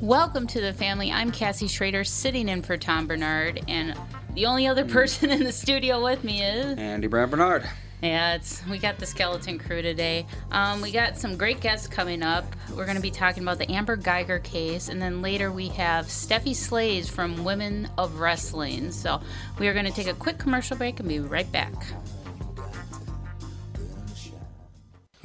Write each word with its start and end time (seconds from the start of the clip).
Welcome 0.00 0.46
to 0.48 0.60
the 0.60 0.72
family. 0.72 1.10
I'm 1.10 1.32
Cassie 1.32 1.66
Schrader, 1.66 2.04
sitting 2.04 2.48
in 2.48 2.62
for 2.62 2.76
Tom 2.76 3.08
Barnard, 3.08 3.64
and 3.66 3.98
the 4.34 4.46
only 4.46 4.68
other 4.68 4.84
person 4.84 5.28
in 5.28 5.42
the 5.42 5.50
studio 5.50 6.04
with 6.04 6.22
me 6.22 6.40
is 6.40 6.78
Andy 6.78 7.08
Brand 7.08 7.32
Bernard. 7.32 7.68
Yeah, 8.00 8.36
it's 8.36 8.64
we 8.66 8.78
got 8.78 8.98
the 8.98 9.06
skeleton 9.06 9.58
crew 9.58 9.82
today. 9.82 10.24
Um, 10.52 10.82
we 10.82 10.92
got 10.92 11.18
some 11.18 11.36
great 11.36 11.60
guests 11.60 11.88
coming 11.88 12.22
up. 12.22 12.44
We're 12.76 12.84
going 12.84 12.96
to 12.96 13.02
be 13.02 13.10
talking 13.10 13.42
about 13.42 13.58
the 13.58 13.68
Amber 13.72 13.96
Guyger 13.96 14.40
case, 14.40 14.88
and 14.88 15.02
then 15.02 15.20
later 15.20 15.50
we 15.50 15.66
have 15.70 16.06
Stephy 16.06 16.54
Slays 16.54 17.10
from 17.10 17.42
Women 17.42 17.88
of 17.98 18.20
Wrestling. 18.20 18.92
So 18.92 19.20
we 19.58 19.66
are 19.66 19.72
going 19.72 19.86
to 19.86 19.92
take 19.92 20.06
a 20.06 20.14
quick 20.14 20.38
commercial 20.38 20.76
break 20.76 21.00
and 21.00 21.08
be 21.08 21.18
right 21.18 21.50
back. 21.50 21.74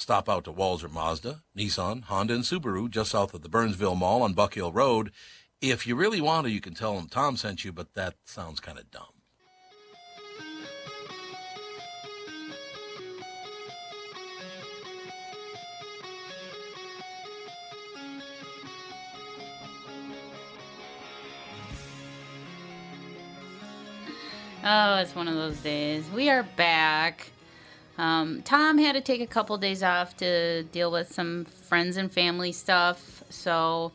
Stop 0.00 0.28
out 0.28 0.44
to 0.44 0.52
Walser 0.52 0.88
Mazda, 0.88 1.42
Nissan, 1.56 2.04
Honda, 2.04 2.32
and 2.34 2.44
Subaru 2.44 2.88
just 2.88 3.10
south 3.10 3.34
of 3.34 3.42
the 3.42 3.48
Burnsville 3.48 3.96
Mall 3.96 4.22
on 4.22 4.32
Buck 4.32 4.54
Hill 4.54 4.70
Road. 4.70 5.10
If 5.60 5.88
you 5.88 5.96
really 5.96 6.20
want 6.20 6.46
to, 6.46 6.52
you 6.52 6.60
can 6.60 6.72
tell 6.72 6.94
them 6.94 7.08
Tom 7.08 7.36
sent 7.36 7.64
you, 7.64 7.72
but 7.72 7.94
that 7.94 8.14
sounds 8.24 8.60
kind 8.60 8.78
of 8.78 8.88
dumb. 8.92 9.02
Oh, 24.64 24.96
it's 24.98 25.16
one 25.16 25.26
of 25.26 25.34
those 25.34 25.58
days. 25.58 26.08
We 26.14 26.30
are 26.30 26.44
back. 26.44 27.32
Um, 27.98 28.42
Tom 28.42 28.78
had 28.78 28.92
to 28.92 29.00
take 29.00 29.20
a 29.20 29.26
couple 29.26 29.58
days 29.58 29.82
off 29.82 30.16
to 30.18 30.62
deal 30.62 30.90
with 30.90 31.12
some 31.12 31.44
friends 31.44 31.96
and 31.96 32.10
family 32.10 32.52
stuff. 32.52 33.24
So 33.28 33.92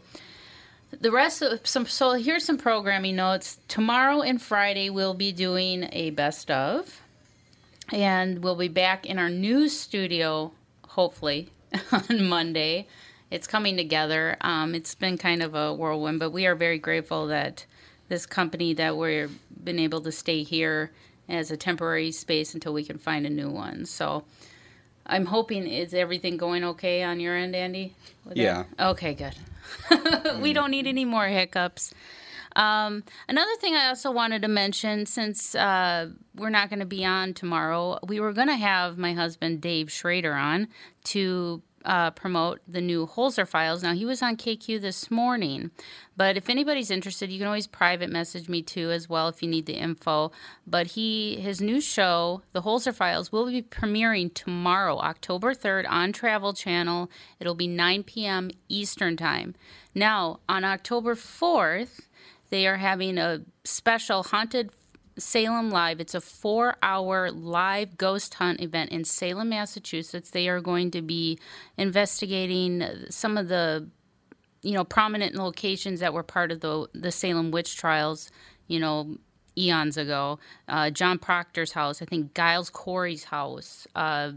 the 1.00 1.12
rest 1.12 1.42
of 1.42 1.66
some 1.66 1.86
so 1.86 2.12
here's 2.12 2.44
some 2.44 2.58
programming 2.58 3.16
notes. 3.16 3.60
Tomorrow 3.70 4.22
and 4.22 4.42
Friday 4.42 4.90
we'll 4.90 5.14
be 5.14 5.32
doing 5.32 5.88
a 5.94 6.10
best 6.12 6.52
of. 6.52 7.00
And 7.92 8.44
we'll 8.44 8.56
be 8.56 8.70
back 8.70 9.06
in 9.06 9.20
our 9.20 9.30
new 9.30 9.70
studio, 9.70 10.52
hopefully, 10.88 11.50
on 11.92 12.26
Monday. 12.26 12.88
It's 13.30 13.48
coming 13.48 13.78
together. 13.78 14.38
Um, 14.42 14.76
it's 14.76 14.96
been 14.96 15.18
kind 15.18 15.42
of 15.42 15.56
a 15.56 15.74
whirlwind, 15.74 16.20
but 16.20 16.32
we 16.32 16.46
are 16.46 16.56
very 16.56 16.78
grateful 16.78 17.28
that 17.28 17.66
this 18.10 18.26
company 18.26 18.74
that 18.76 18.98
we're 18.98 19.30
been 19.64 19.80
able 19.80 20.02
to 20.02 20.12
stay 20.12 20.44
here 20.44 20.92
as 21.30 21.52
a 21.52 21.58
temporary 21.58 22.12
space 22.12 22.54
until 22.54 22.74
we 22.74 22.84
can 22.84 22.98
find 22.98 23.26
a 23.26 23.30
new 23.30 23.50
one. 23.50 23.86
So 23.86 24.24
I'm 25.06 25.26
hoping 25.26 25.68
is 25.68 25.94
everything 25.94 26.38
going 26.38 26.64
okay 26.64 27.04
on 27.04 27.20
your 27.20 27.36
end, 27.36 27.56
Andy? 27.56 27.96
Yeah. 28.34 28.64
that? 28.78 28.90
Okay, 28.90 29.14
good. 29.14 29.36
we 30.42 30.54
don't 30.54 30.72
need 30.72 30.88
any 30.88 31.06
more 31.06 31.28
hiccups. 31.28 31.94
Um, 32.56 33.04
another 33.28 33.56
thing 33.60 33.74
I 33.76 33.88
also 33.88 34.12
wanted 34.12 34.44
to 34.44 34.48
mention, 34.48 35.06
since 35.06 35.56
uh, 35.56 36.10
we're 36.36 36.50
not 36.50 36.70
going 36.70 36.80
to 36.80 36.86
be 36.86 37.04
on 37.04 37.34
tomorrow, 37.34 38.00
we 38.06 38.20
were 38.20 38.34
going 38.34 38.48
to 38.48 38.56
have 38.56 38.98
my 38.98 39.14
husband 39.14 39.62
Dave 39.62 39.92
Schrader 39.92 40.34
on 40.34 40.68
to 41.06 41.62
uh, 41.86 42.12
promote 42.12 42.62
the 42.68 42.82
new 42.82 43.06
Holzer 43.08 43.48
files. 43.48 43.84
Now 43.84 43.94
he 43.94 44.06
was 44.06 44.22
on 44.22 44.38
KQ 44.38 44.82
this 44.82 45.12
morning, 45.12 45.72
but 46.16 46.38
if 46.38 46.50
anybody's 46.50 46.92
interested, 46.92 47.32
you 47.32 47.38
can 47.38 47.48
always 47.48 47.68
private 47.68 48.10
message 48.10 48.50
me 48.50 48.62
too 48.62 48.92
as 48.92 49.10
well 49.10 49.28
if 49.28 49.42
you 49.42 49.50
need 49.50 49.66
the 49.66 49.74
info. 49.74 50.32
But 50.66 50.88
he 50.88 51.38
his 51.38 51.62
new 51.62 51.82
show, 51.82 52.42
the 52.52 52.62
Holzer 52.62 52.94
Files, 52.94 53.32
will 53.32 53.46
be 53.46 53.62
premiering 53.62 54.34
tomorrow, 54.34 54.98
October 55.00 55.54
third, 55.54 55.86
on 55.86 56.12
Travel 56.12 56.54
Channel. 56.54 57.10
It'll 57.40 57.56
be 57.56 57.68
9 57.68 58.04
p.m. 58.04 58.52
Eastern 58.70 59.18
time. 59.18 59.56
Now 59.94 60.40
on 60.48 60.64
October 60.64 61.16
fourth, 61.16 62.08
they 62.50 62.68
are 62.68 62.78
having 62.78 63.18
a 63.18 63.42
special 63.64 64.24
haunted 64.24 64.72
Salem 65.18 65.70
Live. 65.70 66.00
It's 66.00 66.16
a 66.16 66.22
four 66.22 66.76
hour 66.82 67.32
live 67.32 67.98
ghost 67.98 68.34
hunt 68.36 68.62
event 68.62 68.92
in 68.92 69.04
Salem, 69.04 69.50
Massachusetts. 69.50 70.32
They 70.32 70.48
are 70.48 70.62
going 70.62 70.92
to 70.92 71.02
be 71.02 71.40
investigating 71.78 72.84
some 73.10 73.38
of 73.38 73.48
the 73.48 73.90
you 74.62 74.74
know 74.74 74.84
prominent 74.84 75.36
locations 75.36 76.00
that 76.00 76.14
were 76.14 76.24
part 76.24 76.52
of 76.52 76.62
the 76.62 76.88
the 76.94 77.12
Salem 77.12 77.52
witch 77.52 77.76
trials, 77.76 78.32
you 78.68 78.80
know, 78.80 79.18
eons 79.58 79.98
ago. 79.98 80.40
Uh, 80.68 80.90
John 80.90 81.20
Proctor's 81.20 81.74
house, 81.74 82.02
I 82.02 82.06
think 82.06 82.34
Giles 82.34 82.70
Corey's 82.70 83.26
house, 83.26 83.88
uh, 83.96 84.32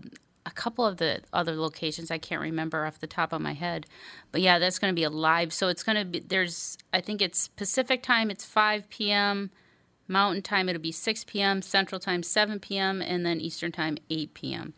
a 0.45 0.51
couple 0.51 0.87
of 0.87 0.99
the 0.99 1.21
other 1.33 1.57
locations 1.57 2.11
I 2.11 2.19
can't 2.19 2.41
remember 2.41 2.87
off 2.87 3.01
the 3.01 3.07
top 3.07 3.33
of 3.33 3.41
my 3.41 3.53
head. 3.53 3.87
But 4.31 4.41
yeah, 4.41 4.59
that's 4.59 4.79
going 4.79 4.93
to 4.93 4.95
be 4.95 5.05
a 5.05 5.11
live. 5.11 5.53
So 5.53 5.69
it's 5.69 5.83
going 5.83 5.97
to 5.97 6.05
be 6.05 6.21
there's 6.21 6.79
I 6.93 7.01
think 7.01 7.21
it's 7.23 7.49
Pacific 7.49 8.03
time. 8.03 8.31
It's 8.31 8.45
5 8.45 8.89
p.m. 8.89 9.51
Mountain 10.09 10.43
time. 10.43 10.69
It'll 10.69 10.81
be 10.81 10.93
6 10.93 11.25
p.m. 11.25 11.63
Central 11.63 12.01
time 12.01 12.23
7 12.23 12.61
p.m. 12.61 13.03
and 13.03 13.25
then 13.25 13.41
Eastern 13.41 13.73
time 13.73 13.99
8 14.11 14.35
p.m. 14.35 14.75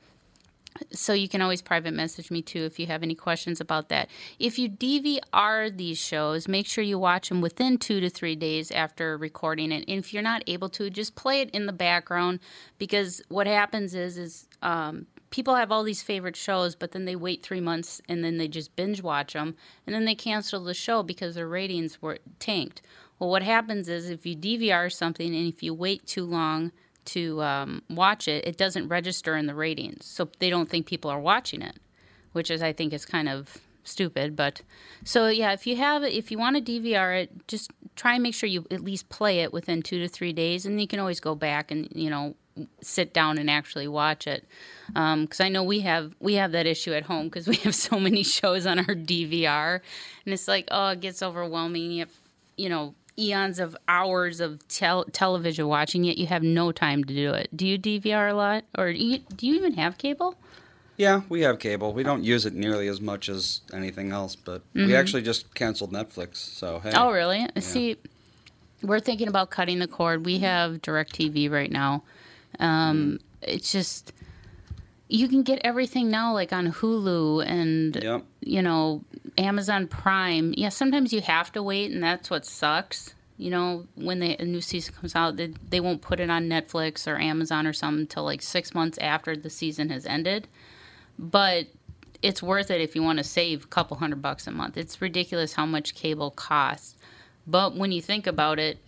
So 0.92 1.12
you 1.12 1.28
can 1.28 1.42
always 1.42 1.62
private 1.62 1.92
message 1.92 2.30
me 2.30 2.42
too 2.42 2.64
if 2.64 2.78
you 2.78 2.86
have 2.86 3.02
any 3.02 3.14
questions 3.14 3.60
about 3.60 3.88
that. 3.88 4.08
If 4.38 4.58
you 4.58 4.68
DVR 4.68 5.76
these 5.76 5.98
shows, 5.98 6.46
make 6.48 6.66
sure 6.66 6.84
you 6.84 6.98
watch 6.98 7.28
them 7.28 7.40
within 7.40 7.78
two 7.78 8.00
to 8.00 8.10
three 8.10 8.36
days 8.36 8.70
after 8.70 9.16
recording 9.16 9.72
it. 9.72 9.84
And 9.88 9.98
if 9.98 10.14
you're 10.14 10.22
not 10.22 10.44
able 10.46 10.68
to, 10.70 10.90
just 10.90 11.14
play 11.14 11.40
it 11.40 11.50
in 11.50 11.66
the 11.66 11.72
background 11.72 12.40
because 12.78 13.22
what 13.28 13.46
happens 13.46 13.94
is 13.94 14.18
is 14.18 14.48
um, 14.62 15.06
people 15.30 15.54
have 15.54 15.70
all 15.72 15.82
these 15.82 16.02
favorite 16.02 16.36
shows, 16.36 16.74
but 16.74 16.92
then 16.92 17.04
they 17.04 17.16
wait 17.16 17.42
three 17.42 17.60
months 17.60 18.00
and 18.08 18.24
then 18.24 18.38
they 18.38 18.48
just 18.48 18.74
binge 18.76 19.02
watch 19.02 19.32
them, 19.32 19.56
and 19.86 19.94
then 19.94 20.04
they 20.04 20.14
cancel 20.14 20.62
the 20.62 20.74
show 20.74 21.02
because 21.02 21.34
their 21.34 21.48
ratings 21.48 22.00
were 22.00 22.18
tanked. 22.38 22.82
Well, 23.18 23.30
what 23.30 23.42
happens 23.42 23.88
is 23.88 24.10
if 24.10 24.24
you 24.24 24.36
DVR 24.36 24.92
something 24.92 25.34
and 25.34 25.46
if 25.52 25.62
you 25.62 25.74
wait 25.74 26.06
too 26.06 26.24
long 26.24 26.72
to 27.06 27.42
um, 27.42 27.82
watch 27.90 28.28
it, 28.28 28.46
it 28.46 28.56
doesn't 28.56 28.88
register 28.88 29.36
in 29.36 29.46
the 29.46 29.54
ratings, 29.54 30.06
so 30.06 30.28
they 30.38 30.50
don't 30.50 30.68
think 30.68 30.86
people 30.86 31.10
are 31.10 31.20
watching 31.20 31.62
it, 31.62 31.78
which 32.32 32.50
is 32.50 32.62
I 32.62 32.72
think 32.72 32.92
is 32.92 33.04
kind 33.04 33.28
of 33.28 33.58
stupid. 33.84 34.36
But 34.36 34.62
so 35.04 35.28
yeah, 35.28 35.52
if 35.52 35.66
you 35.66 35.76
have 35.76 36.04
if 36.04 36.30
you 36.30 36.38
want 36.38 36.64
to 36.64 36.72
DVR 36.80 37.22
it, 37.22 37.48
just 37.48 37.70
try 37.96 38.14
and 38.14 38.22
make 38.22 38.34
sure 38.34 38.48
you 38.48 38.66
at 38.70 38.80
least 38.80 39.08
play 39.08 39.40
it 39.40 39.52
within 39.52 39.82
two 39.82 39.98
to 40.00 40.08
three 40.08 40.32
days, 40.32 40.66
and 40.66 40.80
you 40.80 40.86
can 40.86 41.00
always 41.00 41.20
go 41.20 41.34
back 41.34 41.70
and 41.70 41.88
you 41.94 42.10
know 42.10 42.34
sit 42.80 43.14
down 43.14 43.38
and 43.38 43.48
actually 43.48 43.86
watch 43.86 44.26
it 44.26 44.44
because 44.88 45.40
um, 45.40 45.46
I 45.46 45.48
know 45.48 45.62
we 45.62 45.80
have 45.80 46.14
we 46.20 46.34
have 46.34 46.52
that 46.52 46.66
issue 46.66 46.92
at 46.92 47.04
home 47.04 47.26
because 47.26 47.46
we 47.46 47.56
have 47.56 47.74
so 47.74 47.98
many 48.00 48.22
shows 48.24 48.66
on 48.66 48.78
our 48.80 48.96
DVR 48.96 49.80
and 50.24 50.34
it's 50.34 50.48
like 50.48 50.66
oh 50.70 50.88
it 50.88 51.00
gets 51.00 51.22
overwhelming 51.22 51.98
have 51.98 52.10
you 52.56 52.68
know 52.68 52.94
eons 53.18 53.58
of 53.58 53.76
hours 53.88 54.40
of 54.40 54.66
tel- 54.68 55.04
television 55.12 55.66
watching 55.68 56.04
yet 56.04 56.16
you 56.18 56.26
have 56.26 56.42
no 56.42 56.70
time 56.72 57.02
to 57.04 57.14
do 57.14 57.32
it 57.32 57.48
do 57.56 57.66
you 57.66 57.78
DVR 57.78 58.30
a 58.30 58.34
lot 58.34 58.64
or 58.76 58.92
do 58.92 58.98
you, 58.98 59.18
do 59.36 59.46
you 59.46 59.54
even 59.56 59.74
have 59.74 59.98
cable 59.98 60.36
yeah 60.96 61.22
we 61.28 61.40
have 61.40 61.58
cable 61.58 61.92
we 61.92 62.02
don't 62.02 62.22
use 62.24 62.46
it 62.46 62.54
nearly 62.54 62.86
as 62.88 63.00
much 63.00 63.28
as 63.28 63.60
anything 63.72 64.12
else 64.12 64.36
but 64.36 64.62
Mm-hmm. 64.74 64.86
we 64.86 64.94
actually 64.96 65.22
just 65.22 65.54
canceled 65.54 65.92
Netflix 65.92 66.36
so 66.36 66.78
hey 66.80 66.92
Oh, 66.94 67.10
really? 67.12 67.46
See, 67.58 67.96
we're 68.82 69.00
thinking 69.00 69.26
about 69.28 69.50
cutting 69.50 69.80
the 69.80 69.88
cord. 69.88 70.24
We 70.24 70.38
have 70.38 70.74
DirecTV 70.82 71.50
right 71.50 71.70
now. 71.70 72.04
Um, 72.60 73.18
It's 73.42 73.72
just 73.72 74.12
you 75.08 75.28
can 75.28 75.42
get 75.42 75.60
everything 75.64 76.10
now, 76.10 76.32
like 76.34 76.52
on 76.52 76.72
Hulu 76.72 77.44
and 77.46 77.96
Yep. 77.96 78.24
you 78.40 78.62
know 78.62 79.02
Amazon 79.36 79.86
Prime. 79.86 80.54
Yeah, 80.56 80.68
sometimes 80.68 81.12
you 81.12 81.20
have 81.22 81.52
to 81.52 81.62
wait, 81.62 81.90
and 81.90 82.02
that's 82.02 82.30
what 82.30 82.44
sucks. 82.44 83.14
You 83.38 83.50
know, 83.50 83.86
when 83.94 84.18
the 84.18 84.36
a 84.40 84.44
new 84.44 84.60
season 84.60 84.94
comes 84.94 85.14
out, 85.14 85.36
they, 85.36 85.48
they 85.70 85.80
won't 85.80 86.02
put 86.02 86.18
it 86.20 86.28
on 86.28 86.48
Netflix 86.48 87.06
or 87.06 87.18
Amazon 87.20 87.66
or 87.66 87.72
something 87.72 88.00
until 88.00 88.24
like 88.24 88.42
six 88.42 88.74
months 88.74 88.98
after 88.98 89.36
the 89.36 89.48
season 89.50 89.90
has 89.90 90.06
ended. 90.06 90.48
But 91.18 91.68
it's 92.20 92.42
worth 92.42 92.70
it 92.70 92.80
if 92.80 92.96
you 92.96 93.02
want 93.02 93.18
to 93.18 93.24
save 93.24 93.64
a 93.64 93.68
couple 93.68 93.96
hundred 93.96 94.20
bucks 94.20 94.46
a 94.48 94.50
month. 94.50 94.76
It's 94.76 95.00
ridiculous 95.00 95.52
how 95.52 95.66
much 95.66 95.94
cable 95.94 96.32
costs. 96.32 96.96
But 97.46 97.76
when 97.76 97.92
you 97.92 98.02
think 98.02 98.26
about 98.26 98.58
it, 98.58 98.78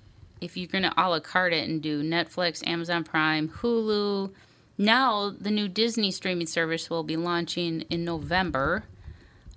if 0.41 0.57
you're 0.57 0.67
going 0.67 0.83
to 0.83 0.93
a 0.97 1.09
la 1.09 1.21
carte 1.21 1.53
it 1.53 1.69
and 1.69 1.81
do 1.81 2.03
Netflix, 2.03 2.67
Amazon 2.67 3.05
Prime, 3.05 3.49
Hulu, 3.49 4.33
now 4.81 5.31
the 5.39 5.51
new 5.51 5.69
Disney 5.69 6.11
streaming 6.11 6.47
service 6.47 6.89
will 6.89 7.03
be 7.05 7.17
launching 7.17 7.83
in 7.83 8.05
November. 8.05 8.85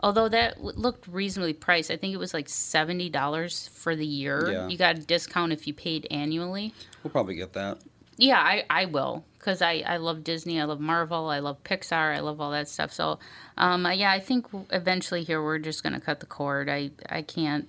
Although 0.02 0.28
that 0.30 0.56
w- 0.56 0.78
looked 0.78 1.08
reasonably 1.08 1.54
priced, 1.54 1.90
I 1.90 1.96
think 1.96 2.14
it 2.14 2.18
was 2.18 2.34
like 2.34 2.50
seventy 2.50 3.10
dollars 3.10 3.70
for 3.74 3.96
the 3.96 4.06
year. 4.06 4.52
Yeah. 4.52 4.68
You 4.68 4.78
got 4.78 4.98
a 4.98 5.02
discount 5.02 5.54
if 5.54 5.66
you 5.66 5.74
paid 5.74 6.08
annually. 6.12 6.74
we'll 7.04 7.12
probably 7.12 7.36
get 7.36 7.54
that 7.54 7.78
Yeah, 8.18 8.38
I, 8.40 8.66
I 8.70 8.86
will 8.86 9.24
because 9.40 9.62
I, 9.62 9.84
I 9.86 9.98
love 9.98 10.24
Disney, 10.24 10.60
I 10.60 10.66
love 10.66 10.80
Marvel, 10.82 11.30
I 11.30 11.40
love 11.40 11.64
Pixar, 11.64 12.16
I 12.16 12.20
love 12.20 12.40
all 12.42 12.52
that 12.52 12.68
stuff. 12.70 12.92
So, 12.94 13.20
um, 13.58 13.86
yeah, 13.94 14.12
I 14.12 14.20
think 14.20 14.48
eventually 14.72 15.24
here 15.24 15.42
we're 15.42 15.58
just 15.60 15.84
going 15.84 15.94
to 15.94 16.00
cut 16.02 16.20
the 16.20 16.26
cord. 16.26 16.70
I 16.70 16.92
I 17.10 17.22
can't 17.22 17.68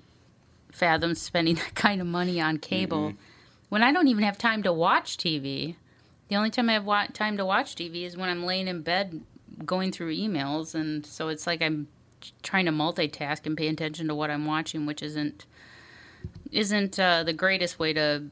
fathom 0.72 1.14
spending 1.14 1.54
that 1.62 1.74
kind 1.76 2.00
of 2.00 2.06
money 2.08 2.40
on 2.40 2.58
cable 2.58 3.14
when 3.68 3.82
I 3.84 3.92
don't 3.92 4.08
even 4.08 4.24
have 4.24 4.38
time 4.38 4.64
to 4.64 4.72
watch 4.72 5.16
TV. 5.18 5.76
The 6.28 6.36
only 6.36 6.50
time 6.50 6.70
I 6.70 6.74
have 6.74 6.84
wa- 6.84 7.06
time 7.12 7.36
to 7.36 7.44
watch 7.44 7.74
TV 7.74 8.04
is 8.04 8.16
when 8.16 8.28
I'm 8.28 8.44
laying 8.44 8.68
in 8.68 8.82
bed 8.82 9.22
going 9.64 9.92
through 9.92 10.14
emails, 10.14 10.74
and 10.74 11.04
so 11.04 11.28
it's 11.28 11.46
like 11.46 11.62
I'm 11.62 11.88
trying 12.42 12.64
to 12.66 12.72
multitask 12.72 13.46
and 13.46 13.56
pay 13.56 13.68
attention 13.68 14.08
to 14.08 14.14
what 14.14 14.30
I'm 14.30 14.46
watching, 14.46 14.86
which 14.86 15.02
isn't 15.02 15.46
isn't 16.50 16.98
uh, 16.98 17.24
the 17.24 17.32
greatest 17.32 17.78
way 17.78 17.92
to 17.92 18.24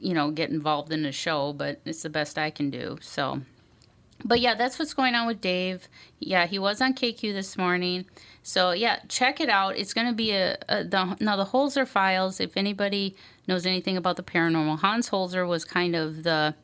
you 0.00 0.14
know 0.14 0.30
get 0.30 0.50
involved 0.50 0.92
in 0.92 1.06
a 1.06 1.12
show, 1.12 1.52
but 1.52 1.80
it's 1.84 2.02
the 2.02 2.10
best 2.10 2.38
I 2.38 2.50
can 2.50 2.70
do. 2.70 2.98
So, 3.00 3.42
but 4.24 4.40
yeah, 4.40 4.54
that's 4.54 4.78
what's 4.78 4.94
going 4.94 5.14
on 5.14 5.26
with 5.26 5.40
Dave. 5.40 5.88
Yeah, 6.18 6.46
he 6.46 6.58
was 6.58 6.80
on 6.80 6.94
KQ 6.94 7.32
this 7.32 7.56
morning. 7.56 8.04
So 8.42 8.72
yeah, 8.72 8.98
check 9.08 9.40
it 9.40 9.48
out. 9.48 9.76
It's 9.76 9.94
going 9.94 10.08
to 10.08 10.12
be 10.12 10.32
a, 10.32 10.58
a 10.68 10.84
the 10.84 11.16
now 11.20 11.36
the 11.36 11.46
Holzer 11.46 11.86
files. 11.86 12.40
If 12.40 12.56
anybody 12.56 13.16
knows 13.46 13.64
anything 13.64 13.96
about 13.96 14.16
the 14.16 14.22
paranormal, 14.22 14.80
Hans 14.80 15.08
Holzer 15.10 15.46
was 15.46 15.64
kind 15.64 15.94
of 15.94 16.24
the 16.24 16.54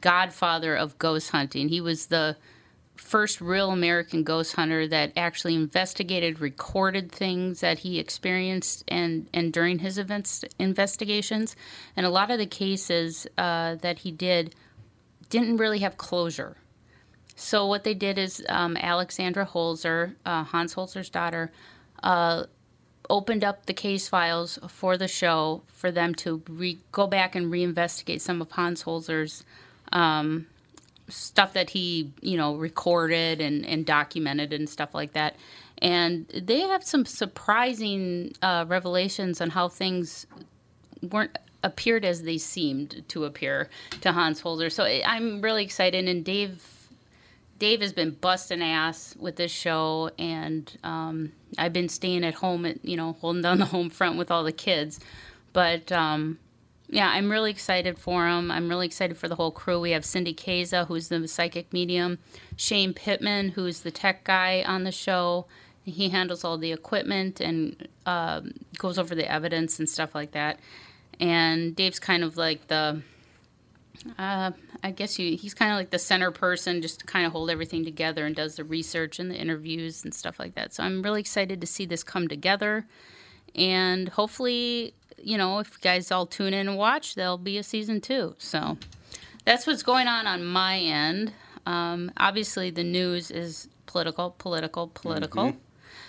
godfather 0.00 0.74
of 0.74 0.98
ghost 0.98 1.30
hunting. 1.30 1.68
He 1.68 1.80
was 1.80 2.06
the 2.06 2.36
first 2.96 3.40
real 3.40 3.70
American 3.70 4.22
ghost 4.22 4.54
hunter 4.54 4.86
that 4.88 5.12
actually 5.16 5.54
investigated, 5.54 6.40
recorded 6.40 7.10
things 7.10 7.60
that 7.60 7.80
he 7.80 7.98
experienced, 7.98 8.84
and 8.88 9.28
and 9.32 9.52
during 9.52 9.78
his 9.78 9.98
events 9.98 10.44
investigations, 10.58 11.56
and 11.96 12.06
a 12.06 12.10
lot 12.10 12.30
of 12.30 12.38
the 12.38 12.46
cases 12.46 13.26
uh, 13.38 13.76
that 13.76 14.00
he 14.00 14.10
did 14.10 14.54
didn't 15.28 15.56
really 15.56 15.78
have 15.80 15.96
closure. 15.96 16.56
So 17.34 17.66
what 17.66 17.84
they 17.84 17.94
did 17.94 18.18
is 18.18 18.44
um, 18.48 18.76
Alexandra 18.76 19.46
Holzer, 19.46 20.14
uh, 20.26 20.44
Hans 20.44 20.74
Holzer's 20.74 21.08
daughter, 21.08 21.50
uh, 22.02 22.44
opened 23.08 23.42
up 23.42 23.66
the 23.66 23.74
case 23.74 24.08
files 24.08 24.58
for 24.68 24.96
the 24.96 25.08
show 25.08 25.62
for 25.66 25.90
them 25.90 26.14
to 26.14 26.42
re- 26.48 26.80
go 26.92 27.06
back 27.06 27.34
and 27.34 27.52
reinvestigate 27.52 28.20
some 28.20 28.40
of 28.40 28.50
Hans 28.52 28.84
Holzer's 28.84 29.44
um, 29.92 30.46
stuff 31.08 31.52
that 31.52 31.70
he, 31.70 32.10
you 32.20 32.36
know, 32.36 32.54
recorded 32.56 33.40
and, 33.40 33.64
and 33.66 33.84
documented 33.86 34.52
and 34.52 34.68
stuff 34.68 34.94
like 34.94 35.12
that. 35.12 35.36
And 35.78 36.26
they 36.28 36.60
have 36.60 36.84
some 36.84 37.04
surprising 37.04 38.32
uh, 38.40 38.64
revelations 38.68 39.40
on 39.40 39.50
how 39.50 39.68
things 39.68 40.26
weren't 41.10 41.36
appeared 41.64 42.04
as 42.04 42.22
they 42.22 42.38
seemed 42.38 43.04
to 43.08 43.24
appear 43.24 43.68
to 44.00 44.12
Hans 44.12 44.40
Holzer. 44.40 44.70
So 44.70 44.84
I- 44.84 45.02
I'm 45.04 45.40
really 45.40 45.64
excited, 45.64 46.08
and 46.08 46.24
Dave 46.24 46.64
Dave 47.58 47.80
has 47.80 47.92
been 47.92 48.10
busting 48.10 48.60
ass 48.60 49.14
with 49.20 49.36
this 49.36 49.52
show, 49.52 50.10
and 50.18 50.76
um, 50.82 51.30
I've 51.58 51.72
been 51.72 51.88
staying 51.88 52.24
at 52.24 52.34
home, 52.34 52.66
at, 52.66 52.84
you 52.84 52.96
know, 52.96 53.12
holding 53.20 53.42
down 53.42 53.58
the 53.58 53.66
home 53.66 53.88
front 53.88 54.18
with 54.18 54.32
all 54.32 54.42
the 54.42 54.50
kids. 54.50 54.98
But 55.52 55.92
um, 55.92 56.38
yeah, 56.92 57.08
I'm 57.08 57.30
really 57.30 57.50
excited 57.50 57.98
for 57.98 58.28
him. 58.28 58.50
I'm 58.50 58.68
really 58.68 58.84
excited 58.84 59.16
for 59.16 59.26
the 59.26 59.34
whole 59.34 59.50
crew. 59.50 59.80
We 59.80 59.92
have 59.92 60.04
Cindy 60.04 60.34
Kaza, 60.34 60.86
who's 60.86 61.08
the 61.08 61.26
psychic 61.26 61.72
medium, 61.72 62.18
Shane 62.56 62.92
Pittman, 62.92 63.48
who's 63.48 63.80
the 63.80 63.90
tech 63.90 64.24
guy 64.24 64.62
on 64.66 64.84
the 64.84 64.92
show. 64.92 65.46
He 65.84 66.10
handles 66.10 66.44
all 66.44 66.58
the 66.58 66.70
equipment 66.70 67.40
and 67.40 67.88
um, 68.04 68.52
goes 68.76 68.98
over 68.98 69.14
the 69.14 69.28
evidence 69.28 69.78
and 69.78 69.88
stuff 69.88 70.14
like 70.14 70.32
that. 70.32 70.60
And 71.18 71.74
Dave's 71.74 71.98
kind 71.98 72.22
of 72.22 72.36
like 72.36 72.66
the 72.66 73.00
uh, 74.18 74.50
I 74.82 74.90
guess 74.90 75.18
you, 75.18 75.34
he's 75.36 75.54
kind 75.54 75.72
of 75.72 75.78
like 75.78 75.90
the 75.90 75.98
center 75.98 76.30
person 76.30 76.82
just 76.82 77.00
to 77.00 77.06
kind 77.06 77.24
of 77.24 77.32
hold 77.32 77.48
everything 77.48 77.86
together 77.86 78.26
and 78.26 78.36
does 78.36 78.56
the 78.56 78.64
research 78.64 79.18
and 79.18 79.30
the 79.30 79.36
interviews 79.36 80.04
and 80.04 80.12
stuff 80.12 80.38
like 80.38 80.56
that. 80.56 80.74
So 80.74 80.82
I'm 80.82 81.00
really 81.00 81.20
excited 81.20 81.60
to 81.62 81.66
see 81.66 81.86
this 81.86 82.02
come 82.02 82.28
together. 82.28 82.86
And 83.54 84.08
hopefully, 84.08 84.94
you 85.18 85.36
know, 85.38 85.58
if 85.58 85.70
you 85.72 85.78
guys 85.80 86.10
all 86.10 86.26
tune 86.26 86.54
in 86.54 86.68
and 86.68 86.76
watch, 86.76 87.14
there'll 87.14 87.38
be 87.38 87.58
a 87.58 87.62
season 87.62 88.00
two. 88.00 88.34
So 88.38 88.78
that's 89.44 89.66
what's 89.66 89.82
going 89.82 90.08
on 90.08 90.26
on 90.26 90.44
my 90.44 90.78
end. 90.78 91.32
Um, 91.66 92.10
obviously, 92.16 92.70
the 92.70 92.84
news 92.84 93.30
is 93.30 93.68
political, 93.86 94.34
political, 94.38 94.88
political. 94.88 95.56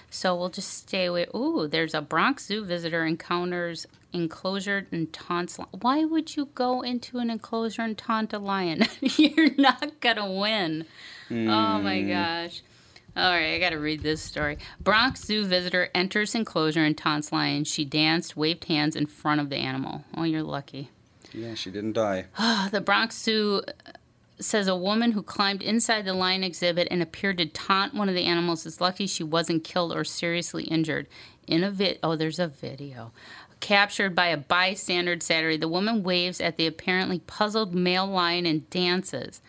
So 0.10 0.36
we'll 0.36 0.50
just 0.50 0.72
stay 0.74 1.06
away. 1.06 1.26
Ooh, 1.36 1.68
there's 1.68 1.94
a 1.96 2.02
Bronx 2.02 2.46
Zoo 2.46 2.64
visitor 2.66 3.04
encounters 3.06 3.86
enclosure 4.14 4.86
and 4.92 5.12
taunts. 5.12 5.58
li- 5.58 5.66
Why 5.82 6.06
would 6.06 6.36
you 6.36 6.50
go 6.54 6.82
into 6.82 7.18
an 7.18 7.32
enclosure 7.32 7.82
and 7.82 7.98
taunt 7.98 8.32
a 8.32 8.38
lion? 8.40 8.84
You're 9.02 9.56
not 9.56 10.00
gonna 10.02 10.32
win. 10.32 10.86
Oh 11.32 11.80
my 11.80 12.02
gosh. 12.04 12.62
All 13.16 13.32
right, 13.32 13.54
I 13.54 13.60
gotta 13.60 13.78
read 13.80 14.02
this 14.02 14.22
story. 14.22 14.58
Bronx 14.80 15.24
Zoo 15.24 15.46
visitor 15.46 15.90
enters 15.94 16.34
enclosure 16.34 16.84
and 16.84 16.98
taunts 16.98 17.32
lion. 17.32 17.64
She 17.64 17.86
danced, 17.86 18.36
waved 18.36 18.66
hands 18.66 18.96
in 18.96 19.06
front 19.06 19.40
of 19.40 19.50
the 19.50 19.58
animal. 19.58 20.04
Oh, 20.18 20.24
you're 20.24 20.42
lucky. 20.44 20.90
yeah 21.32 21.54
she 21.54 21.70
didn't 21.72 21.94
die 21.94 22.26
The 22.72 22.82
Bronx 22.82 23.18
Zoo 23.22 23.62
says 24.40 24.68
a 24.68 24.76
woman 24.76 25.12
who 25.12 25.22
climbed 25.24 25.62
inside 25.62 26.06
the 26.06 26.14
lion 26.14 26.44
exhibit 26.44 26.88
and 26.90 27.02
appeared 27.04 27.38
to 27.38 27.46
taunt 27.46 27.94
one 27.94 28.10
of 28.10 28.16
the 28.16 28.26
animals 28.26 28.66
is 28.66 28.82
lucky 28.82 29.06
she 29.08 29.24
wasn't 29.24 29.64
killed 29.64 29.96
or 29.96 30.04
seriously 30.04 30.64
injured. 30.64 31.08
In 31.46 31.64
a 31.64 31.70
vid, 31.72 32.00
oh, 32.02 32.16
there's 32.16 32.40
a 32.40 32.48
video 32.48 33.12
captured 33.60 34.14
by 34.14 34.28
a 34.28 34.38
bystander 34.38 35.18
Saturday. 35.22 35.56
The 35.58 35.70
woman 35.70 36.04
waves 36.04 36.42
at 36.42 36.58
the 36.58 36.68
apparently 36.68 37.20
puzzled 37.20 37.74
male 37.74 38.08
lion 38.08 38.46
and 38.46 38.70
dances. 38.70 39.42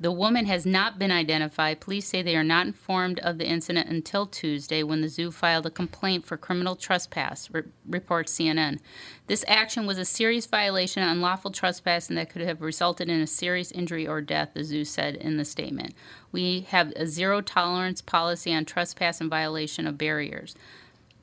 The 0.00 0.12
woman 0.12 0.46
has 0.46 0.64
not 0.64 0.96
been 0.96 1.10
identified. 1.10 1.80
Police 1.80 2.06
say 2.06 2.22
they 2.22 2.36
are 2.36 2.44
not 2.44 2.68
informed 2.68 3.18
of 3.18 3.38
the 3.38 3.48
incident 3.48 3.88
until 3.88 4.26
Tuesday 4.26 4.84
when 4.84 5.00
the 5.00 5.08
zoo 5.08 5.32
filed 5.32 5.66
a 5.66 5.70
complaint 5.70 6.24
for 6.24 6.36
criminal 6.36 6.76
trespass, 6.76 7.50
re- 7.50 7.64
reports 7.84 8.32
CNN. 8.32 8.78
This 9.26 9.44
action 9.48 9.86
was 9.86 9.98
a 9.98 10.04
serious 10.04 10.46
violation 10.46 11.02
unlawful 11.02 11.50
trespass 11.50 12.08
and 12.08 12.16
that 12.16 12.30
could 12.30 12.42
have 12.42 12.60
resulted 12.60 13.08
in 13.08 13.20
a 13.20 13.26
serious 13.26 13.72
injury 13.72 14.06
or 14.06 14.20
death, 14.20 14.50
the 14.54 14.62
zoo 14.62 14.84
said 14.84 15.16
in 15.16 15.36
the 15.36 15.44
statement. 15.44 15.94
We 16.30 16.60
have 16.68 16.92
a 16.94 17.04
zero 17.04 17.40
tolerance 17.40 18.00
policy 18.00 18.54
on 18.54 18.66
trespass 18.66 19.20
and 19.20 19.28
violation 19.28 19.84
of 19.88 19.98
barriers. 19.98 20.54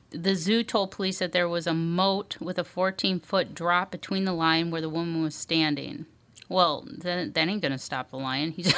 The 0.10 0.36
zoo 0.36 0.63
told 0.63 0.91
police 0.91 1.20
that 1.20 1.32
there 1.32 1.48
was 1.48 1.65
a 1.65 1.74
moat 1.74 2.38
with 2.41 2.60
a 2.60 2.65
14 2.65 3.22
foot 3.22 3.55
drop 3.55 3.89
between 3.89 4.25
the 4.25 4.34
line 4.34 4.70
where 4.70 4.82
the 4.82 4.89
woman 4.89 5.22
was 5.24 5.34
standing. 5.34 6.08
Well, 6.49 6.85
that, 6.99 7.33
that 7.33 7.47
ain't 7.47 7.61
going 7.61 7.71
to 7.71 7.77
stop 7.77 8.11
the 8.11 8.17
lion. 8.17 8.51
He's, 8.51 8.73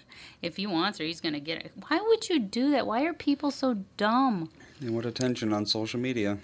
if 0.42 0.56
he 0.56 0.66
wants 0.66 0.98
her, 0.98 1.04
he's 1.04 1.20
going 1.20 1.34
to 1.34 1.40
get 1.40 1.64
it. 1.64 1.72
Why 1.88 2.00
would 2.00 2.28
you 2.28 2.38
do 2.38 2.70
that? 2.72 2.86
Why 2.86 3.04
are 3.04 3.12
people 3.12 3.50
so 3.50 3.74
dumb? 3.96 4.50
And 4.80 4.94
what 4.94 5.06
attention 5.06 5.52
on 5.52 5.66
social 5.66 6.00
media. 6.00 6.38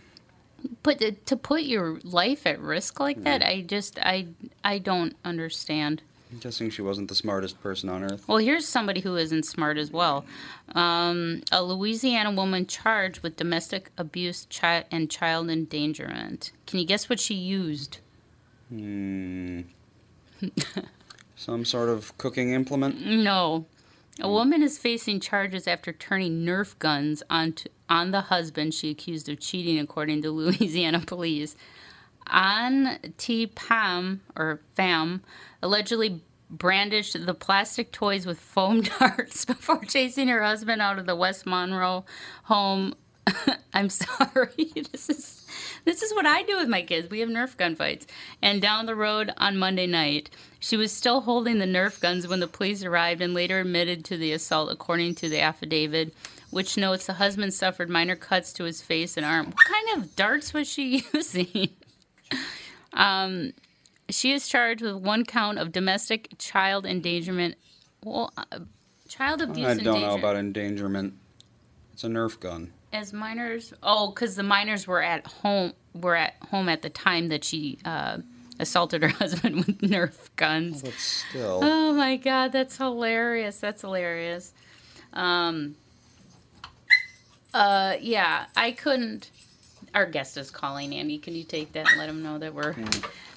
But 0.82 0.98
to, 1.00 1.12
to 1.12 1.36
put 1.36 1.62
your 1.62 1.98
life 2.02 2.46
at 2.46 2.60
risk 2.60 2.98
like 2.98 3.22
that, 3.24 3.42
I 3.42 3.60
just 3.60 3.98
I 4.00 4.26
I 4.64 4.78
don't 4.78 5.14
understand. 5.24 6.02
I'm 6.32 6.38
guessing 6.38 6.68
she 6.68 6.82
wasn't 6.82 7.08
the 7.08 7.14
smartest 7.14 7.60
person 7.62 7.88
on 7.88 8.02
earth. 8.02 8.26
Well, 8.26 8.38
here's 8.38 8.66
somebody 8.66 9.00
who 9.00 9.16
isn't 9.16 9.44
smart 9.44 9.78
as 9.78 9.90
well. 9.90 10.26
Um, 10.74 11.42
a 11.52 11.62
Louisiana 11.62 12.32
woman 12.32 12.66
charged 12.66 13.20
with 13.20 13.36
domestic 13.36 13.90
abuse 13.96 14.46
chi- 14.50 14.84
and 14.90 15.08
child 15.08 15.48
endangerment. 15.48 16.50
Can 16.66 16.80
you 16.80 16.86
guess 16.86 17.08
what 17.08 17.18
she 17.20 17.34
used? 17.34 17.98
Hmm. 18.68 19.60
Some 21.36 21.64
sort 21.64 21.88
of 21.88 22.16
cooking 22.18 22.52
implement. 22.52 23.04
No. 23.06 23.66
A 24.20 24.26
hmm. 24.26 24.32
woman 24.32 24.62
is 24.62 24.78
facing 24.78 25.20
charges 25.20 25.66
after 25.66 25.92
turning 25.92 26.44
Nerf 26.44 26.78
guns 26.78 27.22
on, 27.30 27.52
to, 27.52 27.70
on 27.88 28.10
the 28.10 28.22
husband 28.22 28.74
she 28.74 28.90
accused 28.90 29.28
of 29.28 29.40
cheating, 29.40 29.78
according 29.78 30.22
to 30.22 30.30
Louisiana 30.32 31.00
police. 31.00 31.56
An 32.30 32.98
T. 33.16 33.46
Pam, 33.46 34.20
or 34.36 34.60
Fam, 34.74 35.22
allegedly 35.62 36.20
brandished 36.50 37.26
the 37.26 37.34
plastic 37.34 37.92
toys 37.92 38.26
with 38.26 38.40
foam 38.40 38.80
darts 38.98 39.44
before 39.44 39.84
chasing 39.84 40.28
her 40.28 40.42
husband 40.42 40.82
out 40.82 40.98
of 40.98 41.06
the 41.06 41.16
West 41.16 41.46
Monroe 41.46 42.04
home. 42.44 42.94
I'm 43.74 43.88
sorry. 43.88 44.72
This 44.92 45.08
is 45.08 45.46
this 45.84 46.02
is 46.02 46.14
what 46.14 46.26
I 46.26 46.42
do 46.42 46.56
with 46.56 46.68
my 46.68 46.82
kids. 46.82 47.10
We 47.10 47.20
have 47.20 47.28
Nerf 47.28 47.56
gun 47.56 47.74
fights. 47.76 48.06
And 48.42 48.60
down 48.60 48.86
the 48.86 48.94
road 48.94 49.32
on 49.38 49.56
Monday 49.56 49.86
night, 49.86 50.30
she 50.60 50.76
was 50.76 50.92
still 50.92 51.22
holding 51.22 51.58
the 51.58 51.66
Nerf 51.66 52.00
guns 52.00 52.26
when 52.26 52.40
the 52.40 52.46
police 52.46 52.84
arrived 52.84 53.20
and 53.20 53.34
later 53.34 53.60
admitted 53.60 54.04
to 54.06 54.16
the 54.16 54.32
assault, 54.32 54.70
according 54.70 55.14
to 55.16 55.28
the 55.28 55.40
affidavit, 55.40 56.14
which 56.50 56.76
notes 56.76 57.06
the 57.06 57.14
husband 57.14 57.54
suffered 57.54 57.88
minor 57.88 58.16
cuts 58.16 58.52
to 58.54 58.64
his 58.64 58.82
face 58.82 59.16
and 59.16 59.24
arm. 59.24 59.46
What 59.46 59.66
kind 59.66 60.02
of 60.02 60.16
darts 60.16 60.52
was 60.52 60.68
she 60.68 61.04
using? 61.14 61.70
um, 62.92 63.52
she 64.10 64.32
is 64.32 64.48
charged 64.48 64.82
with 64.82 64.96
one 64.96 65.24
count 65.24 65.58
of 65.58 65.72
domestic 65.72 66.28
child 66.38 66.86
endangerment. 66.86 67.56
Well, 68.04 68.32
uh, 68.36 68.60
child 69.08 69.42
abuse. 69.42 69.66
I 69.66 69.74
don't 69.74 70.00
know 70.00 70.14
about 70.14 70.36
endangerment. 70.36 71.14
It's 71.92 72.04
a 72.04 72.08
Nerf 72.08 72.38
gun. 72.38 72.72
As 72.92 73.12
minors. 73.12 73.72
Oh, 73.82 74.10
because 74.10 74.36
the 74.36 74.42
minors 74.42 74.86
were 74.86 75.02
at 75.02 75.26
home. 75.26 75.72
Were 75.94 76.16
at 76.16 76.34
home 76.50 76.68
at 76.68 76.82
the 76.82 76.90
time 76.90 77.28
that 77.28 77.42
she 77.44 77.78
uh, 77.84 78.18
assaulted 78.60 79.02
her 79.02 79.08
husband 79.22 79.56
with 79.56 79.78
Nerf 79.80 80.28
guns. 80.36 80.82
But 80.82 80.94
still. 80.94 81.60
Oh 81.62 81.92
my 81.92 82.16
god, 82.16 82.52
that's 82.52 82.76
hilarious. 82.76 83.58
That's 83.58 83.82
hilarious. 83.82 84.52
Um 85.12 85.76
uh 87.54 87.96
yeah, 88.00 88.46
I 88.56 88.72
couldn't 88.72 89.30
our 89.94 90.06
guest 90.06 90.36
is 90.36 90.50
calling 90.50 90.94
Andy. 90.94 91.18
Can 91.18 91.34
you 91.34 91.44
take 91.44 91.72
that 91.72 91.88
and 91.90 91.98
let 91.98 92.08
him 92.08 92.22
know 92.22 92.38
that 92.38 92.54
we're 92.54 92.74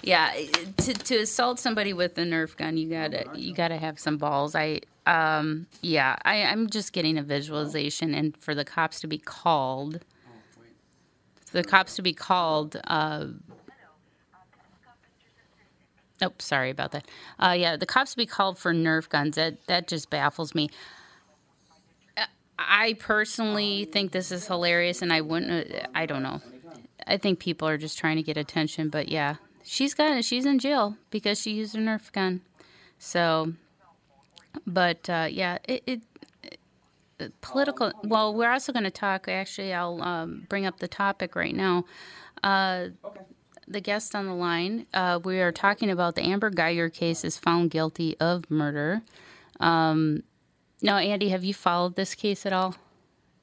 Yeah, 0.03 0.33
to 0.77 0.93
to 0.93 1.15
assault 1.17 1.59
somebody 1.59 1.93
with 1.93 2.17
a 2.17 2.23
Nerf 2.23 2.55
gun, 2.57 2.77
you 2.77 2.89
got 2.89 3.11
to 3.11 3.25
you 3.35 3.53
got 3.53 3.69
to 3.69 3.77
have 3.77 3.99
some 3.99 4.17
balls. 4.17 4.55
I 4.55 4.81
um 5.05 5.67
yeah, 5.81 6.15
I 6.23 6.43
I'm 6.43 6.69
just 6.69 6.93
getting 6.93 7.17
a 7.17 7.23
visualization 7.23 8.13
and 8.13 8.35
for 8.37 8.55
the 8.55 8.65
cops 8.65 8.99
to 9.01 9.07
be 9.07 9.17
called 9.17 10.03
the 11.51 11.63
cops 11.63 11.95
to 11.97 12.01
be 12.01 12.13
called 12.13 12.79
uh 12.85 13.27
Oh, 16.23 16.31
sorry 16.37 16.69
about 16.69 16.91
that. 16.91 17.07
Uh, 17.39 17.55
yeah, 17.57 17.75
the 17.77 17.87
cops 17.87 18.11
to 18.11 18.17
be 18.17 18.27
called 18.27 18.59
for 18.59 18.73
Nerf 18.73 19.09
guns. 19.09 19.37
That 19.37 19.65
that 19.65 19.87
just 19.87 20.11
baffles 20.11 20.53
me. 20.53 20.69
I 22.67 22.95
personally 22.99 23.85
think 23.85 24.11
this 24.11 24.31
is 24.31 24.47
hilarious, 24.47 25.01
and 25.01 25.11
I 25.11 25.21
wouldn't. 25.21 25.73
I 25.93 26.05
don't 26.05 26.23
know. 26.23 26.41
I 27.07 27.17
think 27.17 27.39
people 27.39 27.67
are 27.67 27.77
just 27.77 27.97
trying 27.97 28.17
to 28.17 28.23
get 28.23 28.37
attention, 28.37 28.89
but 28.89 29.09
yeah, 29.09 29.35
she's 29.63 29.93
got 29.93 30.23
she's 30.23 30.45
in 30.45 30.59
jail 30.59 30.97
because 31.09 31.39
she 31.39 31.51
used 31.51 31.75
a 31.75 31.79
Nerf 31.79 32.11
gun. 32.11 32.41
So, 32.99 33.53
but 34.65 35.09
uh, 35.09 35.27
yeah, 35.29 35.57
it. 35.67 35.83
it 35.85 36.01
uh, 37.19 37.27
Political. 37.41 37.91
Well, 38.03 38.33
we're 38.33 38.49
also 38.49 38.73
going 38.73 38.83
to 38.83 38.89
talk. 38.89 39.27
Actually, 39.27 39.73
I'll 39.73 40.01
um, 40.01 40.47
bring 40.49 40.65
up 40.65 40.79
the 40.79 40.87
topic 40.87 41.35
right 41.35 41.55
now. 41.55 41.85
Uh, 42.41 42.87
the 43.67 43.81
guest 43.81 44.15
on 44.15 44.25
the 44.25 44.33
line. 44.33 44.85
Uh, 44.93 45.19
we 45.23 45.39
are 45.39 45.51
talking 45.51 45.89
about 45.89 46.15
the 46.15 46.23
Amber 46.23 46.51
Guyger 46.51 46.91
case 46.91 47.23
is 47.23 47.37
found 47.37 47.69
guilty 47.69 48.17
of 48.19 48.49
murder. 48.49 49.01
Um, 49.59 50.23
now, 50.81 50.97
Andy, 50.97 51.29
have 51.29 51.43
you 51.43 51.53
followed 51.53 51.95
this 51.95 52.15
case 52.15 52.45
at 52.45 52.53
all? 52.53 52.75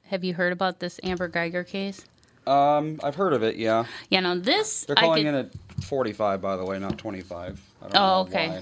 Have 0.07 0.23
you 0.23 0.33
heard 0.33 0.51
about 0.53 0.79
this 0.79 0.99
Amber 1.03 1.29
Guyger 1.29 1.65
case? 1.65 2.03
Um, 2.47 2.99
I've 3.03 3.15
heard 3.15 3.33
of 3.33 3.43
it. 3.43 3.57
Yeah, 3.57 3.85
Yeah, 4.09 4.21
no, 4.21 4.39
this 4.39 4.85
they're 4.85 4.95
calling 4.95 5.25
could- 5.25 5.35
it 5.35 5.53
at 5.77 5.83
45, 5.83 6.41
by 6.41 6.55
the 6.57 6.65
way, 6.65 6.79
not 6.79 6.97
25. 6.97 7.61
I 7.81 7.87
don't 7.87 7.95
Oh, 7.95 8.19
okay. 8.21 8.47
why. 8.49 8.61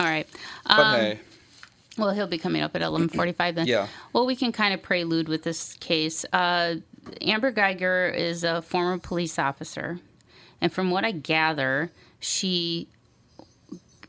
All 0.00 0.04
right. 0.04 0.26
But 0.66 0.78
Um, 0.78 1.00
hey, 1.00 1.20
Well, 1.96 2.10
he'll 2.12 2.26
be 2.28 2.38
coming 2.38 2.62
up 2.62 2.76
at 2.76 2.82
eleven 2.82 3.08
forty-five 3.08 3.56
then. 3.56 3.66
Yeah. 3.66 3.88
Well, 4.12 4.24
we 4.24 4.36
can 4.36 4.52
kind 4.52 4.72
of 4.72 4.80
prelude 4.82 5.28
with 5.28 5.42
this 5.42 5.74
case. 5.74 6.24
Uh, 6.32 6.76
Amber 7.20 7.50
Guyger 7.52 8.14
is 8.14 8.44
a 8.44 8.62
former 8.62 8.98
police 8.98 9.36
officer, 9.36 9.98
and 10.60 10.72
from 10.72 10.92
what 10.92 11.04
I 11.04 11.10
gather, 11.10 11.90
she 12.20 12.86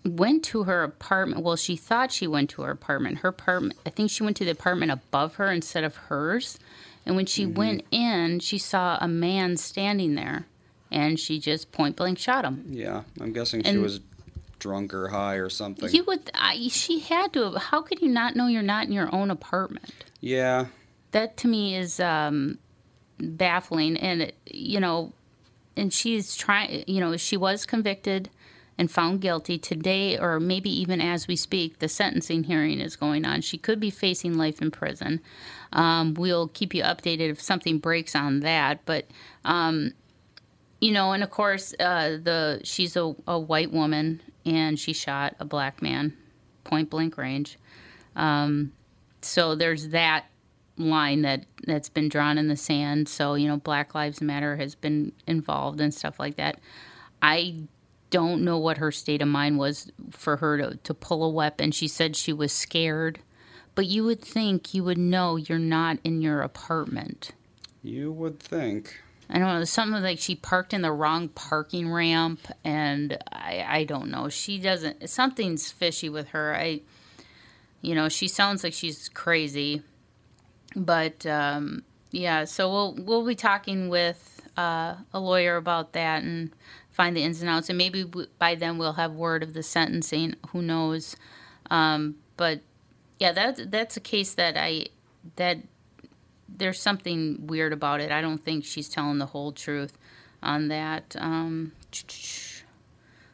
went 0.06 0.44
to 0.46 0.64
her 0.64 0.84
apartment. 0.84 1.44
Well, 1.44 1.56
she 1.56 1.76
thought 1.76 2.12
she 2.12 2.28
went 2.28 2.50
to 2.52 2.62
her 2.64 2.72
apartment. 2.72 3.20
Her 3.20 3.30
apartment. 3.30 3.78
I 3.86 3.90
think 3.90 4.10
she 4.12 4.24
went 4.24 4.38
to 4.38 4.46
the 4.46 4.52
apartment 4.52 4.92
above 4.92 5.36
her 5.36 5.52
instead 5.52 5.84
of 5.84 5.96
hers. 5.96 6.58
And 7.06 7.16
when 7.16 7.26
she 7.26 7.46
went 7.46 7.84
in, 7.92 8.40
she 8.40 8.58
saw 8.58 8.98
a 9.02 9.08
man 9.08 9.58
standing 9.58 10.16
there, 10.16 10.46
and 10.92 11.20
she 11.20 11.40
just 11.40 11.72
point 11.72 11.96
blank 11.96 12.20
shot 12.20 12.46
him. 12.46 12.66
yeah, 12.70 13.04
I'm 13.20 13.34
guessing 13.34 13.64
she 13.64 13.78
was 13.78 14.00
drunk 14.60 14.94
or 14.94 15.08
high 15.08 15.36
or 15.36 15.50
something. 15.50 15.90
You 15.92 16.04
would. 16.04 16.30
I, 16.36 16.68
she 16.70 17.00
had 17.00 17.34
to. 17.34 17.44
have- 17.52 17.56
How 17.64 17.82
could 17.82 18.02
you 18.02 18.10
not 18.10 18.36
know 18.36 18.48
you're 18.48 18.62
not 18.62 18.86
in 18.88 18.92
your 18.92 19.14
own 19.16 19.32
apartment? 19.32 19.92
yeah, 20.22 20.66
that 21.12 21.38
to 21.38 21.48
me 21.48 21.76
is 21.76 22.00
um, 22.00 22.60
baffling 23.18 23.98
and 23.98 24.22
it- 24.22 24.36
you 24.46 24.80
know 24.80 25.12
and 25.76 25.92
she's 25.94 26.36
trying 26.36 26.84
you 26.88 27.00
know 27.00 27.16
she 27.18 27.38
was 27.38 27.66
convicted 27.66 28.30
and 28.80 28.90
found 28.90 29.20
guilty 29.20 29.58
today 29.58 30.18
or 30.18 30.40
maybe 30.40 30.70
even 30.70 31.02
as 31.02 31.28
we 31.28 31.36
speak 31.36 31.80
the 31.80 31.90
sentencing 31.90 32.46
hearing 32.46 32.80
is 32.80 32.96
going 32.96 33.26
on 33.26 33.42
she 33.42 33.58
could 33.58 33.80
be 33.80 33.90
facing 33.90 34.38
life 34.38 34.62
in 34.62 34.72
prison 34.72 35.20
um, 35.74 36.14
we'll 36.16 36.48
keep 36.48 36.74
you 36.74 36.82
updated 36.82 37.30
if 37.30 37.42
something 37.42 37.78
breaks 37.78 38.16
on 38.16 38.40
that 38.40 38.80
but 38.86 39.06
um, 39.44 39.92
you 40.80 40.92
know 40.92 41.12
and 41.12 41.22
of 41.22 41.30
course 41.30 41.76
uh, 41.80 42.12
the 42.24 42.62
she's 42.64 42.96
a, 42.96 43.14
a 43.28 43.38
white 43.38 43.72
woman 43.72 44.22
and 44.46 44.80
she 44.80 44.94
shot 44.94 45.36
a 45.40 45.46
black 45.46 45.82
man 45.82 46.16
point 46.64 46.90
blank 46.90 47.18
range 47.18 47.60
um, 48.16 48.72
so 49.22 49.56
there's 49.56 49.90
that 49.90 50.26
line 50.80 51.24
that 51.24 51.46
that's 51.68 51.90
been 51.90 52.10
drawn 52.10 52.38
in 52.38 52.48
the 52.48 52.56
sand. 52.56 53.08
So 53.10 53.36
you 53.36 53.48
know, 53.48 53.58
Black 53.58 53.94
Lives 53.94 54.22
Matter 54.22 54.56
has 54.56 54.76
been 54.76 55.12
involved 55.28 55.82
and 55.82 55.94
stuff 55.94 56.20
like 56.20 56.38
that. 56.38 56.60
I 57.22 57.64
don't 58.10 58.44
know 58.44 58.58
what 58.58 58.78
her 58.78 58.92
state 58.92 59.22
of 59.22 59.28
mind 59.28 59.58
was 59.60 59.92
for 60.12 60.38
her 60.38 60.58
to, 60.58 60.78
to 60.78 60.94
pull 60.94 61.24
a 61.24 61.30
weapon. 61.30 61.72
She 61.72 61.88
said 61.88 62.16
she 62.16 62.34
was 62.34 62.52
scared, 62.52 63.20
but 63.76 63.86
you 63.86 64.04
would 64.04 64.22
think 64.22 64.74
you 64.74 64.84
would 64.84 64.98
know 64.98 65.36
you're 65.36 65.60
not 65.60 66.00
in 66.04 66.22
your 66.22 66.42
apartment. 66.42 67.32
you 67.84 68.12
would 68.12 68.40
think. 68.40 69.00
I 69.30 69.38
don't 69.38 69.60
know, 69.60 69.64
something 69.64 70.02
like 70.02 70.18
she 70.18 70.36
parked 70.36 70.74
in 70.74 70.82
the 70.82 70.92
wrong 70.92 71.30
parking 71.30 71.92
ramp, 71.92 72.40
and 72.64 73.16
I, 73.32 73.64
I 73.68 73.84
don't 73.84 74.10
know. 74.10 74.28
She 74.28 74.58
doesn't, 74.58 75.08
something's 75.08 75.72
fishy 75.72 76.10
with 76.10 76.30
her. 76.30 76.56
I, 76.56 76.82
you 77.82 77.94
know, 77.94 78.10
she 78.10 78.28
sounds 78.28 78.64
like 78.64 78.74
she's 78.74 79.08
crazy, 79.08 79.84
but 80.76 81.26
um, 81.28 81.84
yeah. 82.10 82.46
So 82.46 82.72
we'll 82.72 82.96
we'll 83.06 83.26
be 83.26 83.36
talking 83.36 83.88
with 83.90 84.42
uh, 84.58 84.96
a 85.14 85.20
lawyer 85.20 85.58
about 85.58 85.94
that 85.94 86.24
and 86.24 86.52
find 87.00 87.16
the 87.16 87.24
ins 87.24 87.40
and 87.40 87.50
outs, 87.50 87.70
and 87.70 87.78
maybe 87.78 88.04
by 88.40 88.56
then 88.56 88.78
we'll 88.78 88.92
have 88.92 89.14
word 89.14 89.42
of 89.42 89.54
the 89.54 89.64
sentencing. 89.64 90.36
Who 90.50 90.62
knows? 90.62 91.16
Um, 91.72 92.16
but 92.36 92.60
yeah, 93.20 93.32
that's 93.32 93.66
that's 93.68 93.96
a 93.96 94.02
case 94.02 94.34
that 94.34 94.58
I 94.58 94.88
that 95.38 95.60
there's 96.50 96.78
something 96.82 97.48
weird 97.48 97.72
about 97.72 98.02
it. 98.02 98.12
I 98.12 98.20
don't 98.20 98.44
think 98.44 98.66
she's 98.66 98.90
telling 98.90 99.18
the 99.18 99.28
whole 99.28 99.54
truth 99.54 99.98
on 100.44 100.68
that. 100.68 101.16
Um, 101.18 101.72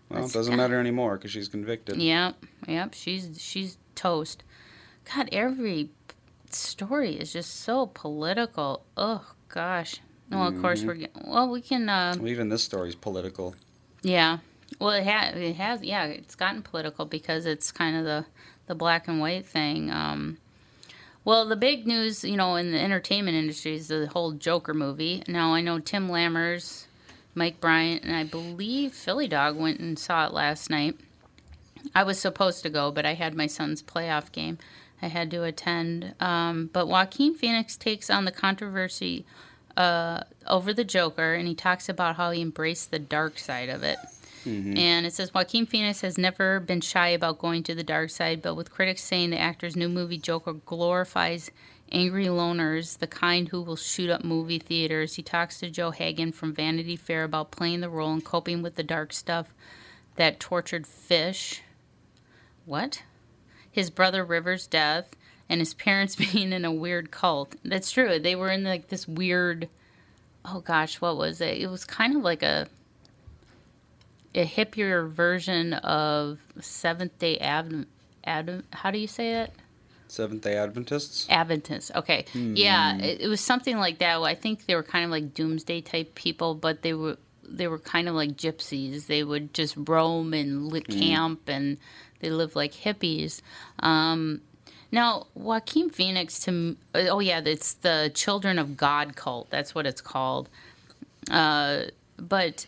Well, 0.10 0.26
it 0.26 0.32
doesn't 0.32 0.56
matter 0.56 0.80
anymore 0.80 1.18
because 1.18 1.32
she's 1.32 1.48
convicted. 1.48 1.98
Yep, 1.98 2.46
yep. 2.68 2.94
She's 2.94 3.42
she's 3.42 3.80
toast. 3.96 4.44
God, 5.12 5.28
every 5.32 5.90
story 6.52 7.16
is 7.16 7.34
just 7.34 7.62
so 7.62 7.88
political. 7.88 8.86
Oh 8.96 9.34
gosh. 9.50 10.02
Well, 10.32 10.48
of 10.48 10.60
course 10.62 10.84
we're 10.84 10.96
get- 10.96 11.12
well. 11.26 11.50
We 11.50 11.62
can. 11.62 11.88
Uh, 11.88 12.16
Well, 12.18 12.28
even 12.30 12.50
this 12.50 12.64
story's 12.64 12.96
political. 12.96 13.56
yeah. 14.02 14.40
Well, 14.80 14.90
it 14.92 15.04
has. 15.04 15.36
It 15.36 15.56
has. 15.58 15.84
Yeah, 15.84 16.06
it's 16.06 16.34
gotten 16.36 16.62
political 16.64 17.06
because 17.06 17.46
it's 17.46 17.72
kind 17.72 17.96
of 17.96 18.04
the 18.04 18.26
the 18.68 18.76
black 18.76 19.08
and 19.08 19.20
white 19.20 19.46
thing. 19.46 19.92
Um, 19.92 20.38
well, 21.24 21.46
the 21.46 21.56
big 21.56 21.86
news, 21.88 22.24
you 22.24 22.36
know, 22.36 22.56
in 22.56 22.72
the 22.72 22.82
entertainment 22.82 23.38
industry 23.38 23.76
is 23.76 23.88
the 23.88 24.08
whole 24.08 24.32
Joker 24.32 24.74
movie. 24.74 25.24
Now 25.28 25.54
I 25.54 25.62
know 25.62 25.80
Tim 25.80 26.10
Lammers, 26.10 26.86
Mike 27.36 27.60
Bryant, 27.62 28.04
and 28.04 28.16
I 28.16 28.24
believe 28.24 28.94
Philly 28.94 29.28
Dog 29.28 29.56
went 29.56 29.80
and 29.80 29.98
saw 30.00 30.26
it 30.26 30.34
last 30.34 30.70
night. 30.72 30.98
I 31.94 32.02
was 32.04 32.18
supposed 32.20 32.64
to 32.64 32.70
go, 32.70 32.92
but 32.92 33.06
I 33.06 33.14
had 33.14 33.36
my 33.36 33.46
son's 33.48 33.84
playoff 33.84 34.32
game. 34.32 34.58
I 35.02 35.08
had 35.08 35.30
to 35.32 35.44
attend. 35.44 36.16
Um, 36.20 36.72
but 36.74 36.88
Joaquin 36.88 37.36
Phoenix 37.36 37.78
takes 37.78 38.10
on 38.10 38.26
the 38.26 38.32
controversy 38.32 39.26
uh, 39.78 40.22
over 40.48 40.74
the 40.74 40.84
Joker, 40.84 41.34
and 41.34 41.48
he 41.48 41.56
talks 41.56 41.90
about 41.90 42.16
how 42.16 42.32
he 42.32 42.42
embraced 42.42 42.92
the 42.92 43.00
dark 43.00 43.40
side 43.40 43.70
of 43.70 43.84
it. 43.84 43.98
And 44.78 45.06
it 45.08 45.14
says 45.14 45.34
Joaquin 45.34 45.66
Phoenix 45.66 46.02
has 46.02 46.18
never 46.20 46.60
been 46.60 46.82
shy 46.82 47.10
about 47.10 47.40
going 47.40 47.64
to 47.64 47.74
the 47.74 47.84
dark 47.84 48.12
side, 48.12 48.42
but 48.44 48.56
with 48.56 48.72
critics 48.72 49.04
saying 49.04 49.32
the 49.32 49.40
actor's 49.40 49.76
new 49.76 49.90
movie 49.90 50.20
Joker 50.20 50.54
glorifies 50.54 51.50
angry 51.92 52.26
loners, 52.26 53.00
the 53.00 53.08
kind 53.08 53.50
who 53.50 53.62
will 53.62 53.76
shoot 53.76 54.10
up 54.10 54.24
movie 54.24 54.60
theaters. 54.60 55.16
He 55.16 55.24
talks 55.24 55.60
to 55.60 55.70
Joe 55.70 55.92
Hagan 55.92 56.32
from 56.32 56.54
Vanity 56.54 56.96
Fair 56.96 57.24
about 57.24 57.52
playing 57.52 57.82
the 57.82 57.90
role 57.90 58.14
and 58.14 58.24
coping 58.24 58.62
with 58.62 58.76
the 58.76 58.84
dark 58.84 59.14
stuff 59.14 59.54
that 60.16 60.40
tortured 60.40 60.86
Fish. 60.86 61.62
What? 62.66 63.04
His 63.72 63.90
brother 63.90 64.24
River's 64.24 64.68
death 64.68 65.08
and 65.50 65.60
his 65.60 65.74
parents 65.74 66.16
being 66.32 66.52
in 66.52 66.66
a 66.66 66.72
weird 66.72 67.12
cult. 67.12 67.56
That's 67.64 67.92
true. 67.92 68.20
They 68.20 68.36
were 68.36 68.50
in 68.50 68.64
like 68.64 68.90
this 68.90 69.08
weird 69.08 69.70
oh 70.46 70.60
gosh, 70.60 71.02
what 71.02 71.18
was 71.18 71.42
it? 71.42 71.58
It 71.58 71.68
was 71.68 71.84
kind 71.84 72.16
of 72.16 72.22
like 72.22 72.44
a 72.44 72.68
a 74.34 74.46
hippier 74.46 75.10
version 75.10 75.74
of 75.74 76.40
Seventh 76.60 77.18
Day 77.20 77.38
Advent. 77.38 77.88
Adam, 78.24 78.64
how 78.74 78.92
do 78.92 78.98
you 78.98 79.08
say 79.08 79.36
it? 79.36 79.52
Seventh 80.08 80.42
Day 80.44 80.56
Adventists. 80.56 81.28
Adventists. 81.30 81.92
Okay, 81.96 82.26
yeah, 82.34 82.98
it, 82.98 83.22
it 83.22 83.28
was 83.28 83.42
something 83.42 83.78
like 83.78 84.00
that. 84.00 84.22
I 84.22 84.36
think 84.36 84.66
they 84.66 84.76
were 84.76 84.84
kind 84.84 85.06
of 85.06 85.12
like 85.12 85.34
doomsday 85.34 85.82
type 85.82 86.16
people, 86.16 86.56
but 86.56 86.82
they 86.82 86.94
were 86.94 87.18
they 87.48 87.68
were 87.68 87.80
kind 87.80 88.10
of 88.10 88.16
like 88.16 88.32
gypsies. 88.32 89.08
They 89.08 89.24
would 89.24 89.54
just 89.54 89.76
roam 89.78 90.34
and 90.34 90.68
lit 90.68 90.88
camp, 90.88 91.48
and 91.48 91.78
they 92.20 92.30
lived 92.30 92.56
like 92.56 92.74
hippies. 92.74 93.42
Um, 93.80 94.42
now, 94.92 95.28
Joaquin 95.36 95.90
Phoenix 95.90 96.40
to 96.42 96.78
oh 96.94 97.20
yeah, 97.20 97.42
it's 97.44 97.74
the 97.74 98.12
Children 98.14 98.60
of 98.60 98.78
God 98.78 99.16
cult. 99.16 99.50
That's 99.50 99.74
what 99.76 99.86
it's 99.86 100.02
called. 100.02 100.50
Uh, 101.30 101.86
but 102.18 102.66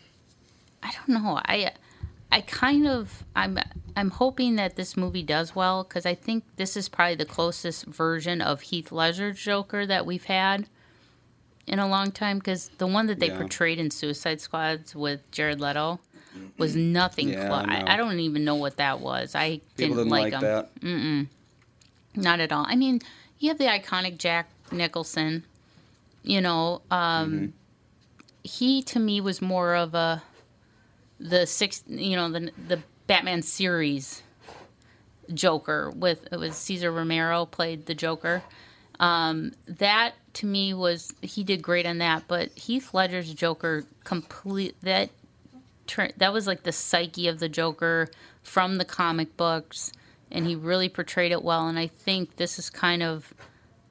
I 0.82 0.92
don't 0.92 1.22
know. 1.22 1.40
I 1.44 1.72
I 2.30 2.40
kind 2.42 2.86
of 2.86 3.24
I'm 3.34 3.58
I'm 3.96 4.10
hoping 4.10 4.56
that 4.56 4.76
this 4.76 4.96
movie 4.96 5.22
does 5.22 5.54
well 5.54 5.84
because 5.84 6.06
I 6.06 6.14
think 6.14 6.44
this 6.56 6.76
is 6.76 6.88
probably 6.88 7.14
the 7.14 7.24
closest 7.24 7.86
version 7.86 8.40
of 8.40 8.60
Heath 8.62 8.92
Ledger's 8.92 9.38
Joker 9.38 9.86
that 9.86 10.04
we've 10.06 10.24
had 10.24 10.68
in 11.66 11.78
a 11.78 11.88
long 11.88 12.10
time. 12.10 12.38
Because 12.38 12.68
the 12.78 12.86
one 12.86 13.06
that 13.06 13.18
they 13.20 13.28
Yeah. 13.28 13.38
portrayed 13.38 13.78
in 13.78 13.90
Suicide 13.90 14.40
Squads 14.40 14.94
with 14.94 15.28
Jared 15.30 15.60
Leto 15.60 16.00
was 16.58 16.76
nothing. 16.76 17.30
Yeah, 17.30 17.48
close. 17.48 17.64
I 17.68 17.80
I. 17.86 17.94
I 17.94 17.96
don't 17.96 18.20
even 18.20 18.44
know 18.44 18.56
what 18.56 18.76
that 18.76 19.00
was. 19.00 19.34
I 19.34 19.60
People 19.76 19.96
didn't, 19.96 19.96
didn't 19.96 20.10
like, 20.10 20.32
like, 20.32 20.40
that. 20.42 20.70
Not 22.18 22.40
at 22.40 22.52
all. 22.52 22.66
I 22.68 22.74
mean, 22.76 23.00
you 23.38 23.48
have 23.48 23.58
the 23.58 23.66
iconic 23.66 24.18
Jack 24.18 24.48
Nicholson. 24.72 25.44
You 26.22 26.40
know, 26.40 26.82
um, 26.90 27.54
he 28.42 28.82
to 28.82 28.98
me 28.98 29.20
was 29.20 29.40
more 29.40 29.74
of 29.76 29.94
a 29.94 30.22
the 31.20 31.46
six. 31.46 31.84
You 31.86 32.16
know, 32.16 32.30
the 32.30 32.50
the 32.66 32.80
Batman 33.06 33.42
series 33.42 34.22
Joker 35.32 35.90
with 35.94 36.26
it 36.32 36.38
was 36.38 36.56
Cesar 36.56 36.90
Romero 36.90 37.46
played 37.46 37.86
the 37.86 37.94
Joker. 37.94 38.42
Um, 39.00 39.52
that 39.66 40.14
to 40.34 40.46
me 40.46 40.74
was 40.74 41.14
he 41.22 41.44
did 41.44 41.62
great 41.62 41.86
on 41.86 41.98
that, 41.98 42.24
but 42.26 42.50
Heath 42.50 42.92
Ledger's 42.92 43.32
Joker 43.32 43.84
complete 44.04 44.74
that 44.82 45.10
that 46.16 46.32
was 46.32 46.46
like 46.46 46.64
the 46.64 46.72
psyche 46.72 47.28
of 47.28 47.38
the 47.38 47.48
Joker 47.48 48.08
from 48.42 48.76
the 48.76 48.84
comic 48.84 49.36
books, 49.36 49.92
and 50.30 50.46
he 50.46 50.54
really 50.54 50.88
portrayed 50.88 51.32
it 51.32 51.42
well. 51.42 51.68
And 51.68 51.78
I 51.78 51.86
think 51.86 52.36
this 52.36 52.58
is 52.58 52.70
kind 52.70 53.02
of 53.02 53.32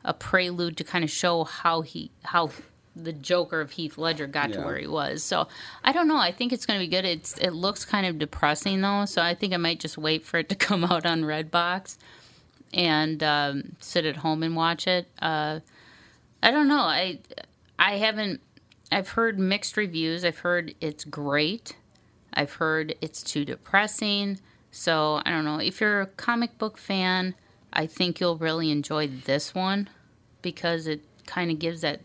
a 0.04 0.14
prelude 0.14 0.78
to 0.78 0.84
kind 0.84 1.04
of 1.04 1.10
show 1.10 1.44
how 1.44 1.82
he 1.82 2.12
how 2.24 2.50
the 2.96 3.14
Joker 3.14 3.62
of 3.62 3.72
Heath 3.72 3.98
Ledger 3.98 4.28
got 4.28 4.54
to 4.54 4.62
where 4.62 4.78
he 4.78 4.88
was. 4.88 5.24
So 5.24 5.48
I 5.84 5.92
don't 5.92 6.08
know. 6.08 6.18
I 6.18 6.32
think 6.32 6.52
it's 6.52 6.66
going 6.66 6.80
to 6.80 6.86
be 6.86 6.90
good. 6.90 7.06
It's 7.06 7.38
it 7.38 7.52
looks 7.52 7.86
kind 7.86 8.06
of 8.06 8.18
depressing 8.18 8.82
though, 8.82 9.06
so 9.06 9.22
I 9.22 9.36
think 9.36 9.54
I 9.54 9.58
might 9.58 9.80
just 9.80 9.98
wait 9.98 10.26
for 10.26 10.38
it 10.40 10.50
to 10.50 10.56
come 10.68 10.84
out 10.84 11.06
on 11.06 11.22
Redbox 11.22 11.98
and 12.74 13.22
um, 13.24 13.76
sit 13.80 14.06
at 14.06 14.18
home 14.18 14.44
and 14.44 14.56
watch 14.56 14.88
it. 14.88 15.08
Uh, 15.22 15.60
I 16.42 16.52
don't 16.52 16.68
know. 16.68 16.82
I 16.82 17.20
I 17.78 17.98
haven't. 17.98 18.42
I've 18.92 19.10
heard 19.10 19.38
mixed 19.38 19.78
reviews. 19.78 20.24
I've 20.24 20.40
heard 20.40 20.74
it's 20.82 21.04
great. 21.04 21.76
I've 22.34 22.54
heard 22.54 22.96
it's 23.02 23.22
too 23.24 23.46
depressing. 23.46 24.40
So 24.72 25.22
I 25.26 25.32
don't 25.32 25.46
know. 25.46 25.60
If 25.60 25.82
you're 25.82 26.02
a 26.02 26.06
comic 26.08 26.58
book 26.58 26.78
fan, 26.78 27.36
I 27.74 27.86
think 27.88 28.20
you'll 28.20 28.38
really 28.38 28.72
enjoy 28.72 29.08
this 29.08 29.54
one 29.56 29.90
because 30.42 30.88
it 30.88 31.02
kind 31.26 31.52
of 31.52 31.60
gives 31.60 31.82
that 31.82 32.02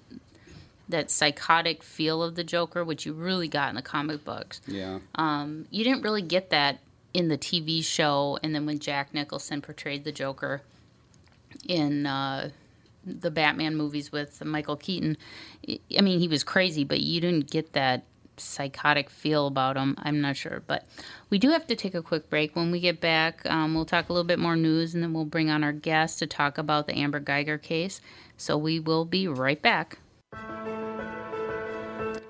that 0.88 1.10
psychotic 1.10 1.82
feel 1.82 2.22
of 2.22 2.34
the 2.34 2.44
Joker, 2.44 2.84
which 2.84 3.06
you 3.06 3.12
really 3.12 3.48
got 3.48 3.70
in 3.70 3.76
the 3.76 3.82
comic 3.82 4.24
books. 4.24 4.60
Yeah. 4.66 4.98
Um, 5.14 5.66
You 5.70 5.84
didn't 5.84 6.02
really 6.02 6.22
get 6.22 6.50
that 6.50 6.80
in 7.14 7.28
the 7.28 7.38
TV 7.38 7.82
show, 7.84 8.38
and 8.42 8.54
then 8.54 8.66
when 8.66 8.78
Jack 8.78 9.14
Nicholson 9.14 9.62
portrayed 9.62 10.04
the 10.04 10.12
Joker 10.12 10.62
in 11.68 12.06
uh, 12.06 12.50
the 13.04 13.30
Batman 13.30 13.76
movies 13.76 14.10
with 14.12 14.44
Michael 14.44 14.76
Keaton. 14.76 15.16
I- 15.68 15.80
I 15.98 16.00
mean, 16.02 16.18
he 16.18 16.28
was 16.28 16.42
crazy, 16.44 16.84
but 16.84 17.00
you 17.00 17.20
didn't 17.20 17.50
get 17.50 17.72
that 17.74 18.04
psychotic 18.36 19.08
feel 19.10 19.46
about 19.46 19.76
him. 19.76 19.94
I'm 19.98 20.20
not 20.20 20.36
sure, 20.36 20.62
but 20.66 20.84
we 21.32 21.38
do 21.38 21.48
have 21.48 21.66
to 21.66 21.74
take 21.74 21.94
a 21.94 22.02
quick 22.02 22.28
break. 22.28 22.54
When 22.54 22.70
we 22.70 22.78
get 22.78 23.00
back, 23.00 23.40
um, 23.46 23.74
we'll 23.74 23.86
talk 23.86 24.10
a 24.10 24.12
little 24.12 24.26
bit 24.26 24.38
more 24.38 24.54
news, 24.54 24.92
and 24.92 25.02
then 25.02 25.14
we'll 25.14 25.24
bring 25.24 25.48
on 25.48 25.64
our 25.64 25.72
guest 25.72 26.18
to 26.18 26.26
talk 26.26 26.58
about 26.58 26.86
the 26.86 26.94
Amber 26.94 27.22
Guyger 27.22 27.60
case. 27.60 28.02
So 28.36 28.58
we 28.58 28.78
will 28.78 29.06
be 29.06 29.26
right 29.26 29.60
back. 29.62 29.98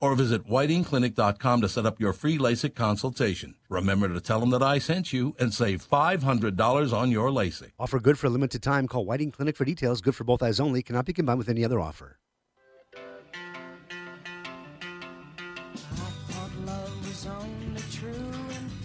or 0.00 0.14
visit 0.14 0.46
whitingclinic.com 0.48 1.60
to 1.60 1.68
set 1.68 1.86
up 1.86 2.00
your 2.00 2.12
free 2.12 2.38
LASIK 2.38 2.74
consultation. 2.74 3.54
Remember 3.68 4.08
to 4.08 4.20
tell 4.20 4.40
them 4.40 4.50
that 4.50 4.62
I 4.62 4.78
sent 4.78 5.12
you 5.12 5.34
and 5.38 5.52
save 5.52 5.88
$500 5.88 6.92
on 6.92 7.10
your 7.10 7.30
LASIK. 7.30 7.72
Offer 7.78 8.00
good 8.00 8.18
for 8.18 8.26
a 8.26 8.30
limited 8.30 8.62
time. 8.62 8.88
Call 8.88 9.04
Whiting 9.04 9.30
Clinic 9.30 9.56
for 9.56 9.64
details. 9.64 10.00
Good 10.00 10.14
for 10.14 10.24
both 10.24 10.42
eyes 10.42 10.60
only. 10.60 10.82
Cannot 10.82 11.06
be 11.06 11.12
combined 11.12 11.38
with 11.38 11.48
any 11.48 11.64
other 11.64 11.80
offer. 11.80 12.18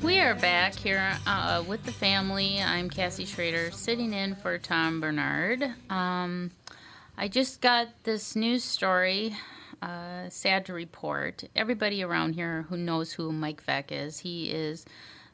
We 0.01 0.19
are 0.19 0.33
back 0.33 0.75
here 0.75 1.15
uh, 1.27 1.63
with 1.67 1.83
the 1.83 1.91
family. 1.91 2.59
I'm 2.59 2.89
Cassie 2.89 3.25
Schrader, 3.25 3.69
sitting 3.69 4.13
in 4.13 4.35
for 4.35 4.57
Tom 4.57 4.99
Barnard. 4.99 5.63
Um, 5.91 6.51
I 7.17 7.27
just 7.27 7.61
got 7.61 7.87
this 8.03 8.35
news 8.35 8.63
story. 8.63 9.35
Uh, 9.81 10.29
sad 10.29 10.65
to 10.65 10.73
report. 10.73 11.43
Everybody 11.55 12.03
around 12.03 12.33
here 12.33 12.65
who 12.69 12.77
knows 12.77 13.13
who 13.13 13.31
Mike 13.31 13.65
Veeck 13.65 13.85
is, 13.91 14.19
he 14.19 14.51
is 14.51 14.85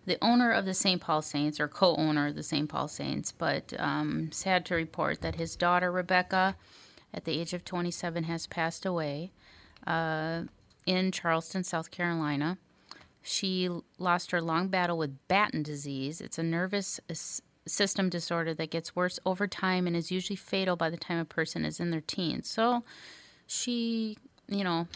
the 0.06 0.18
owner 0.22 0.52
of 0.52 0.64
the 0.64 0.74
St. 0.74 1.02
Paul 1.02 1.22
Saints 1.22 1.60
or 1.60 1.68
co-owner 1.68 2.28
of 2.28 2.36
the 2.36 2.44
St. 2.44 2.70
Paul 2.70 2.88
Saints. 2.88 3.34
But 3.34 3.74
um, 3.78 4.32
sad 4.32 4.66
to 4.68 4.76
report 4.76 5.20
that 5.22 5.36
his 5.36 5.58
daughter 5.58 5.92
Rebecca, 5.92 6.56
at 7.14 7.26
the 7.26 7.38
age 7.38 7.54
of 7.54 7.66
27, 7.66 8.24
has 8.24 8.48
passed 8.48 8.86
away 8.86 9.32
uh, 9.86 10.44
in 10.86 11.12
Charleston, 11.12 11.66
South 11.66 11.92
Carolina. 11.92 12.58
She 13.22 13.70
lost 13.98 14.32
her 14.32 14.42
long 14.42 14.70
battle 14.70 14.98
with 14.98 15.28
Batten 15.28 15.62
disease. 15.62 16.22
It's 16.22 16.38
a 16.38 16.44
nervous 16.44 17.02
system 17.68 18.08
disorder 18.10 18.54
that 18.54 18.72
gets 18.72 18.96
worse 18.96 19.20
over 19.26 19.46
time 19.46 19.88
and 19.88 19.96
is 19.96 20.10
usually 20.10 20.38
fatal 20.38 20.78
by 20.78 20.90
the 20.90 20.96
time 20.96 21.20
a 21.20 21.26
person 21.26 21.66
is 21.66 21.82
in 21.82 21.92
their 21.92 22.00
teens. 22.00 22.50
So 22.50 22.86
she, 23.46 24.18
you 24.48 24.64
know, 24.64 24.88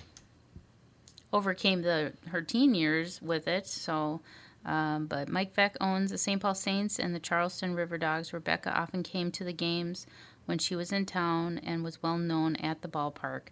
overcame 1.34 1.82
the 1.82 2.14
her 2.28 2.42
teen 2.42 2.74
years 2.74 3.22
with 3.22 3.48
it. 3.48 3.68
So, 3.68 4.22
um, 4.66 5.08
but 5.08 5.30
Mike 5.30 5.56
Veeck 5.56 5.76
owns 5.82 6.12
the 6.12 6.18
St. 6.18 6.42
Paul 6.42 6.56
Saints 6.56 7.00
and 7.00 7.16
the 7.16 7.20
Charleston 7.20 7.76
River 7.76 7.98
Dogs. 7.98 8.34
Rebecca 8.34 8.78
often 8.78 9.04
came 9.04 9.32
to 9.32 9.44
the 9.44 9.54
games 9.54 10.06
when 10.46 10.58
she 10.58 10.76
was 10.76 10.92
in 10.92 11.06
town 11.06 11.60
and 11.60 11.84
was 11.84 12.04
well 12.04 12.18
known 12.18 12.56
at 12.58 12.82
the 12.82 12.88
ballpark. 12.88 13.44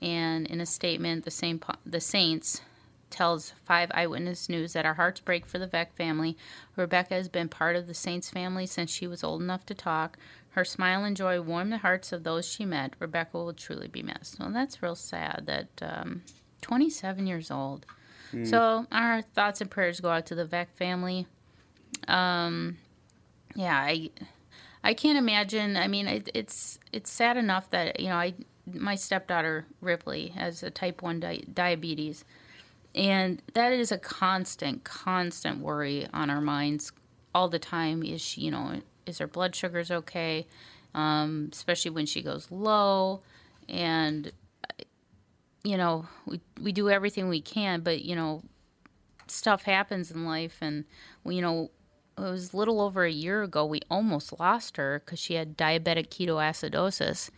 And 0.00 0.46
in 0.46 0.60
a 0.60 0.66
statement, 0.66 1.24
the 1.24 1.30
Saint 1.30 1.64
the 1.84 2.00
Saints 2.00 2.60
tells 3.10 3.52
Five 3.64 3.90
Eyewitness 3.94 4.48
News 4.48 4.72
that 4.72 4.86
our 4.86 4.94
hearts 4.94 5.20
break 5.20 5.46
for 5.46 5.58
the 5.58 5.66
Veeck 5.66 5.92
family. 5.92 6.36
Rebecca 6.76 7.14
has 7.14 7.28
been 7.28 7.48
part 7.48 7.76
of 7.76 7.86
the 7.86 7.94
Saints 7.94 8.30
family 8.30 8.66
since 8.66 8.90
she 8.90 9.06
was 9.06 9.24
old 9.24 9.42
enough 9.42 9.66
to 9.66 9.74
talk. 9.74 10.18
Her 10.50 10.64
smile 10.64 11.04
and 11.04 11.16
joy 11.16 11.40
warm 11.40 11.70
the 11.70 11.78
hearts 11.78 12.12
of 12.12 12.24
those 12.24 12.46
she 12.46 12.64
met. 12.64 12.94
Rebecca 12.98 13.36
will 13.36 13.52
truly 13.52 13.88
be 13.88 14.02
missed. 14.02 14.38
Well, 14.40 14.50
that's 14.50 14.82
real 14.82 14.94
sad 14.94 15.44
that 15.46 15.68
um, 15.82 16.22
27 16.62 17.26
years 17.26 17.50
old. 17.50 17.86
Mm. 18.32 18.46
So 18.46 18.86
our 18.90 19.22
thoughts 19.22 19.60
and 19.60 19.70
prayers 19.70 20.00
go 20.00 20.10
out 20.10 20.26
to 20.26 20.34
the 20.34 20.44
Veeck 20.44 20.68
family. 20.74 21.26
Um, 22.06 22.78
yeah, 23.54 23.76
I 23.76 24.10
I 24.84 24.94
can't 24.94 25.18
imagine. 25.18 25.76
I 25.76 25.88
mean, 25.88 26.06
it, 26.06 26.30
it's 26.34 26.78
it's 26.92 27.10
sad 27.10 27.36
enough 27.36 27.70
that 27.70 28.00
you 28.00 28.08
know 28.08 28.16
I 28.16 28.34
my 28.66 28.94
stepdaughter 28.94 29.66
Ripley 29.80 30.28
has 30.28 30.62
a 30.62 30.70
type 30.70 31.02
one 31.02 31.20
di- 31.20 31.44
diabetes 31.52 32.24
and 32.94 33.42
that 33.54 33.72
is 33.72 33.92
a 33.92 33.98
constant, 33.98 34.84
constant 34.84 35.60
worry 35.60 36.06
on 36.12 36.30
our 36.30 36.40
minds 36.40 36.92
all 37.34 37.48
the 37.48 37.58
time. 37.58 38.02
Is 38.02 38.20
she, 38.20 38.42
you 38.42 38.50
know, 38.50 38.80
is 39.06 39.18
her 39.18 39.26
blood 39.26 39.54
sugars 39.54 39.90
okay? 39.90 40.46
Um, 40.94 41.50
especially 41.52 41.90
when 41.90 42.06
she 42.06 42.22
goes 42.22 42.50
low. 42.50 43.22
And, 43.68 44.32
you 45.62 45.76
know, 45.76 46.06
we, 46.26 46.40
we 46.60 46.72
do 46.72 46.88
everything 46.88 47.28
we 47.28 47.42
can, 47.42 47.82
but, 47.82 48.02
you 48.02 48.16
know, 48.16 48.42
stuff 49.26 49.62
happens 49.62 50.10
in 50.10 50.24
life. 50.24 50.56
And, 50.60 50.84
you 51.24 51.42
know, 51.42 51.70
it 52.16 52.22
was 52.22 52.54
little 52.54 52.80
over 52.80 53.04
a 53.04 53.12
year 53.12 53.42
ago, 53.42 53.64
we 53.64 53.80
almost 53.90 54.40
lost 54.40 54.76
her 54.76 55.02
because 55.04 55.18
she 55.18 55.34
had 55.34 55.56
diabetic 55.56 56.08
ketoacidosis 56.08 57.30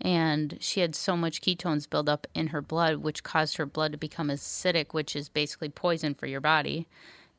and 0.00 0.56
she 0.60 0.80
had 0.80 0.94
so 0.94 1.16
much 1.16 1.40
ketones 1.40 1.88
build 1.88 2.08
up 2.08 2.26
in 2.34 2.48
her 2.48 2.62
blood, 2.62 2.98
which 2.98 3.24
caused 3.24 3.56
her 3.56 3.66
blood 3.66 3.92
to 3.92 3.98
become 3.98 4.28
acidic, 4.28 4.92
which 4.92 5.16
is 5.16 5.28
basically 5.28 5.68
poison 5.68 6.14
for 6.14 6.26
your 6.26 6.40
body. 6.40 6.86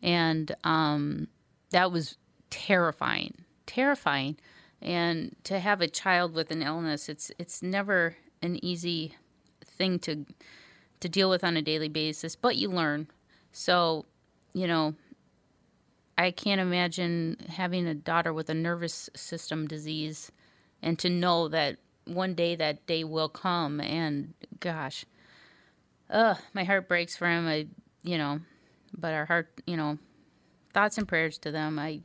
And 0.02 0.54
um, 0.64 1.28
that 1.72 1.92
was 1.92 2.18
terrifying, 2.50 3.34
terrifying. 3.66 4.38
And 4.82 5.36
to 5.46 5.60
have 5.60 5.82
a 5.82 5.88
child 5.88 6.34
with 6.34 6.52
an 6.52 6.62
illness, 6.62 7.10
it's 7.10 7.32
it's 7.38 7.62
never 7.62 8.16
an 8.42 8.64
easy 8.64 9.16
thing 9.66 10.00
to 10.00 10.26
to 11.02 11.10
deal 11.10 11.30
with 11.30 11.44
on 11.44 11.58
a 11.58 11.62
daily 11.62 11.90
basis, 11.90 12.36
but 12.36 12.58
you 12.58 12.70
learn. 12.70 13.08
So, 13.52 14.06
you 14.54 14.68
know, 14.68 14.96
I 16.18 16.32
can't 16.32 16.62
imagine 16.62 17.38
having 17.48 17.88
a 17.88 17.94
daughter 17.94 18.34
with 18.34 18.50
a 18.50 18.54
nervous 18.54 19.10
system 19.16 19.68
disease 19.68 20.32
and 20.82 21.00
to 21.00 21.10
know 21.10 21.48
that 21.50 21.78
one 22.10 22.34
day 22.34 22.56
that 22.56 22.86
day 22.86 23.04
will 23.04 23.30
come 23.30 23.80
and 23.80 24.34
gosh 24.60 25.06
ugh 26.10 26.38
my 26.54 26.64
heart 26.64 26.88
breaks 26.88 27.16
for 27.16 27.28
him. 27.28 27.48
I 27.48 27.68
you 28.04 28.18
know 28.18 28.42
but 28.98 29.14
our 29.14 29.26
heart 29.26 29.50
you 29.66 29.78
know 29.78 29.98
thoughts 30.74 30.98
and 30.98 31.08
prayers 31.08 31.38
to 31.40 31.52
them. 31.52 31.80
I 31.80 32.02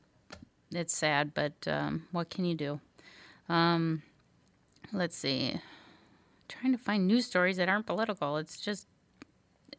it's 0.71 0.97
sad 0.97 1.35
but 1.35 1.53
um, 1.67 2.07
what 2.13 2.31
can 2.31 2.45
you 2.45 2.55
do? 2.55 2.81
Um, 3.49 4.03
let's 4.93 5.17
see. 5.17 5.61
Trying 6.49 6.73
to 6.73 6.79
find 6.79 7.07
news 7.07 7.27
stories 7.27 7.57
that 7.57 7.69
aren't 7.69 7.87
political. 7.87 8.37
It's 8.37 8.61
just 8.61 8.87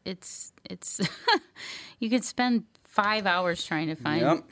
it's 0.05 0.53
it's 0.69 1.01
you 1.99 2.09
could 2.09 2.23
spend 2.23 2.63
five 2.83 3.25
hours 3.25 3.65
trying 3.65 3.87
to 3.87 3.95
find 3.95 4.21
yep. 4.21 4.43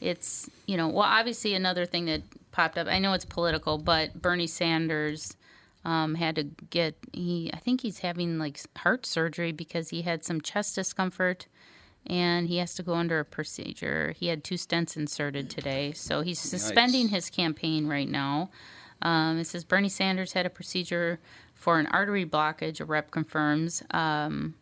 it's 0.00 0.50
you 0.66 0.76
know 0.76 0.88
well 0.88 1.06
obviously 1.06 1.54
another 1.54 1.86
thing 1.86 2.06
that 2.06 2.22
popped 2.52 2.78
up. 2.78 2.86
I 2.86 2.98
know 2.98 3.12
it's 3.12 3.24
political, 3.24 3.78
but 3.78 4.20
Bernie 4.20 4.46
Sanders 4.46 5.36
um, 5.84 6.14
had 6.14 6.36
to 6.36 6.44
get 6.70 6.96
he. 7.12 7.50
I 7.52 7.58
think 7.58 7.80
he's 7.80 7.98
having 7.98 8.38
like 8.38 8.60
heart 8.76 9.04
surgery 9.04 9.52
because 9.52 9.88
he 9.88 10.02
had 10.02 10.24
some 10.24 10.40
chest 10.40 10.76
discomfort, 10.76 11.46
and 12.06 12.48
he 12.48 12.58
has 12.58 12.74
to 12.74 12.82
go 12.82 12.94
under 12.94 13.18
a 13.18 13.24
procedure. 13.24 14.14
He 14.16 14.28
had 14.28 14.44
two 14.44 14.54
stents 14.54 14.96
inserted 14.96 15.50
today, 15.50 15.92
so 15.92 16.20
he's 16.20 16.38
suspending 16.38 17.08
his 17.08 17.30
campaign 17.30 17.88
right 17.88 18.08
now. 18.08 18.50
Um, 19.00 19.38
it 19.38 19.46
says 19.46 19.64
Bernie 19.64 19.88
Sanders 19.88 20.34
had 20.34 20.46
a 20.46 20.50
procedure 20.50 21.18
for 21.54 21.80
an 21.80 21.86
artery 21.86 22.24
blockage. 22.24 22.80
A 22.80 22.84
rep 22.84 23.10
confirms. 23.10 23.82
Um, 23.90 24.54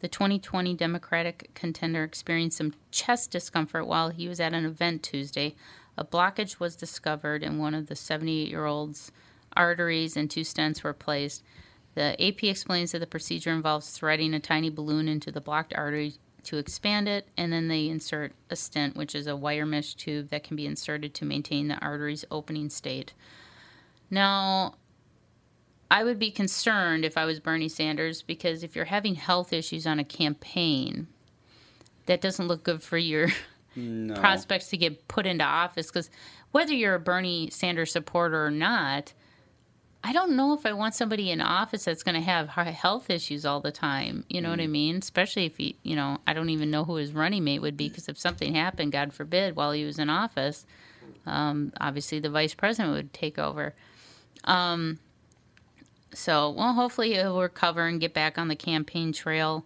the 0.00 0.08
2020 0.08 0.74
Democratic 0.74 1.50
contender 1.54 2.02
experienced 2.02 2.56
some 2.58 2.74
chest 2.90 3.30
discomfort 3.30 3.86
while 3.86 4.08
he 4.08 4.26
was 4.26 4.40
at 4.40 4.52
an 4.52 4.64
event 4.64 5.02
Tuesday. 5.02 5.54
A 5.96 6.04
blockage 6.04 6.58
was 6.58 6.76
discovered 6.76 7.42
in 7.42 7.58
one 7.58 7.74
of 7.74 7.86
the 7.86 7.96
78 7.96 8.48
year 8.48 8.64
old's 8.64 9.12
arteries, 9.54 10.16
and 10.16 10.30
two 10.30 10.40
stents 10.40 10.82
were 10.82 10.92
placed. 10.92 11.42
The 11.94 12.16
AP 12.22 12.44
explains 12.44 12.92
that 12.92 13.00
the 13.00 13.06
procedure 13.06 13.50
involves 13.50 13.90
threading 13.90 14.32
a 14.32 14.40
tiny 14.40 14.70
balloon 14.70 15.08
into 15.08 15.30
the 15.30 15.40
blocked 15.40 15.74
artery 15.74 16.14
to 16.44 16.56
expand 16.56 17.08
it, 17.08 17.28
and 17.36 17.52
then 17.52 17.68
they 17.68 17.88
insert 17.88 18.32
a 18.50 18.56
stent, 18.56 18.96
which 18.96 19.14
is 19.14 19.26
a 19.26 19.36
wire 19.36 19.66
mesh 19.66 19.94
tube 19.94 20.30
that 20.30 20.42
can 20.42 20.56
be 20.56 20.66
inserted 20.66 21.14
to 21.14 21.24
maintain 21.24 21.68
the 21.68 21.78
artery's 21.78 22.24
opening 22.30 22.70
state. 22.70 23.12
Now, 24.10 24.74
I 25.90 26.04
would 26.04 26.18
be 26.18 26.30
concerned 26.30 27.04
if 27.04 27.18
I 27.18 27.26
was 27.26 27.38
Bernie 27.38 27.68
Sanders 27.68 28.22
because 28.22 28.62
if 28.62 28.74
you're 28.74 28.86
having 28.86 29.14
health 29.14 29.52
issues 29.52 29.86
on 29.86 29.98
a 29.98 30.04
campaign, 30.04 31.06
that 32.06 32.22
doesn't 32.22 32.48
look 32.48 32.64
good 32.64 32.82
for 32.82 32.96
your 32.98 33.28
no. 33.76 34.14
prospects 34.14 34.68
to 34.68 34.76
get 34.76 35.08
put 35.08 35.26
into 35.26 35.44
office 35.44 35.86
because 35.86 36.10
whether 36.52 36.72
you're 36.72 36.94
a 36.94 37.00
Bernie 37.00 37.48
Sanders 37.50 37.92
supporter 37.92 38.46
or 38.46 38.50
not, 38.50 39.12
I 40.04 40.12
don't 40.12 40.36
know 40.36 40.52
if 40.52 40.66
I 40.66 40.72
want 40.72 40.94
somebody 40.94 41.30
in 41.30 41.40
office 41.40 41.84
that's 41.84 42.02
going 42.02 42.16
to 42.16 42.20
have 42.20 42.48
health 42.48 43.08
issues 43.08 43.46
all 43.46 43.60
the 43.60 43.70
time. 43.70 44.24
You 44.28 44.40
know 44.40 44.48
mm. 44.48 44.52
what 44.52 44.60
I 44.60 44.66
mm. 44.66 44.70
mean? 44.70 44.96
Especially 44.96 45.46
if 45.46 45.56
he, 45.56 45.76
you 45.82 45.94
know, 45.94 46.18
I 46.26 46.32
don't 46.32 46.50
even 46.50 46.70
know 46.70 46.84
who 46.84 46.96
his 46.96 47.12
running 47.12 47.44
mate 47.44 47.60
would 47.60 47.76
be 47.76 47.88
because 47.88 48.08
if 48.08 48.18
something 48.18 48.54
happened, 48.54 48.92
God 48.92 49.12
forbid, 49.12 49.54
while 49.54 49.72
he 49.72 49.84
was 49.84 49.98
in 49.98 50.10
office, 50.10 50.66
um, 51.26 51.72
obviously 51.80 52.18
the 52.18 52.30
vice 52.30 52.54
president 52.54 52.94
would 52.94 53.12
take 53.12 53.38
over. 53.38 53.74
Um, 54.44 54.98
so, 56.12 56.50
well, 56.50 56.74
hopefully 56.74 57.14
he'll 57.14 57.40
recover 57.40 57.86
and 57.86 58.00
get 58.00 58.12
back 58.12 58.38
on 58.38 58.48
the 58.48 58.56
campaign 58.56 59.12
trail. 59.12 59.64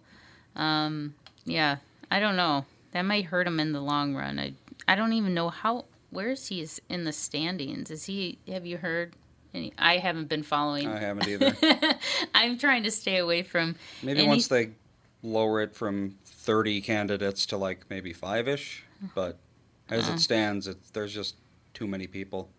Um, 0.55 1.15
yeah, 1.45 1.77
I 2.11 2.19
don't 2.19 2.35
know. 2.35 2.65
That 2.97 3.05
might 3.05 3.25
hurt 3.25 3.45
him 3.45 3.59
in 3.59 3.73
the 3.73 3.79
long 3.79 4.15
run. 4.15 4.39
I 4.39 4.53
I 4.87 4.95
don't 4.95 5.13
even 5.13 5.35
know 5.35 5.49
how. 5.49 5.85
Where 6.09 6.31
is 6.31 6.47
he 6.47 6.67
in 6.89 7.03
the 7.03 7.13
standings? 7.13 7.91
Is 7.91 8.05
he? 8.05 8.39
Have 8.47 8.65
you 8.65 8.77
heard? 8.77 9.13
Any, 9.53 9.71
I 9.77 9.97
haven't 9.97 10.29
been 10.29 10.41
following. 10.41 10.87
I 10.87 10.97
haven't 10.99 11.27
either. 11.27 11.55
I'm 12.33 12.57
trying 12.57 12.81
to 12.83 12.89
stay 12.91 13.17
away 13.17 13.43
from. 13.43 13.75
Maybe 14.01 14.21
any- 14.21 14.27
once 14.27 14.47
they 14.47 14.71
lower 15.21 15.61
it 15.61 15.75
from 15.75 16.15
30 16.25 16.81
candidates 16.81 17.45
to 17.47 17.57
like 17.57 17.85
maybe 17.87 18.13
five 18.13 18.47
ish, 18.47 18.83
but 19.13 19.37
as 19.89 20.05
Uh-huh. 20.05 20.13
it 20.15 20.19
stands, 20.19 20.65
it's, 20.65 20.89
there's 20.89 21.13
just 21.13 21.35
too 21.75 21.85
many 21.85 22.07
people. 22.07 22.49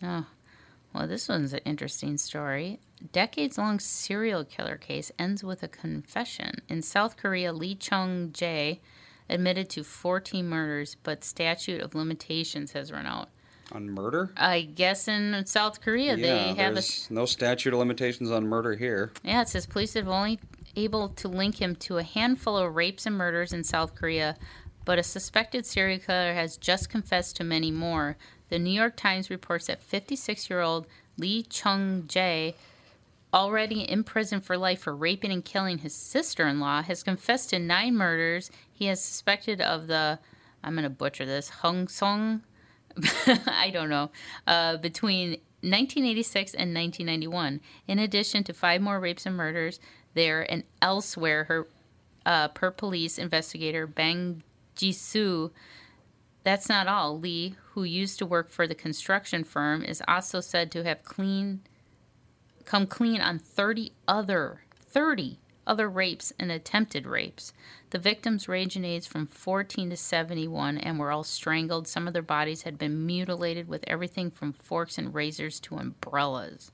Oh, 0.00 0.26
well, 0.94 1.08
this 1.08 1.28
one's 1.28 1.52
an 1.52 1.60
interesting 1.64 2.18
story. 2.18 2.78
Decades 3.12 3.58
long 3.58 3.80
serial 3.80 4.44
killer 4.44 4.76
case 4.76 5.10
ends 5.18 5.42
with 5.42 5.64
a 5.64 5.68
confession. 5.68 6.62
In 6.68 6.82
South 6.82 7.16
Korea, 7.16 7.52
Lee 7.52 7.74
Chung 7.74 8.30
Jae 8.30 8.78
admitted 9.28 9.68
to 9.70 9.84
14 9.84 10.48
murders, 10.48 10.96
but 11.02 11.24
statute 11.24 11.80
of 11.80 11.94
limitations 11.94 12.72
has 12.72 12.92
run 12.92 13.06
out. 13.06 13.28
On 13.72 13.90
murder? 13.90 14.32
I 14.36 14.62
guess 14.62 15.08
in 15.08 15.44
South 15.44 15.82
Korea 15.82 16.16
yeah, 16.16 16.54
they 16.54 16.54
have 16.54 16.76
a 16.78 16.82
no 17.10 17.26
statute 17.26 17.74
of 17.74 17.78
limitations 17.78 18.30
on 18.30 18.46
murder 18.46 18.74
here. 18.74 19.12
yeah. 19.22 19.42
It 19.42 19.48
says 19.48 19.66
police 19.66 19.92
have 19.92 20.08
only 20.08 20.38
able 20.74 21.10
to 21.10 21.28
link 21.28 21.60
him 21.60 21.74
to 21.76 21.98
a 21.98 22.02
handful 22.02 22.56
of 22.56 22.74
rapes 22.74 23.04
and 23.04 23.16
murders 23.16 23.52
in 23.52 23.64
South 23.64 23.94
Korea, 23.94 24.36
but 24.86 24.98
a 24.98 25.02
suspected 25.02 25.66
serial 25.66 25.98
killer 25.98 26.32
has 26.32 26.56
just 26.56 26.88
confessed 26.88 27.36
to 27.36 27.44
many 27.44 27.70
more. 27.70 28.16
The 28.48 28.58
New 28.58 28.70
York 28.70 28.96
Times 28.96 29.28
reports 29.28 29.66
that 29.66 29.86
56-year-old 29.86 30.86
Lee 31.18 31.42
Chung 31.42 32.04
Jae, 32.06 32.54
already 33.34 33.82
in 33.82 34.04
prison 34.04 34.40
for 34.40 34.56
life 34.56 34.80
for 34.80 34.96
raping 34.96 35.32
and 35.32 35.44
killing 35.44 35.78
his 35.78 35.94
sister-in-law, 35.94 36.82
has 36.84 37.02
confessed 37.02 37.50
to 37.50 37.58
nine 37.58 37.94
murders. 37.94 38.50
He 38.78 38.88
is 38.88 39.02
suspected 39.02 39.60
of 39.60 39.88
the 39.88 40.20
I'm 40.62 40.74
going 40.74 40.84
to 40.84 40.90
butcher 40.90 41.26
this 41.26 41.48
Hung 41.48 41.88
Song 41.88 42.42
I 43.26 43.70
don't 43.72 43.88
know, 43.88 44.10
uh, 44.46 44.76
between 44.76 45.30
1986 45.62 46.54
and 46.54 46.72
1991. 46.72 47.60
In 47.88 47.98
addition 47.98 48.44
to 48.44 48.52
five 48.52 48.80
more 48.80 49.00
rapes 49.00 49.26
and 49.26 49.36
murders 49.36 49.80
there 50.14 50.48
and 50.48 50.62
elsewhere, 50.80 51.44
her 51.44 51.66
uh, 52.24 52.48
per 52.48 52.70
police 52.70 53.18
investigator 53.18 53.86
Bang 53.88 54.44
Jisoo. 54.76 55.50
That's 56.44 56.68
not 56.68 56.86
all. 56.86 57.18
Lee, 57.18 57.56
who 57.72 57.82
used 57.82 58.18
to 58.20 58.26
work 58.26 58.48
for 58.48 58.68
the 58.68 58.76
construction 58.76 59.42
firm, 59.42 59.82
is 59.82 60.02
also 60.06 60.40
said 60.40 60.70
to 60.70 60.84
have 60.84 61.02
clean 61.02 61.62
come 62.64 62.86
clean 62.86 63.20
on 63.20 63.38
30 63.38 63.92
other 64.06 64.60
30 64.70 65.40
other 65.68 65.88
rapes 65.88 66.32
and 66.38 66.50
attempted 66.50 67.06
rapes. 67.06 67.52
The 67.90 67.98
victims 67.98 68.48
ranged 68.48 68.76
in 68.76 68.84
age 68.84 69.06
from 69.06 69.26
14 69.26 69.90
to 69.90 69.96
71 69.96 70.78
and 70.78 70.98
were 70.98 71.12
all 71.12 71.24
strangled. 71.24 71.86
Some 71.86 72.06
of 72.06 72.12
their 72.12 72.22
bodies 72.22 72.62
had 72.62 72.78
been 72.78 73.06
mutilated 73.06 73.68
with 73.68 73.84
everything 73.86 74.30
from 74.30 74.52
forks 74.52 74.98
and 74.98 75.14
razors 75.14 75.60
to 75.60 75.76
umbrellas. 75.76 76.72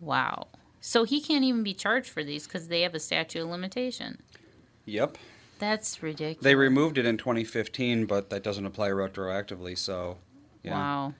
Wow. 0.00 0.48
So 0.80 1.04
he 1.04 1.20
can't 1.20 1.44
even 1.44 1.62
be 1.62 1.74
charged 1.74 2.10
for 2.10 2.22
these 2.22 2.46
because 2.46 2.68
they 2.68 2.82
have 2.82 2.94
a 2.94 3.00
statute 3.00 3.42
of 3.42 3.48
limitation. 3.48 4.22
Yep. 4.84 5.18
That's 5.58 6.02
ridiculous. 6.02 6.44
They 6.44 6.54
removed 6.54 6.98
it 6.98 7.06
in 7.06 7.16
2015, 7.16 8.06
but 8.06 8.30
that 8.30 8.42
doesn't 8.42 8.66
apply 8.66 8.90
retroactively, 8.90 9.76
so. 9.76 10.18
Yeah. 10.62 10.72
Wow. 10.72 11.14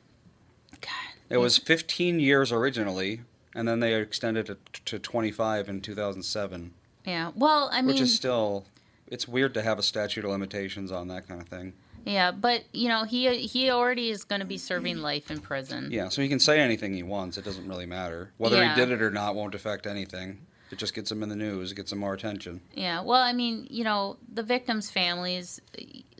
It 1.28 1.38
was 1.38 1.58
15 1.58 2.20
years 2.20 2.52
originally, 2.52 3.22
and 3.56 3.66
then 3.66 3.80
they 3.80 3.94
extended 3.94 4.48
it 4.50 4.58
to 4.84 4.98
25 5.00 5.68
in 5.68 5.80
2007, 5.80 6.72
Yeah. 7.06 7.32
Well, 7.34 7.68
I 7.72 7.80
mean, 7.80 7.88
which 7.88 8.00
is 8.00 8.14
still. 8.14 8.64
It's 9.08 9.26
weird 9.28 9.54
to 9.54 9.62
have 9.62 9.78
a 9.78 9.82
statute 9.82 10.24
of 10.24 10.30
limitations 10.32 10.90
on 10.92 11.08
that 11.08 11.26
kind 11.28 11.40
of 11.40 11.48
thing. 11.48 11.72
yeah, 12.04 12.30
but 12.32 12.64
you 12.72 12.88
know, 12.88 13.04
he 13.04 13.38
he 13.46 13.70
already 13.70 14.10
is 14.10 14.24
going 14.24 14.40
to 14.40 14.46
be 14.46 14.58
serving 14.58 14.98
life 14.98 15.30
in 15.30 15.40
prison. 15.40 15.88
Yeah, 15.90 16.08
so 16.08 16.22
he 16.22 16.28
can 16.28 16.38
say 16.40 16.60
anything 16.60 16.92
he 16.94 17.02
wants. 17.02 17.38
It 17.38 17.44
doesn't 17.44 17.66
really 17.68 17.86
matter. 17.86 18.32
Whether 18.36 18.56
Yeah. 18.58 18.74
he 18.74 18.80
did 18.80 18.90
it 18.90 19.00
or 19.02 19.10
not 19.10 19.34
won't 19.34 19.54
affect 19.54 19.86
anything. 19.86 20.38
It 20.72 20.78
just 20.78 20.94
gets 20.94 21.12
him 21.12 21.22
in 21.22 21.28
the 21.28 21.36
news, 21.36 21.72
gets 21.72 21.92
him 21.92 21.98
more 21.98 22.12
attention. 22.14 22.60
Yeah, 22.74 23.00
well, 23.02 23.22
I 23.22 23.32
mean, 23.32 23.68
you 23.70 23.84
know, 23.84 24.16
the 24.32 24.42
victims' 24.42 24.90
families, 24.90 25.60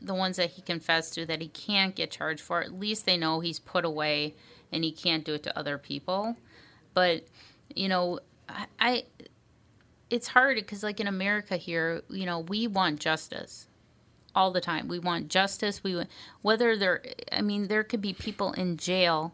the 0.01 0.13
ones 0.13 0.37
that 0.37 0.51
he 0.51 0.61
confessed 0.61 1.15
to 1.15 1.25
that 1.25 1.41
he 1.41 1.49
can't 1.49 1.93
get 1.93 2.11
charged 2.11 2.39
for, 2.41 2.61
at 2.61 2.71
least 2.71 3.05
they 3.05 3.17
know 3.17 3.41
he's 3.41 3.59
put 3.59 3.83
away 3.83 4.35
and 4.71 4.85
he 4.85 4.91
can't 4.93 5.25
do 5.25 5.33
it 5.33 5.43
to 5.43 5.57
other 5.59 5.77
people. 5.77 6.37
But, 6.97 7.25
you 7.75 7.89
know, 7.89 8.21
I, 8.49 8.65
I 8.79 9.03
it's 10.09 10.27
hard 10.27 10.55
because, 10.55 10.81
like 10.81 10.99
in 10.99 11.05
America 11.05 11.55
here, 11.55 12.01
you 12.09 12.25
know, 12.25 12.39
we 12.39 12.65
want 12.65 12.99
justice 12.99 13.67
all 14.33 14.49
the 14.49 14.61
time. 14.61 14.87
We 14.87 14.97
want 14.97 15.27
justice. 15.27 15.83
We 15.83 16.05
whether 16.41 16.75
they're, 16.75 17.03
I 17.31 17.41
mean, 17.41 17.67
there 17.67 17.83
could 17.83 18.01
be 18.01 18.13
people 18.13 18.51
in 18.53 18.77
jail 18.77 19.31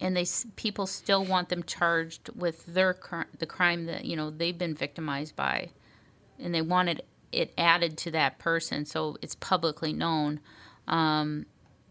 and 0.00 0.16
they 0.16 0.24
people 0.56 0.86
still 0.86 1.22
want 1.26 1.50
them 1.50 1.62
charged 1.62 2.30
with 2.34 2.64
their 2.64 2.96
the 3.38 3.44
crime 3.44 3.84
that 3.84 4.06
you 4.06 4.16
know 4.16 4.30
they've 4.30 4.56
been 4.56 4.74
victimized 4.74 5.36
by 5.36 5.68
and 6.38 6.54
they 6.54 6.62
wanted 6.62 7.02
it 7.32 7.52
added 7.58 7.98
to 7.98 8.10
that 8.12 8.38
person 8.38 8.86
so 8.86 9.18
it's 9.20 9.34
publicly 9.34 9.92
known 9.92 10.40
um, 10.86 11.44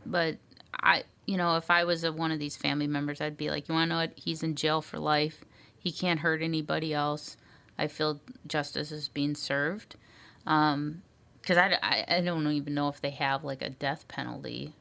but 0.08 0.38
i 0.82 1.04
you 1.28 1.38
know 1.38 1.56
if 1.58 1.70
i 1.70 1.84
was 1.84 2.04
a, 2.04 2.12
one 2.12 2.32
of 2.32 2.40
these 2.40 2.58
family 2.58 2.88
members 2.88 3.22
i'd 3.22 3.38
be 3.38 3.52
like 3.52 3.68
you 3.68 3.76
want 3.76 3.90
to 3.90 3.96
know 3.96 4.02
what 4.02 4.14
he's 4.16 4.42
in 4.42 4.56
jail 4.56 4.82
for 4.82 4.98
life 4.98 5.44
he 5.78 5.92
can't 5.92 6.22
hurt 6.22 6.42
anybody 6.42 6.94
else 6.94 7.38
i 7.78 7.86
feel 7.86 8.20
justice 8.48 8.92
is 8.92 9.08
being 9.10 9.36
served 9.36 9.96
because 10.44 11.58
I, 11.58 11.78
I, 11.84 12.06
I 12.18 12.22
don't 12.22 12.48
even 12.48 12.74
know 12.74 12.88
if 12.88 13.02
they 13.02 13.12
have 13.12 13.44
like 13.44 13.62
a 13.62 13.70
death 13.70 14.08
penalty 14.08 14.74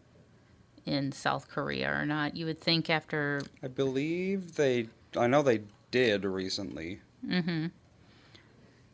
in 0.87 1.13
south 1.13 1.49
korea 1.49 1.93
or 1.93 2.07
not 2.07 2.37
you 2.37 2.47
would 2.47 2.61
think 2.61 2.89
after 2.89 3.43
I 3.63 3.67
believe 3.69 4.55
they. 4.55 4.89
I 5.17 5.27
know 5.27 5.43
they 5.43 5.63
did 5.91 6.25
recently. 6.25 7.01
Mhm. 7.27 7.73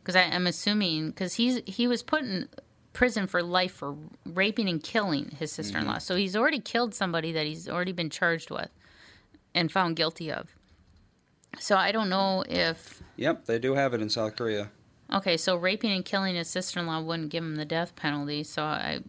because 0.00 0.16
I'm 0.16 0.46
assuming 0.46 1.10
because 1.10 1.34
he's 1.34 1.60
he 1.66 1.86
was 1.86 2.02
put 2.02 2.22
in 2.22 2.48
prison 2.92 3.26
for 3.26 3.42
life 3.42 3.72
for 3.72 3.96
raping 4.26 4.68
and 4.68 4.82
killing 4.82 5.30
his 5.38 5.50
sister-in-law. 5.52 5.92
Mm-hmm. 5.92 6.00
So 6.00 6.16
he's 6.16 6.36
already 6.36 6.60
killed 6.60 6.94
somebody 6.94 7.32
that 7.32 7.46
he's 7.46 7.68
already 7.68 7.92
been 7.92 8.10
charged 8.10 8.50
with 8.50 8.68
and 9.54 9.70
found 9.72 9.96
guilty 9.96 10.30
of. 10.30 10.54
So 11.58 11.76
I 11.76 11.92
don't 11.92 12.08
know 12.08 12.44
if 12.48 13.02
Yep, 13.16 13.44
they 13.46 13.58
do 13.58 13.74
have 13.74 13.94
it 13.94 14.00
in 14.02 14.08
South 14.10 14.36
Korea. 14.36 14.70
okay, 15.12 15.36
so 15.36 15.54
raping 15.56 15.92
and 15.92 16.04
killing 16.04 16.34
his 16.34 16.48
sister-in-law 16.48 17.02
wouldn't 17.02 17.30
give 17.30 17.44
him 17.44 17.56
the 17.56 17.64
death 17.64 17.94
penalty. 17.96 18.42
So 18.42 18.62
I 18.62 19.00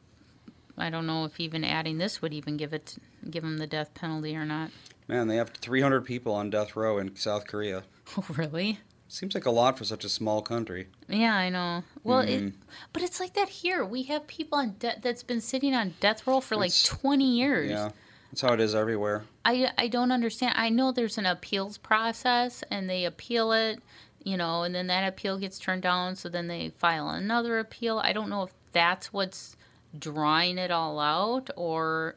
I 0.78 0.89
don't 0.89 1.06
know 1.06 1.24
if 1.26 1.39
even 1.39 1.63
adding 1.63 1.98
this 2.00 2.22
would 2.22 2.34
even 2.34 2.58
give 2.58 2.74
it 2.74 2.96
give 3.30 3.43
him 3.43 3.58
the 3.58 3.67
death 3.67 3.93
penalty 3.93 4.36
or 4.36 4.43
not. 4.46 4.72
Man, 5.08 5.28
they 5.28 5.36
have 5.36 5.50
300 5.50 6.06
people 6.06 6.34
on 6.34 6.50
death 6.50 6.76
row 6.76 6.98
in 6.98 7.15
South 7.15 7.48
Korea. 7.48 7.84
Oh, 8.17 8.26
really? 8.36 8.80
Seems 9.13 9.36
like 9.36 9.45
a 9.45 9.52
lot 9.52 9.78
for 9.78 9.84
such 9.84 10.04
a 10.04 10.10
small 10.10 10.41
country. 10.41 10.88
Yeah, 11.08 11.36
I 11.36 11.49
know. 11.49 11.84
Well, 12.04 12.21
it, 12.21 12.52
but 12.93 13.04
it's 13.04 13.19
like 13.19 13.36
that 13.36 13.47
here. 13.47 13.86
We 13.86 14.02
have 14.04 14.26
people 14.26 14.58
on 14.58 14.73
de- 14.80 14.99
that's 15.04 15.21
been 15.21 15.39
sitting 15.39 15.76
on 15.76 15.93
death 15.99 16.26
row 16.26 16.39
for 16.39 16.56
like 16.56 16.73
20 16.84 17.23
years. 17.23 17.69
Yeah, 17.69 17.91
that's 18.32 18.41
how 18.41 18.54
it 18.54 18.60
is 18.60 18.73
everywhere. 18.73 19.26
I 19.45 19.69
I 19.78 19.88
don't 19.88 20.12
understand. 20.12 20.56
I 20.58 20.69
know 20.69 20.91
there's 20.91 21.19
an 21.19 21.28
appeals 21.28 21.78
process 21.78 22.63
and 22.71 22.89
they 22.89 23.06
appeal 23.06 23.52
it, 23.52 23.84
you 24.23 24.36
know, 24.36 24.63
and 24.63 24.73
then 24.73 24.88
that 24.88 25.08
appeal 25.08 25.38
gets 25.38 25.60
turned 25.60 25.84
down, 25.84 26.15
so 26.15 26.28
then 26.28 26.47
they 26.47 26.69
file 26.69 27.10
another 27.10 27.60
appeal. 27.60 27.99
I 27.99 28.13
don't 28.13 28.32
know 28.32 28.41
if 28.41 28.52
that's 28.71 29.13
what's 29.13 29.56
drawing 29.99 30.58
it 30.58 30.71
all 30.71 30.99
out 30.99 31.52
or 31.56 32.15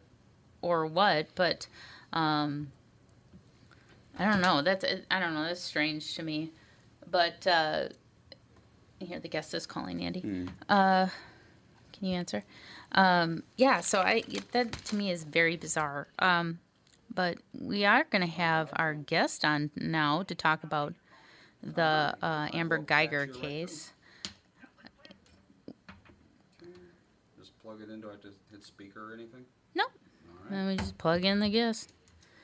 or 0.62 0.86
what, 0.86 1.26
but 1.34 1.66
um 2.14 2.72
I 4.18 4.24
don't 4.24 4.40
know. 4.40 4.62
That's 4.62 4.82
I 5.10 5.20
don't 5.20 5.34
know. 5.34 5.42
That's 5.42 5.60
strange 5.60 6.14
to 6.14 6.22
me. 6.22 6.52
But 7.10 7.46
uh 7.46 7.88
here 8.98 9.20
the 9.20 9.28
guest 9.28 9.54
is 9.54 9.66
calling 9.66 10.02
Andy. 10.02 10.48
Uh 10.68 11.08
can 11.92 12.08
you 12.08 12.14
answer? 12.14 12.44
Um 12.92 13.42
yeah, 13.56 13.80
so 13.80 14.00
I 14.00 14.22
that 14.52 14.72
to 14.72 14.96
me 14.96 15.10
is 15.10 15.24
very 15.24 15.56
bizarre. 15.56 16.08
Um 16.18 16.60
but 17.16 17.38
we 17.58 17.84
are 17.84 18.04
going 18.10 18.20
to 18.20 18.30
have 18.30 18.70
our 18.76 18.94
guest 18.94 19.44
on 19.44 19.70
now 19.74 20.22
to 20.24 20.34
talk 20.34 20.62
about 20.62 20.94
the 21.62 22.14
uh, 22.22 22.48
Amber 22.52 22.78
Guyger 22.78 23.32
case. 23.40 23.92
Just 27.38 27.58
plug 27.62 27.80
it 27.80 27.88
in. 27.88 28.00
Do 28.00 28.08
I 28.08 28.12
have 28.12 28.20
to 28.22 28.32
hit 28.50 28.62
speaker 28.62 29.10
or 29.10 29.14
anything? 29.14 29.44
No, 29.74 29.84
let 30.50 30.66
me 30.66 30.76
just 30.76 30.98
plug 30.98 31.24
in 31.24 31.40
the 31.40 31.48
guest. 31.48 31.92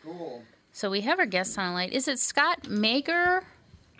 Cool. 0.02 0.42
So 0.72 0.90
we 0.90 1.02
have 1.02 1.18
our 1.18 1.26
guest 1.26 1.58
on 1.58 1.74
light. 1.74 1.92
Is 1.92 2.08
it 2.08 2.18
Scott 2.18 2.62
Mager? 2.62 3.42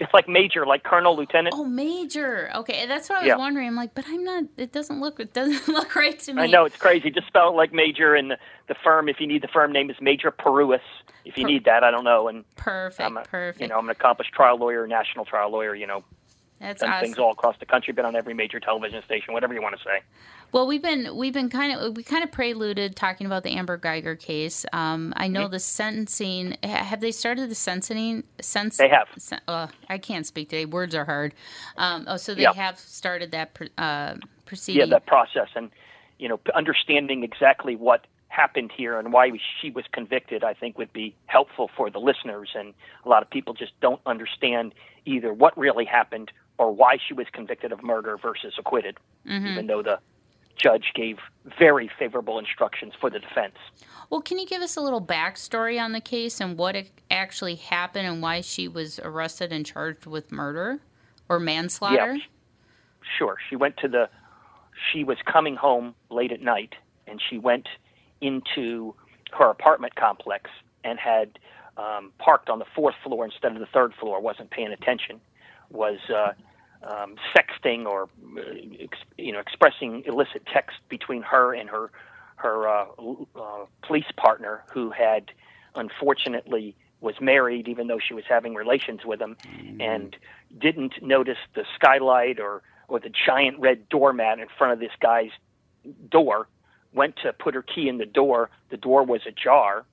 It's 0.03 0.13
like 0.13 0.29
major, 0.29 0.67
like 0.67 0.83
colonel, 0.83 1.17
lieutenant. 1.17 1.55
Oh, 1.57 1.65
major. 1.65 2.51
Okay, 2.57 2.87
that's 2.87 3.09
what 3.09 3.19
I 3.19 3.23
was 3.23 3.29
Yeah. 3.29 3.37
wondering. 3.37 3.69
I'm 3.69 3.77
like, 3.77 3.95
but 3.95 4.05
I'm 4.09 4.25
not. 4.25 4.45
It 4.57 4.73
doesn't 4.73 4.99
look. 5.01 5.21
It 5.21 5.33
doesn't 5.33 5.69
look 5.73 5.95
right 5.95 6.19
to 6.19 6.33
me. 6.33 6.43
I 6.43 6.47
know 6.49 6.65
it's 6.65 6.77
crazy. 6.77 7.09
Just 7.09 7.29
spell 7.29 7.51
it 7.51 7.53
like 7.57 7.73
major, 7.73 8.17
and 8.17 8.33
the, 8.33 8.39
the 8.67 8.75
firm, 8.83 9.09
if 9.09 9.21
you 9.21 9.29
need 9.29 9.43
the 9.43 9.49
firm 9.49 9.71
name, 9.71 9.91
is 9.91 9.97
Major 10.01 10.33
Peruis. 10.33 10.81
If 11.25 11.39
you 11.39 11.45
Per- 11.45 11.51
need 11.51 11.65
that, 11.67 11.85
I 11.85 11.93
don't 11.93 12.03
know. 12.03 12.27
And 12.27 12.45
Perfect. 12.57 13.01
I'm 13.01 13.17
a, 13.17 13.23
perfect. 13.23 13.61
you 13.63 13.69
know, 13.69 13.79
I'm 13.79 13.85
an 13.85 13.91
accomplished 13.93 14.33
trial 14.33 14.59
lawyer, 14.59 14.89
national 14.89 15.25
trial 15.25 15.51
lawyer. 15.53 15.73
You 15.77 15.87
know, 15.87 16.03
that's 16.59 16.81
done 16.81 16.91
awesome. 16.91 17.05
things 17.07 17.19
all 17.21 17.31
across 17.31 17.57
the 17.61 17.67
country, 17.67 17.93
been 17.93 18.05
on 18.05 18.17
every 18.17 18.35
major 18.35 18.59
television 18.59 19.05
station, 19.05 19.33
whatever 19.35 19.55
you 19.55 19.63
want 19.63 19.77
to 19.79 19.85
say. 19.85 20.01
Well, 20.53 20.67
we've 20.67 20.83
been 20.83 21.17
we've 21.17 21.33
been 21.33 21.49
kind 21.49 21.73
of 21.79 21.97
we 21.97 22.03
kind 22.03 22.23
of 22.23 22.31
preluded 22.31 22.95
talking 22.95 23.27
about 23.27 23.43
the 23.43 23.53
Amber 23.57 23.79
Guyger 23.79 24.19
case. 24.19 24.67
Um, 24.73 25.15
I 25.17 25.25
Mm-hmm. 25.25 25.33
know 25.33 25.49
the 25.49 25.59
sentencing. 25.59 26.59
Have 26.63 27.01
they 27.01 27.11
started 27.11 27.49
the 27.51 27.55
sentencing? 27.55 28.25
Sense 28.41 28.77
They 28.77 28.89
have. 28.91 29.09
sen- 29.17 29.41
uh, 29.49 29.69
I 29.89 29.97
can't 29.97 30.27
speak 30.27 30.51
today. 30.51 30.67
Words 30.67 30.95
are 30.95 31.07
hard. 31.07 31.33
Um, 31.79 32.05
oh, 32.07 32.19
so 32.19 32.35
they 32.35 32.43
Yeah. 32.43 32.53
have 32.53 32.79
started 32.79 33.31
that 33.31 33.59
uh, 33.79 34.17
proceeding. 34.45 34.81
Yeah, 34.81 34.87
that 34.91 35.07
process, 35.07 35.49
and 35.57 35.71
you 36.19 36.29
know, 36.29 36.39
understanding 36.55 37.25
exactly 37.25 37.75
what 37.75 38.07
happened 38.29 38.73
here 38.77 38.99
and 38.99 39.13
why 39.13 39.31
she 39.61 39.71
was 39.71 39.85
convicted, 39.93 40.45
I 40.45 40.53
think, 40.55 40.77
would 40.79 40.93
be 40.93 41.15
helpful 41.27 41.71
for 41.77 41.89
the 41.91 41.99
listeners. 41.99 42.51
And 42.55 42.75
a 43.05 43.09
lot 43.09 43.23
of 43.23 43.31
people 43.31 43.55
just 43.55 43.73
don't 43.81 44.01
understand 44.07 44.75
either 45.07 45.33
what 45.33 45.57
really 45.57 45.85
happened 45.87 46.31
or 46.59 46.73
why 46.73 46.99
she 47.07 47.15
was 47.15 47.27
convicted 47.33 47.73
of 47.73 47.83
murder 47.83 48.19
versus 48.19 48.53
acquitted, 48.59 48.99
Mm-hmm. 49.27 49.47
even 49.47 49.67
though 49.67 49.83
the 49.83 49.99
judge 50.57 50.93
gave 50.95 51.19
very 51.59 51.91
favorable 51.99 52.39
instructions 52.39 52.93
for 53.01 53.11
the 53.11 53.19
defense. 53.19 53.55
Well, 54.11 54.21
can 54.21 54.39
you 54.39 54.47
give 54.47 54.63
us 54.63 54.77
a 54.77 54.81
little 54.81 55.05
backstory 55.05 55.81
on 55.81 55.93
the 55.93 56.01
case 56.01 56.41
and 56.41 56.57
what 56.57 56.77
actually 57.11 57.57
happened 57.57 58.07
and 58.07 58.23
why 58.23 58.41
she 58.41 58.69
was 58.69 58.99
arrested 59.01 59.53
and 59.53 59.65
charged 59.65 60.07
with 60.07 60.31
murder 60.31 60.81
or 61.29 61.41
manslaughter? 61.41 62.15
Yeah, 62.15 62.23
sure. 63.19 63.37
She 63.49 63.57
went 63.57 63.77
to 63.79 63.89
the. 63.89 64.09
She 64.93 65.05
was 65.05 65.19
coming 65.31 65.55
home 65.57 65.95
late 66.11 66.33
at 66.33 66.41
night, 66.41 66.75
and 67.07 67.21
she 67.31 67.39
went 67.39 67.69
into 68.21 68.95
her 69.33 69.51
apartment 69.51 69.95
complex 69.95 70.51
and 70.85 70.99
had 70.99 71.39
um, 71.77 72.13
parked 72.19 72.49
on 72.49 72.59
the 72.59 72.65
fourth 72.75 72.95
floor 73.03 73.25
instead 73.25 73.53
of 73.53 73.61
the 73.61 73.67
third 73.67 73.95
floor. 73.95 74.21
wasn't 74.21 74.51
paying 74.51 74.73
attention. 74.73 75.21
Was 75.71 75.99
uh, 76.15 76.33
um, 76.85 77.17
sexting 77.35 77.87
or 77.87 78.09
uh, 78.37 78.41
you 79.17 79.33
know 79.33 79.39
expressing 79.39 80.03
illicit 80.07 80.45
text 80.53 80.77
between 80.89 81.23
her 81.23 81.55
and 81.55 81.69
her 81.71 81.91
her 82.37 82.69
uh, 82.69 82.87
uh, 83.37 83.65
police 83.83 84.11
partner, 84.17 84.65
who 84.73 84.91
had 84.91 85.31
unfortunately 85.75 86.75
was 87.01 87.15
married, 87.21 87.69
even 87.69 87.87
though 87.87 87.99
she 87.99 88.15
was 88.15 88.25
having 88.29 88.55
relations 88.55 89.05
with 89.05 89.21
him, 89.21 89.37
and 89.81 90.17
didn't 90.59 91.03
notice 91.03 91.39
the 91.55 91.65
skylight 91.75 92.41
or 92.41 92.63
or 92.89 93.01
the 93.01 93.11
giant 93.27 93.59
red 93.59 93.89
doormat 93.89 94.39
in 94.39 94.47
front 94.59 94.73
of 94.73 94.79
this 94.79 94.93
guy's 95.01 95.31
door. 96.11 96.49
Went 96.93 97.17
to 97.23 97.33
put 97.33 97.55
her 97.55 97.63
key 97.63 97.89
in 97.89 97.99
the 97.99 98.07
door. 98.07 98.51
The 98.71 98.77
door 98.77 99.03
was 99.05 99.23
ajar. 99.27 99.85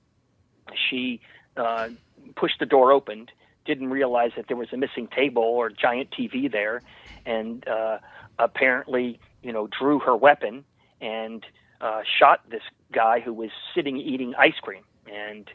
She 0.90 1.20
uh, 1.56 1.88
pushed 2.36 2.58
the 2.58 2.66
door 2.66 2.92
open. 2.92 3.28
Didn't 3.64 3.90
realize 3.90 4.32
that 4.36 4.48
there 4.48 4.56
was 4.56 4.72
a 4.72 4.76
missing 4.76 5.08
table 5.08 5.42
or 5.42 5.70
giant 5.70 6.10
TV 6.10 6.50
there, 6.50 6.82
and 7.26 7.66
uh, 7.68 7.98
apparently, 8.38 9.20
you 9.42 9.52
know, 9.52 9.68
drew 9.68 9.98
her 10.00 10.16
weapon 10.16 10.64
and 11.00 11.44
uh, 11.80 12.02
shot 12.18 12.48
this 12.50 12.62
guy 12.92 13.20
who 13.20 13.32
was 13.32 13.50
sitting 13.74 13.96
eating 13.96 14.34
ice 14.38 14.58
cream. 14.60 14.82
And 15.10 15.50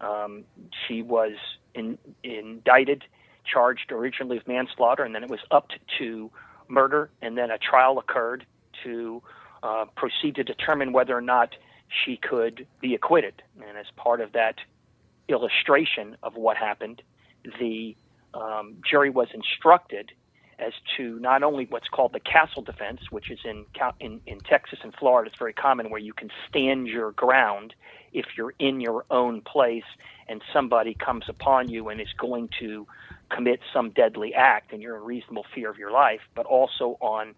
um, 0.00 0.44
she 0.86 1.02
was 1.02 1.32
in, 1.74 1.98
indicted, 2.22 3.04
charged 3.44 3.92
originally 3.92 4.38
with 4.38 4.48
manslaughter, 4.48 5.04
and 5.04 5.14
then 5.14 5.22
it 5.22 5.30
was 5.30 5.40
upped 5.50 5.78
to 5.98 6.30
murder, 6.68 7.10
and 7.20 7.36
then 7.36 7.50
a 7.50 7.58
trial 7.58 7.98
occurred 7.98 8.46
to 8.84 9.22
uh, 9.62 9.84
proceed 9.96 10.36
to 10.36 10.44
determine 10.44 10.92
whether 10.92 11.16
or 11.16 11.20
not 11.20 11.54
she 12.04 12.16
could 12.16 12.66
be 12.80 12.94
acquitted. 12.94 13.42
And 13.66 13.76
as 13.76 13.86
part 13.96 14.20
of 14.20 14.32
that 14.32 14.56
illustration 15.28 16.16
of 16.22 16.36
what 16.36 16.56
happened, 16.56 17.02
the 17.58 17.96
um, 18.34 18.76
jury 18.88 19.10
was 19.10 19.28
instructed 19.34 20.12
as 20.58 20.72
to 20.96 21.18
not 21.20 21.42
only 21.42 21.66
what's 21.70 21.88
called 21.88 22.12
the 22.12 22.20
castle 22.20 22.62
defense, 22.62 23.00
which 23.10 23.30
is 23.30 23.38
in, 23.44 23.64
in 23.98 24.20
in 24.26 24.40
Texas 24.40 24.78
and 24.82 24.94
Florida, 24.94 25.28
it's 25.28 25.38
very 25.38 25.54
common 25.54 25.90
where 25.90 26.00
you 26.00 26.12
can 26.12 26.30
stand 26.48 26.86
your 26.86 27.12
ground 27.12 27.74
if 28.12 28.26
you're 28.36 28.52
in 28.58 28.80
your 28.80 29.04
own 29.10 29.40
place 29.40 29.84
and 30.28 30.42
somebody 30.52 30.94
comes 30.94 31.24
upon 31.28 31.68
you 31.68 31.88
and 31.88 32.00
is 32.00 32.12
going 32.18 32.48
to 32.60 32.86
commit 33.30 33.60
some 33.72 33.90
deadly 33.90 34.34
act 34.34 34.72
and 34.72 34.82
you're 34.82 34.96
in 34.96 35.04
reasonable 35.04 35.46
fear 35.54 35.70
of 35.70 35.78
your 35.78 35.90
life, 35.90 36.20
but 36.34 36.46
also 36.46 36.98
on 37.00 37.34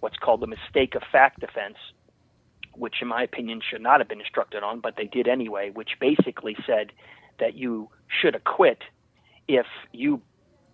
what's 0.00 0.16
called 0.16 0.40
the 0.40 0.46
mistake 0.46 0.94
of 0.94 1.02
fact 1.10 1.40
defense, 1.40 1.76
which 2.74 2.96
in 3.02 3.08
my 3.08 3.22
opinion 3.22 3.60
should 3.68 3.82
not 3.82 4.00
have 4.00 4.08
been 4.08 4.20
instructed 4.20 4.62
on, 4.62 4.80
but 4.80 4.96
they 4.96 5.06
did 5.06 5.28
anyway, 5.28 5.70
which 5.70 5.90
basically 6.00 6.56
said 6.66 6.92
that 7.38 7.54
you 7.54 7.88
should 8.08 8.34
acquit 8.34 8.78
if 9.48 9.66
you 9.92 10.20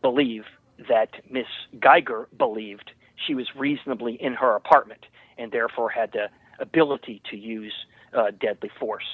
believe 0.02 0.44
that 0.88 1.10
Miss 1.30 1.46
Guyger 1.78 2.26
believed 2.36 2.92
she 3.26 3.34
was 3.34 3.46
reasonably 3.56 4.14
in 4.14 4.34
her 4.34 4.54
apartment 4.54 5.06
and 5.36 5.50
therefore 5.50 5.90
had 5.90 6.12
the 6.12 6.28
ability 6.60 7.20
to 7.30 7.36
use 7.36 7.72
uh, 8.16 8.30
deadly 8.40 8.70
force. 8.78 9.04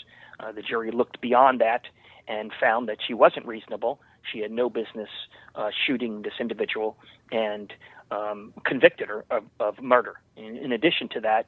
Uh, 0.40 0.52
the 0.52 0.62
jury 0.62 0.90
looked 0.90 1.20
beyond 1.20 1.60
that 1.60 1.82
and 2.28 2.52
found 2.60 2.88
that 2.88 2.98
she 3.06 3.14
wasn't 3.14 3.46
reasonable. 3.46 4.00
She 4.32 4.40
had 4.40 4.50
no 4.50 4.70
business 4.70 5.08
uh, 5.54 5.70
shooting 5.86 6.22
this 6.22 6.34
individual 6.40 6.96
and 7.30 7.72
um, 8.10 8.52
convicted 8.64 9.08
her 9.08 9.24
of, 9.30 9.44
of 9.60 9.82
murder. 9.82 10.14
In, 10.36 10.56
in 10.56 10.72
addition 10.72 11.08
to 11.10 11.20
that, 11.20 11.46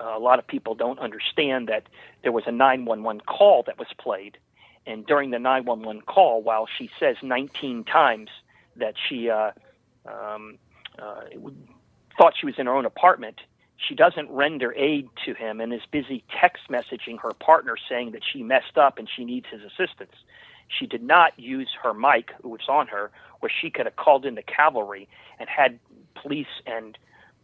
uh, 0.00 0.16
a 0.16 0.18
lot 0.18 0.38
of 0.38 0.46
people 0.46 0.74
don't 0.74 0.98
understand 0.98 1.68
that 1.68 1.84
there 2.22 2.32
was 2.32 2.44
a 2.46 2.52
911 2.52 3.22
call 3.22 3.62
that 3.66 3.78
was 3.78 3.88
played. 4.00 4.38
And 4.88 5.04
during 5.06 5.30
the 5.30 5.38
911 5.38 6.02
call, 6.02 6.42
while 6.42 6.66
she 6.66 6.90
says 6.98 7.16
19 7.22 7.84
times 7.84 8.30
that 8.76 8.94
she 9.08 9.28
uh, 9.28 9.50
um, 10.06 10.56
uh, 10.98 11.24
thought 12.16 12.32
she 12.40 12.46
was 12.46 12.54
in 12.56 12.64
her 12.64 12.74
own 12.74 12.86
apartment, 12.86 13.42
she 13.76 13.94
doesn't 13.94 14.30
render 14.30 14.72
aid 14.74 15.10
to 15.26 15.34
him 15.34 15.60
and 15.60 15.74
is 15.74 15.82
busy 15.92 16.24
text 16.40 16.64
messaging 16.70 17.20
her 17.20 17.34
partner 17.34 17.76
saying 17.86 18.12
that 18.12 18.22
she 18.24 18.42
messed 18.42 18.78
up 18.78 18.98
and 18.98 19.10
she 19.14 19.26
needs 19.26 19.46
his 19.52 19.60
assistance. 19.60 20.14
She 20.68 20.86
did 20.86 21.02
not 21.02 21.38
use 21.38 21.68
her 21.82 21.92
mic, 21.92 22.30
which 22.42 22.62
was 22.66 22.68
on 22.68 22.86
her, 22.86 23.10
where 23.40 23.52
she 23.60 23.68
could 23.68 23.84
have 23.84 23.96
called 23.96 24.24
in 24.24 24.36
the 24.36 24.42
cavalry 24.42 25.06
and 25.38 25.50
had 25.50 25.78
police 26.14 26.46
and 26.66 26.96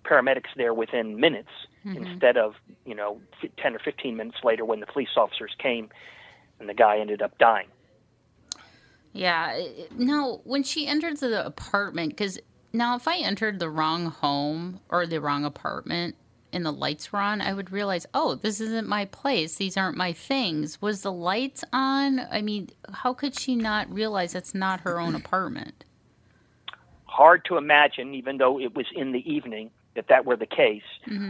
paramedics 0.03 0.55
there 0.57 0.73
within 0.73 1.21
minutes 1.21 1.51
instead 1.85 2.39
of, 2.39 2.55
you 2.87 2.95
know, 2.95 3.21
10 3.59 3.75
or 3.75 3.79
15 3.79 4.17
minutes 4.17 4.39
later 4.43 4.65
when 4.65 4.81
the 4.81 4.87
police 4.87 5.17
officers 5.17 5.53
came 5.59 5.91
and 6.65 6.71
the 6.71 6.75
guy 6.75 6.99
ended 6.99 7.23
up 7.23 7.37
dying. 7.39 7.67
Yeah. 9.13 9.61
Now, 9.97 10.41
when 10.45 10.63
she 10.63 10.87
entered 10.87 11.19
the 11.19 11.47
apartment, 11.47 12.11
because 12.11 12.39
now 12.73 12.97
if 12.97 13.07
I 13.07 13.19
entered 13.19 13.61
the 13.61 13.71
wrong 13.71 14.07
home 14.07 14.81
or 14.89 15.07
the 15.07 15.21
wrong 15.21 15.45
apartment 15.45 16.17
and 16.53 16.65
the 16.65 16.73
lights 16.73 17.13
were 17.13 17.21
on, 17.21 17.41
I 17.41 17.53
would 17.53 17.71
realize, 17.71 18.07
oh, 18.15 18.35
this 18.35 18.61
isn't 18.61 18.89
my 18.89 19.05
place. 19.05 19.57
These 19.57 19.77
aren't 19.77 19.97
my 19.97 20.13
things. 20.13 20.83
Was 20.83 21.03
the 21.03 21.13
lights 21.13 21.63
on? 21.73 22.21
I 22.31 22.43
mean, 22.43 22.71
how 22.93 23.15
could 23.15 23.39
she 23.39 23.55
not 23.55 23.93
realize 23.93 24.35
it's 24.35 24.55
not 24.55 24.81
her 24.81 24.99
own 24.99 25.15
apartment? 25.15 25.85
hard 27.15 27.45
to 27.45 27.57
imagine, 27.57 28.15
even 28.15 28.39
though 28.39 28.59
it 28.59 28.75
was 28.75 28.87
in 28.95 29.13
the 29.13 29.33
evening, 29.33 29.71
that 29.95 30.09
that 30.09 30.27
were 30.27 30.37
the 30.37 30.47
case. 30.47 30.83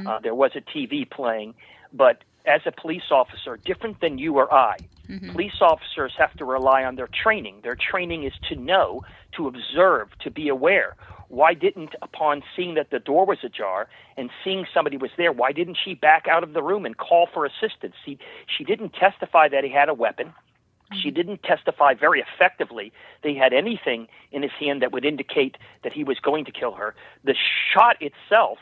Uh, 0.09 0.19
there 0.21 0.35
was 0.35 0.53
a 0.55 0.61
TV 0.61 1.09
playing, 1.09 1.55
but 1.93 2.25
as 2.47 2.61
a 2.67 2.73
police 2.73 3.11
officer, 3.11 3.57
different 3.65 4.01
than 4.01 4.19
you 4.19 4.37
or 4.37 4.53
I, 4.53 4.77
mm-hmm. 5.09 5.31
police 5.31 5.61
officers 5.61 6.13
have 6.19 6.35
to 6.35 6.45
rely 6.45 6.85
on 6.85 6.97
their 6.97 7.09
training. 7.09 7.61
Their 7.63 7.77
training 7.77 8.25
is 8.25 8.33
to 8.49 8.57
know, 8.57 9.03
to 9.37 9.49
observe, 9.49 10.09
to 10.21 10.31
be 10.31 10.49
aware. 10.49 10.97
Why 11.29 11.55
didn't, 11.55 11.95
upon 12.03 12.43
seeing 12.55 12.75
that 12.75 12.91
the 12.91 12.99
door 12.99 13.25
was 13.25 13.39
ajar 13.43 13.89
and 14.17 14.31
seeing 14.45 14.67
somebody 14.73 14.97
was 14.97 15.11
there, 15.17 15.33
why 15.33 15.53
didn't 15.53 15.79
she 15.83 15.95
back 15.95 16.27
out 16.29 16.43
of 16.43 16.53
the 16.53 16.63
room 16.63 16.85
and 16.85 16.97
call 16.97 17.29
for 17.33 17.47
assistance? 17.47 17.95
She, 18.05 18.19
she 18.47 18.63
didn't 18.63 18.93
testify 18.93 19.49
that 19.49 19.65
he 19.65 19.71
had 19.71 19.89
a 19.89 19.95
weapon. 19.95 20.29
Mm-hmm. 20.29 20.99
She 21.03 21.11
didn't 21.11 21.43
testify 21.43 21.95
very 21.95 22.21
effectively 22.23 22.93
that 23.23 23.29
he 23.31 23.37
had 23.37 23.55
anything 23.55 24.07
in 24.33 24.43
his 24.43 24.53
hand 24.53 24.83
that 24.83 24.93
would 24.93 25.05
indicate 25.05 25.57
that 25.83 25.93
he 25.93 26.05
was 26.05 26.19
going 26.21 26.45
to 26.45 26.53
kill 26.53 26.73
her. 26.73 26.95
The 27.25 27.35
shot 27.73 27.97
itself, 28.01 28.59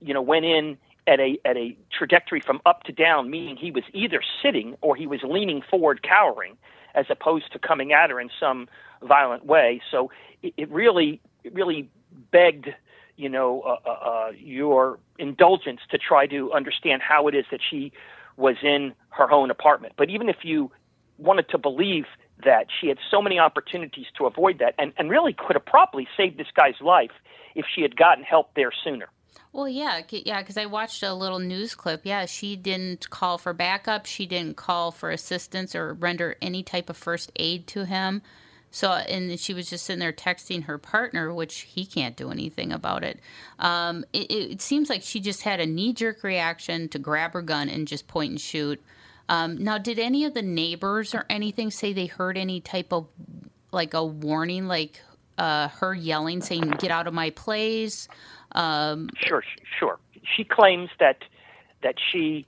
you 0.00 0.14
know, 0.14 0.22
went 0.22 0.46
in 0.46 0.78
at 1.08 1.18
a 1.18 1.38
at 1.44 1.56
a 1.56 1.76
trajectory 1.96 2.40
from 2.40 2.60
up 2.66 2.84
to 2.84 2.92
down, 2.92 3.30
meaning 3.30 3.56
he 3.56 3.70
was 3.70 3.84
either 3.92 4.20
sitting 4.42 4.76
or 4.82 4.94
he 4.94 5.06
was 5.06 5.20
leaning 5.24 5.62
forward, 5.68 6.02
cowering, 6.02 6.56
as 6.94 7.06
opposed 7.08 7.50
to 7.52 7.58
coming 7.58 7.92
at 7.92 8.10
her 8.10 8.20
in 8.20 8.30
some 8.38 8.68
violent 9.02 9.46
way. 9.46 9.80
So 9.90 10.10
it, 10.42 10.52
it 10.56 10.70
really 10.70 11.20
it 11.42 11.54
really 11.54 11.88
begged 12.30 12.68
you 13.16 13.28
know 13.28 13.62
uh, 13.62 13.88
uh, 13.88 13.90
uh, 13.90 14.30
your 14.36 14.98
indulgence 15.18 15.80
to 15.90 15.98
try 15.98 16.26
to 16.26 16.52
understand 16.52 17.02
how 17.02 17.26
it 17.26 17.34
is 17.34 17.46
that 17.50 17.60
she 17.68 17.90
was 18.36 18.56
in 18.62 18.92
her 19.10 19.32
own 19.32 19.50
apartment. 19.50 19.94
But 19.96 20.10
even 20.10 20.28
if 20.28 20.36
you 20.42 20.70
wanted 21.16 21.48
to 21.48 21.58
believe 21.58 22.04
that 22.44 22.66
she 22.80 22.86
had 22.86 22.98
so 23.10 23.20
many 23.20 23.38
opportunities 23.38 24.06
to 24.16 24.26
avoid 24.26 24.60
that 24.60 24.74
and, 24.78 24.92
and 24.96 25.10
really 25.10 25.32
could 25.32 25.56
have 25.56 25.66
probably 25.66 26.06
saved 26.16 26.38
this 26.38 26.46
guy's 26.54 26.80
life 26.80 27.10
if 27.56 27.66
she 27.74 27.82
had 27.82 27.96
gotten 27.96 28.22
help 28.22 28.54
there 28.54 28.70
sooner. 28.84 29.08
Well, 29.52 29.68
yeah, 29.68 30.02
yeah, 30.10 30.40
because 30.40 30.56
I 30.56 30.66
watched 30.66 31.02
a 31.02 31.14
little 31.14 31.38
news 31.38 31.74
clip. 31.74 32.02
Yeah, 32.04 32.26
she 32.26 32.54
didn't 32.54 33.08
call 33.10 33.38
for 33.38 33.52
backup. 33.52 34.06
She 34.06 34.26
didn't 34.26 34.56
call 34.56 34.90
for 34.90 35.10
assistance 35.10 35.74
or 35.74 35.94
render 35.94 36.36
any 36.42 36.62
type 36.62 36.90
of 36.90 36.96
first 36.96 37.32
aid 37.36 37.66
to 37.68 37.84
him. 37.86 38.22
So, 38.70 38.92
and 38.92 39.40
she 39.40 39.54
was 39.54 39.70
just 39.70 39.86
sitting 39.86 40.00
there 40.00 40.12
texting 40.12 40.64
her 40.64 40.76
partner, 40.76 41.32
which 41.32 41.60
he 41.60 41.86
can't 41.86 42.16
do 42.16 42.30
anything 42.30 42.70
about 42.72 43.02
it. 43.02 43.18
Um, 43.58 44.04
it, 44.12 44.30
it 44.30 44.60
seems 44.60 44.90
like 44.90 45.02
she 45.02 45.20
just 45.20 45.42
had 45.42 45.60
a 45.60 45.66
knee 45.66 45.94
jerk 45.94 46.22
reaction 46.22 46.88
to 46.90 46.98
grab 46.98 47.32
her 47.32 47.42
gun 47.42 47.68
and 47.68 47.88
just 47.88 48.06
point 48.08 48.30
and 48.30 48.40
shoot. 48.40 48.82
Um, 49.28 49.62
now, 49.62 49.78
did 49.78 49.98
any 49.98 50.24
of 50.24 50.34
the 50.34 50.42
neighbors 50.42 51.14
or 51.14 51.24
anything 51.30 51.70
say 51.70 51.92
they 51.92 52.06
heard 52.06 52.36
any 52.36 52.60
type 52.60 52.92
of 52.92 53.08
like 53.72 53.94
a 53.94 54.04
warning, 54.04 54.66
like 54.66 55.00
uh, 55.36 55.68
her 55.68 55.94
yelling, 55.94 56.40
saying, 56.40 56.70
"Get 56.78 56.90
out 56.90 57.06
of 57.06 57.14
my 57.14 57.30
place"? 57.30 58.08
Um, 58.52 59.10
Sure, 59.16 59.42
sure. 59.78 59.98
She 60.36 60.44
claims 60.44 60.90
that 60.98 61.24
that 61.82 61.94
she 62.10 62.46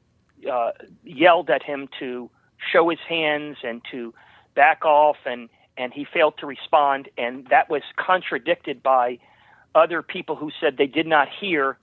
uh, 0.51 0.72
yelled 1.05 1.51
at 1.51 1.62
him 1.62 1.88
to 2.01 2.28
show 2.72 2.88
his 2.88 2.98
hands 3.09 3.59
and 3.62 3.80
to 3.90 4.12
back 4.55 4.84
off, 4.84 5.18
and 5.24 5.48
and 5.76 5.92
he 5.92 6.05
failed 6.05 6.36
to 6.38 6.46
respond, 6.46 7.09
and 7.16 7.46
that 7.48 7.70
was 7.70 7.82
contradicted 7.96 8.82
by 8.82 9.18
other 9.74 10.03
people 10.03 10.36
who 10.36 10.51
said 10.61 10.76
they 10.76 10.86
did 10.86 11.07
not 11.07 11.28
hear 11.28 11.78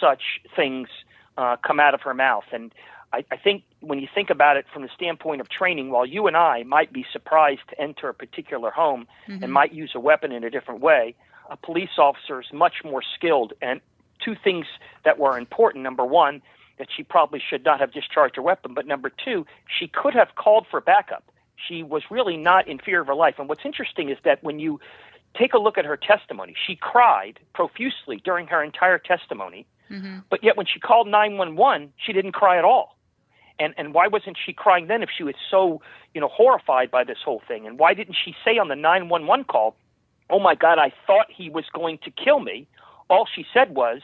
such 0.00 0.40
things 0.54 0.88
uh, 1.36 1.56
come 1.56 1.80
out 1.80 1.94
of 1.94 2.02
her 2.02 2.12
mouth. 2.14 2.44
And 2.52 2.74
I, 3.12 3.24
I 3.30 3.36
think 3.36 3.62
when 3.80 4.00
you 4.00 4.08
think 4.12 4.28
about 4.28 4.56
it 4.56 4.66
from 4.72 4.82
the 4.82 4.88
standpoint 4.94 5.40
of 5.40 5.48
training, 5.48 5.90
while 5.90 6.04
you 6.04 6.26
and 6.26 6.36
I 6.36 6.64
might 6.64 6.92
be 6.92 7.06
surprised 7.12 7.62
to 7.70 7.80
enter 7.80 8.08
a 8.08 8.14
particular 8.14 8.70
home 8.70 9.06
and 9.42 9.52
might 9.52 9.72
use 9.72 9.92
a 9.94 10.00
weapon 10.00 10.32
in 10.32 10.44
a 10.44 10.50
different 10.50 10.80
way, 10.80 11.14
a 11.48 11.56
police 11.56 11.98
officer 11.98 12.40
is 12.40 12.46
much 12.52 12.84
more 12.84 13.02
skilled. 13.14 13.52
And 13.60 13.80
two 14.24 14.34
things 14.42 14.66
that 15.04 15.18
were 15.18 15.38
important 15.38 15.84
number 15.84 16.04
one, 16.04 16.42
that 16.78 16.88
she 16.94 17.02
probably 17.02 17.40
should 17.40 17.64
not 17.64 17.80
have 17.80 17.92
discharged 17.92 18.36
her 18.36 18.42
weapon, 18.42 18.74
but 18.74 18.86
number 18.86 19.10
two, 19.10 19.46
she 19.66 19.88
could 19.88 20.14
have 20.14 20.34
called 20.36 20.66
for 20.70 20.80
backup. 20.80 21.24
She 21.56 21.82
was 21.82 22.02
really 22.10 22.36
not 22.36 22.68
in 22.68 22.78
fear 22.78 23.00
of 23.00 23.08
her 23.08 23.14
life. 23.14 23.34
And 23.38 23.48
what's 23.48 23.64
interesting 23.64 24.10
is 24.10 24.18
that 24.24 24.42
when 24.44 24.60
you 24.60 24.78
take 25.36 25.54
a 25.54 25.58
look 25.58 25.76
at 25.76 25.84
her 25.84 25.96
testimony, 25.96 26.54
she 26.66 26.76
cried 26.76 27.40
profusely 27.52 28.20
during 28.24 28.46
her 28.46 28.62
entire 28.62 28.98
testimony, 28.98 29.66
mm-hmm. 29.90 30.18
but 30.30 30.44
yet 30.44 30.56
when 30.56 30.66
she 30.66 30.78
called 30.78 31.08
911, 31.08 31.92
she 31.96 32.12
didn't 32.12 32.32
cry 32.32 32.58
at 32.58 32.64
all 32.64 32.98
and 33.58 33.74
and 33.76 33.94
why 33.94 34.06
wasn't 34.06 34.36
she 34.44 34.52
crying 34.52 34.86
then 34.86 35.02
if 35.02 35.10
she 35.16 35.22
was 35.22 35.34
so 35.50 35.80
you 36.14 36.20
know 36.20 36.28
horrified 36.28 36.90
by 36.90 37.04
this 37.04 37.18
whole 37.24 37.42
thing 37.46 37.66
and 37.66 37.78
why 37.78 37.94
didn't 37.94 38.16
she 38.24 38.34
say 38.44 38.58
on 38.58 38.68
the 38.68 38.76
911 38.76 39.44
call 39.44 39.76
oh 40.30 40.38
my 40.40 40.54
god 40.54 40.78
i 40.78 40.92
thought 41.06 41.26
he 41.30 41.50
was 41.50 41.64
going 41.72 41.98
to 41.98 42.10
kill 42.10 42.40
me. 42.40 42.66
All 43.10 43.26
she 43.32 43.44
said 43.52 43.74
was 43.74 44.00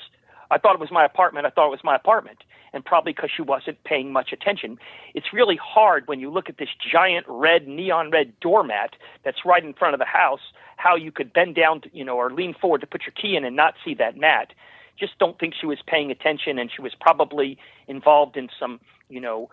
i 0.51 0.59
thought 0.59 0.75
it 0.75 0.81
was 0.81 0.91
my 0.91 1.05
apartment 1.05 1.47
i 1.47 1.51
thought 1.51 1.69
it 1.69 1.71
was 1.71 1.85
my 1.85 1.97
apartment. 1.97 2.39
And 2.73 2.85
probably 2.85 3.13
because 3.13 3.31
she 3.35 3.41
wasn't 3.43 3.85
paying 3.85 4.13
much 4.13 4.33
attention. 4.33 4.79
It's 5.15 5.33
really 5.33 5.57
hard 5.63 6.09
when 6.09 6.19
you 6.19 6.29
look 6.29 6.49
at 6.49 6.59
this 6.59 6.71
giant 6.93 7.25
red 7.29 7.69
neon 7.69 8.11
red 8.11 8.33
doormat 8.41 8.97
that's 9.25 9.45
right 9.45 9.63
in 9.63 9.75
front 9.75 9.95
of 9.95 10.01
the 10.01 10.05
house 10.07 10.41
how 10.77 10.97
you 10.97 11.13
could 11.13 11.33
bend 11.33 11.55
down 11.55 11.83
to, 11.83 11.91
you 11.93 12.05
know 12.05 12.17
or 12.17 12.33
lean 12.33 12.53
forward 12.53 12.81
to 12.81 12.87
put 12.87 13.03
your 13.03 13.13
key 13.13 13.37
in 13.37 13.45
and 13.45 13.55
not 13.55 13.75
see 13.85 13.95
that 13.95 14.17
mat. 14.17 14.53
Just 14.99 15.19
don't 15.19 15.39
think 15.39 15.55
she 15.55 15.67
was 15.67 15.79
paying 15.87 16.11
attention 16.11 16.59
and 16.59 16.71
she 16.75 16.83
was 16.83 16.95
probably 17.01 17.59
involved 17.87 18.37
in 18.37 18.49
some 18.59 18.81
you 19.09 19.21
know 19.21 19.51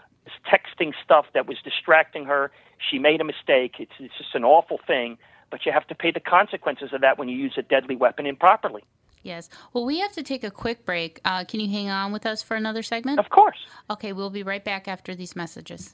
texting 0.51 0.93
stuff 1.03 1.25
that 1.33 1.47
was 1.47 1.57
distracting 1.63 2.25
her. 2.25 2.51
She 2.89 2.97
made 2.97 3.21
a 3.21 3.23
mistake. 3.23 3.75
It's, 3.79 3.91
it's 3.99 4.17
just 4.17 4.33
an 4.33 4.43
awful 4.43 4.79
thing 4.85 5.17
but 5.51 5.65
you 5.65 5.71
have 5.71 5.85
to 5.87 5.95
pay 5.95 6.11
the 6.11 6.19
consequences 6.19 6.89
of 6.93 7.01
that 7.01 7.17
when 7.19 7.29
you 7.29 7.37
use 7.37 7.53
a 7.57 7.61
deadly 7.61 7.95
weapon 7.95 8.25
improperly 8.25 8.83
yes. 9.23 9.49
Well, 9.71 9.85
we 9.85 9.99
have 9.99 10.13
to 10.13 10.23
take 10.23 10.43
a 10.43 10.49
quick 10.49 10.83
break. 10.83 11.21
Uh, 11.23 11.43
can 11.43 11.59
you 11.59 11.69
hang 11.69 11.89
on 11.89 12.11
with 12.11 12.25
us 12.25 12.41
for 12.41 12.55
another 12.55 12.81
segment? 12.81 13.19
of 13.19 13.29
course 13.29 13.59
Okay, 13.89 14.13
we'll 14.13 14.29
be 14.29 14.43
right 14.43 14.63
back 14.63 14.87
after 14.87 15.13
these 15.13 15.35
messages. 15.35 15.93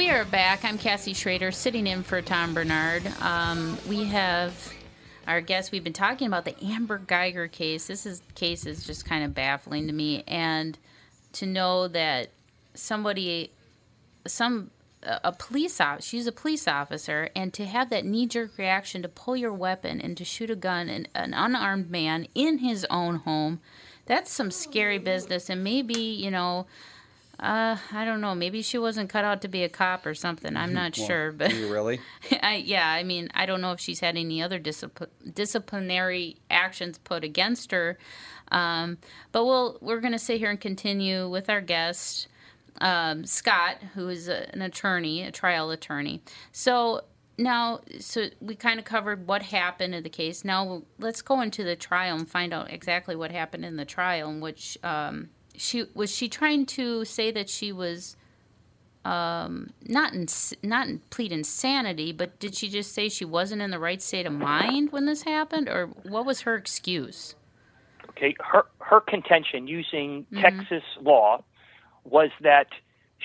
We 0.00 0.08
are 0.08 0.24
back. 0.24 0.64
I'm 0.64 0.78
Cassie 0.78 1.12
Schrader, 1.12 1.52
sitting 1.52 1.86
in 1.86 2.02
for 2.02 2.22
Tom 2.22 2.54
Barnard. 2.54 3.06
Um, 3.20 3.76
we 3.86 4.04
have 4.04 4.72
our 5.26 5.42
guest. 5.42 5.72
We've 5.72 5.84
been 5.84 5.92
talking 5.92 6.26
about 6.26 6.46
the 6.46 6.56
Amber 6.64 6.98
Guyger 6.98 7.52
case. 7.52 7.86
This 7.86 8.06
is 8.06 8.22
case 8.34 8.64
is 8.64 8.82
just 8.82 9.04
kind 9.04 9.24
of 9.24 9.34
baffling 9.34 9.86
to 9.88 9.92
me, 9.92 10.24
and 10.26 10.78
to 11.32 11.44
know 11.44 11.86
that 11.88 12.30
somebody, 12.72 13.52
some 14.26 14.70
a 15.02 15.32
police 15.32 15.78
officer, 15.82 16.08
she's 16.08 16.26
a 16.26 16.32
police 16.32 16.66
officer, 16.66 17.28
and 17.36 17.52
to 17.52 17.66
have 17.66 17.90
that 17.90 18.06
knee 18.06 18.26
jerk 18.26 18.56
reaction 18.56 19.02
to 19.02 19.08
pull 19.08 19.36
your 19.36 19.52
weapon 19.52 20.00
and 20.00 20.16
to 20.16 20.24
shoot 20.24 20.48
a 20.48 20.56
gun 20.56 20.88
and 20.88 21.10
an 21.14 21.34
unarmed 21.34 21.90
man 21.90 22.26
in 22.34 22.56
his 22.56 22.86
own 22.88 23.16
home, 23.16 23.60
that's 24.06 24.32
some 24.32 24.50
scary 24.50 24.96
business. 24.96 25.50
And 25.50 25.62
maybe 25.62 26.00
you 26.00 26.30
know. 26.30 26.66
Uh, 27.40 27.78
I 27.92 28.04
don't 28.04 28.20
know. 28.20 28.34
Maybe 28.34 28.60
she 28.60 28.76
wasn't 28.76 29.08
cut 29.08 29.24
out 29.24 29.40
to 29.42 29.48
be 29.48 29.64
a 29.64 29.68
cop 29.68 30.04
or 30.04 30.14
something. 30.14 30.56
I'm 30.56 30.74
not 30.74 30.96
Well, 30.96 31.06
sure, 31.06 31.32
but 31.32 31.54
you 31.54 31.72
really? 31.72 32.00
I, 32.42 32.56
yeah, 32.56 32.88
I 32.88 33.02
mean, 33.02 33.30
I 33.34 33.46
don't 33.46 33.62
know 33.62 33.72
if 33.72 33.80
she's 33.80 34.00
had 34.00 34.16
any 34.16 34.42
other 34.42 34.60
discipl- 34.60 35.08
disciplinary 35.32 36.36
actions 36.50 36.98
put 36.98 37.24
against 37.24 37.72
her. 37.72 37.98
Um, 38.52 38.98
but 39.32 39.46
we'll 39.46 39.78
we're 39.80 40.00
going 40.00 40.12
to 40.12 40.18
sit 40.18 40.38
here 40.38 40.50
and 40.50 40.60
continue 40.60 41.28
with 41.28 41.48
our 41.48 41.60
guest, 41.60 42.28
um, 42.80 43.24
Scott, 43.24 43.76
who 43.94 44.08
is 44.08 44.28
a, 44.28 44.52
an 44.52 44.60
attorney, 44.60 45.22
a 45.22 45.30
trial 45.30 45.70
attorney. 45.70 46.20
So 46.52 47.02
now, 47.38 47.80
so 48.00 48.26
we 48.40 48.54
kind 48.54 48.78
of 48.78 48.84
covered 48.84 49.26
what 49.26 49.42
happened 49.42 49.94
in 49.94 50.02
the 50.02 50.10
case. 50.10 50.44
Now 50.44 50.82
let's 50.98 51.22
go 51.22 51.40
into 51.40 51.64
the 51.64 51.76
trial 51.76 52.18
and 52.18 52.28
find 52.28 52.52
out 52.52 52.70
exactly 52.70 53.16
what 53.16 53.30
happened 53.30 53.64
in 53.64 53.76
the 53.76 53.86
trial. 53.86 54.28
In 54.28 54.40
which 54.40 54.76
um, 54.82 55.30
she 55.60 55.84
was 55.94 56.10
she 56.10 56.28
trying 56.28 56.64
to 56.64 57.04
say 57.04 57.30
that 57.30 57.50
she 57.50 57.70
was 57.70 58.16
um, 59.04 59.70
not 59.86 60.14
in, 60.14 60.26
not 60.62 60.88
in, 60.88 61.00
plead 61.10 61.32
insanity, 61.32 62.12
but 62.12 62.38
did 62.38 62.54
she 62.54 62.68
just 62.68 62.94
say 62.94 63.10
she 63.10 63.26
wasn't 63.26 63.60
in 63.60 63.70
the 63.70 63.78
right 63.78 64.00
state 64.00 64.24
of 64.24 64.32
mind 64.32 64.90
when 64.90 65.04
this 65.04 65.22
happened, 65.22 65.68
or 65.68 65.88
what 66.04 66.24
was 66.24 66.42
her 66.42 66.54
excuse? 66.54 67.34
Okay, 68.08 68.34
her 68.40 68.64
her 68.78 69.00
contention 69.00 69.66
using 69.66 70.26
mm-hmm. 70.32 70.40
Texas 70.40 70.82
law 71.02 71.44
was 72.04 72.30
that 72.40 72.68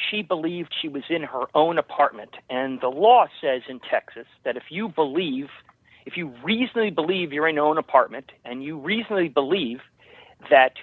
she 0.09 0.21
believed 0.21 0.73
she 0.81 0.89
was 0.89 1.03
in 1.09 1.23
her 1.23 1.45
own 1.55 1.77
apartment, 1.77 2.35
and 2.49 2.81
the 2.81 2.89
law 2.89 3.27
says 3.39 3.61
in 3.69 3.79
Texas 3.79 4.27
that 4.43 4.57
if 4.57 4.63
you 4.69 4.89
believe, 4.89 5.47
if 6.05 6.17
you 6.17 6.33
reasonably 6.43 6.91
believe 6.91 7.31
you're 7.31 7.47
in 7.47 7.55
your 7.55 7.65
own 7.65 7.77
apartment, 7.77 8.33
and 8.43 8.61
you 8.61 8.77
reasonably 8.77 9.29
believe 9.29 9.79
that 10.49 10.73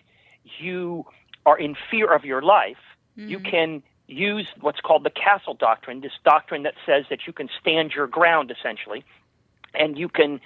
you 0.59 1.05
are 1.47 1.59
in 1.59 1.75
fear 1.91 2.13
of 2.13 2.25
your 2.25 2.43
life, 2.43 2.77
mm-hmm. 3.19 3.29
you 3.29 3.41
can 3.41 3.83
use 4.07 4.47
what's 4.61 4.81
called 4.81 5.05
the 5.05 5.11
castle 5.11 5.55
doctrine, 5.55 6.01
this 6.01 6.13
doctrine 6.25 6.63
that 6.65 6.75
says 6.85 7.05
that 7.11 7.21
you 7.27 7.33
can 7.33 7.49
stand 7.61 7.93
your 7.93 8.07
ground 8.07 8.51
essentially, 8.51 9.05
and 9.75 9.99
you 9.99 10.09
can, 10.09 10.41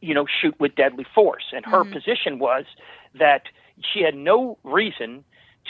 you 0.00 0.14
know, 0.14 0.26
shoot 0.40 0.58
with 0.58 0.74
deadly 0.74 1.06
force. 1.14 1.44
And 1.52 1.64
her 1.66 1.84
mm-hmm. 1.84 1.92
position 1.92 2.38
was 2.38 2.64
that 3.18 3.42
she 3.80 4.02
had 4.02 4.14
no 4.14 4.58
reason 4.64 5.24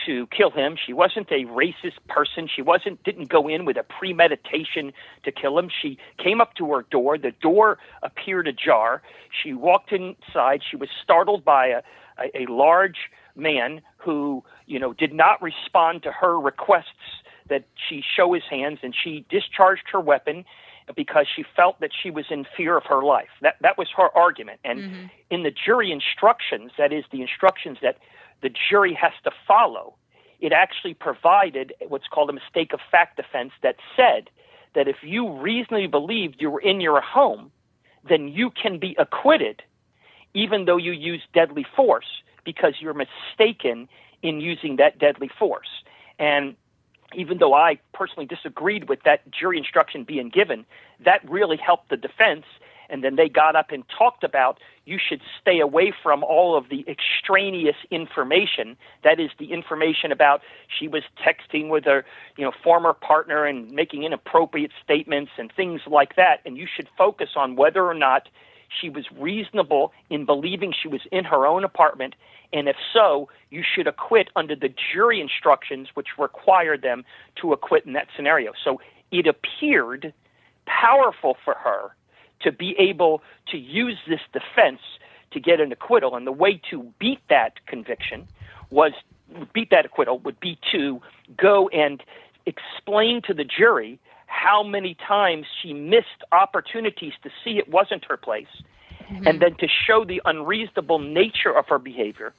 to 0.07 0.27
kill 0.29 0.51
him. 0.51 0.77
She 0.83 0.95
wasn't 0.95 1.31
a 1.31 1.45
racist 1.45 1.99
person. 2.09 2.49
She 2.55 2.63
wasn't 2.63 3.03
didn't 3.05 3.29
go 3.29 3.47
in 3.47 3.67
with 3.67 3.77
a 3.77 3.83
premeditation 3.83 4.93
to 5.25 5.31
kill 5.31 5.59
him. 5.59 5.69
She 5.83 5.99
came 6.17 6.41
up 6.41 6.55
to 6.55 6.73
her 6.73 6.87
door. 6.91 7.19
The 7.19 7.33
door 7.43 7.79
appeared 8.03 8.49
ajar. 8.49 9.03
She 9.43 9.53
walked 9.53 9.93
inside. 9.93 10.63
She 10.69 10.77
was 10.77 10.89
startled 11.03 11.45
by 11.45 11.67
a 11.67 11.83
a, 12.19 12.43
a 12.43 12.53
large 12.53 13.11
man 13.37 13.83
who, 13.97 14.45
you 14.67 14.79
know, 14.79 14.93
did 14.93 15.13
not 15.13 15.43
respond 15.43 16.03
to 16.03 16.13
her 16.13 16.39
requests 16.39 16.87
that 17.49 17.65
she 17.89 18.03
show 18.17 18.33
his 18.33 18.45
hands, 18.49 18.79
and 18.83 18.95
she 18.95 19.25
discharged 19.29 19.85
her 19.93 20.01
weapon 20.01 20.45
because 20.97 21.27
she 21.35 21.45
felt 21.57 21.81
that 21.81 21.91
she 22.03 22.11
was 22.11 22.27
in 22.31 22.45
fear 22.57 22.77
of 22.77 22.85
her 22.85 23.03
life. 23.03 23.29
That 23.41 23.57
that 23.61 23.79
was 23.79 23.89
her 23.97 24.09
argument. 24.17 24.61
And 24.65 24.81
mm-hmm. 24.81 25.07
in 25.31 25.43
the 25.43 25.51
jury 25.51 25.93
instructions, 25.93 26.73
that 26.79 26.93
is 26.93 27.05
the 27.13 27.23
instructions 27.23 27.79
that 27.83 27.99
the 28.43 28.51
jury 28.71 28.97
has 29.01 29.13
to 29.25 29.31
follow, 29.47 29.95
it 30.41 30.53
actually 30.53 30.95
provided 30.95 31.73
what's 31.89 32.09
called 32.09 32.31
a 32.31 32.33
mistake 32.33 32.73
of 32.73 32.81
fact 32.91 33.17
defense 33.17 33.53
that 33.63 33.77
said 33.97 34.29
that 34.75 34.89
if 34.89 34.97
you 35.03 35.39
reasonably 35.39 35.87
believed 35.87 36.37
you 36.41 36.51
were 36.51 36.61
in 36.61 36.81
your 36.81 37.01
home, 37.01 37.53
then 38.09 38.29
you 38.29 38.51
can 38.51 38.79
be 38.79 38.97
acquitted 38.99 39.63
even 40.35 40.65
though 40.65 40.77
you 40.77 40.93
use 40.93 41.23
deadly 41.35 41.67
force 41.77 42.23
because 42.45 42.75
you're 42.81 42.95
mistaken 42.95 43.89
in 44.23 44.41
using 44.41 44.77
that 44.77 44.99
deadly 44.99 45.31
force. 45.39 45.83
And 46.19 46.57
even 47.15 47.39
though 47.39 47.55
I 47.55 47.79
personally 47.93 48.27
disagreed 48.27 48.89
with 48.89 49.03
that 49.05 49.31
jury 49.31 49.59
instruction 49.59 50.05
being 50.05 50.29
given, 50.29 50.65
that 51.05 51.29
really 51.29 51.57
helped 51.57 51.91
the 51.91 51.97
defense. 51.97 52.45
And 52.89 53.03
then 53.03 53.17
they 53.17 53.29
got 53.29 53.57
up 53.57 53.71
and 53.71 53.85
talked 53.97 54.23
about 54.23 54.59
you 54.85 54.99
should 54.99 55.23
stay 55.41 55.61
away 55.61 55.95
from 56.03 56.23
all 56.25 56.57
of 56.57 56.69
the 56.69 56.85
extraneous 56.87 57.77
information. 57.91 58.77
That 59.03 59.19
is 59.19 59.31
the 59.39 59.53
information 59.53 60.13
about 60.13 60.43
she 60.69 60.89
was 60.89 61.03
texting 61.25 61.71
with 61.71 61.85
her, 61.85 62.05
you 62.37 62.45
know, 62.45 62.53
former 62.63 62.93
partner 62.93 63.47
and 63.47 63.71
making 63.71 64.03
inappropriate 64.03 64.73
statements 64.85 65.33
and 65.39 65.51
things 65.55 65.83
like 65.87 66.17
that. 66.17 66.41
And 66.45 66.59
you 66.59 66.67
should 66.67 66.89
focus 66.99 67.31
on 67.35 67.57
whether 67.57 67.87
or 67.87 67.95
not 67.95 68.29
she 68.81 68.89
was 68.89 69.05
reasonable 69.19 69.93
in 70.11 70.25
believing 70.25 70.73
she 70.73 70.89
was 70.89 71.01
in 71.11 71.25
her 71.25 71.47
own 71.47 71.65
apartment 71.65 72.15
and 72.53 72.69
if 72.69 72.77
so, 72.93 73.29
you 73.51 73.63
should 73.63 73.87
acquit 73.87 74.29
under 74.37 74.55
the 74.55 74.73
jury 74.93 75.21
instructions, 75.21 75.89
which 75.95 76.09
required 76.19 76.83
them 76.83 77.05
to 77.41 77.53
acquit 77.53 77.87
in 77.87 77.95
that 77.95 78.09
scenario. 78.15 78.53
So 78.63 78.81
it 79.11 79.27
appeared 79.27 80.13
powerful 80.67 81.37
for 81.45 81.55
her 81.55 81.95
to 82.43 82.53
be 82.53 82.75
able 82.79 83.23
to 83.51 83.57
use 83.57 83.99
this 84.07 84.21
defense 84.33 84.81
to 85.33 85.41
get 85.41 85.61
an 85.61 85.73
acquittal. 85.73 86.15
And 86.15 86.27
the 86.27 86.33
way 86.33 86.61
to 86.71 86.93
beat 86.99 87.21
that 87.31 87.65
conviction 87.67 88.27
was 88.71 88.93
beat 89.55 89.71
that 89.71 89.87
acquittal 89.87 90.19
would 90.19 90.39
be 90.39 90.59
to 90.73 91.01
go 91.37 91.69
and 91.69 92.03
explain 92.45 93.23
to 93.23 93.33
the 93.33 93.45
jury 93.45 93.99
how 94.33 94.63
many 94.63 94.97
times 95.07 95.47
she 95.61 95.75
missed 95.75 96.25
opportunities 96.33 97.13
to 97.23 97.31
see 97.45 97.59
it 97.59 97.69
wasn't 97.69 98.05
her 98.07 98.17
place 98.17 98.63
mm-hmm. 99.03 99.27
and 99.27 99.41
then 99.41 99.55
to 99.57 99.69
show 99.69 100.05
the 100.05 100.23
unreasonable 100.25 100.99
nature 100.99 101.57
of 101.57 101.69
her 101.69 101.79
behavior, 101.79 102.33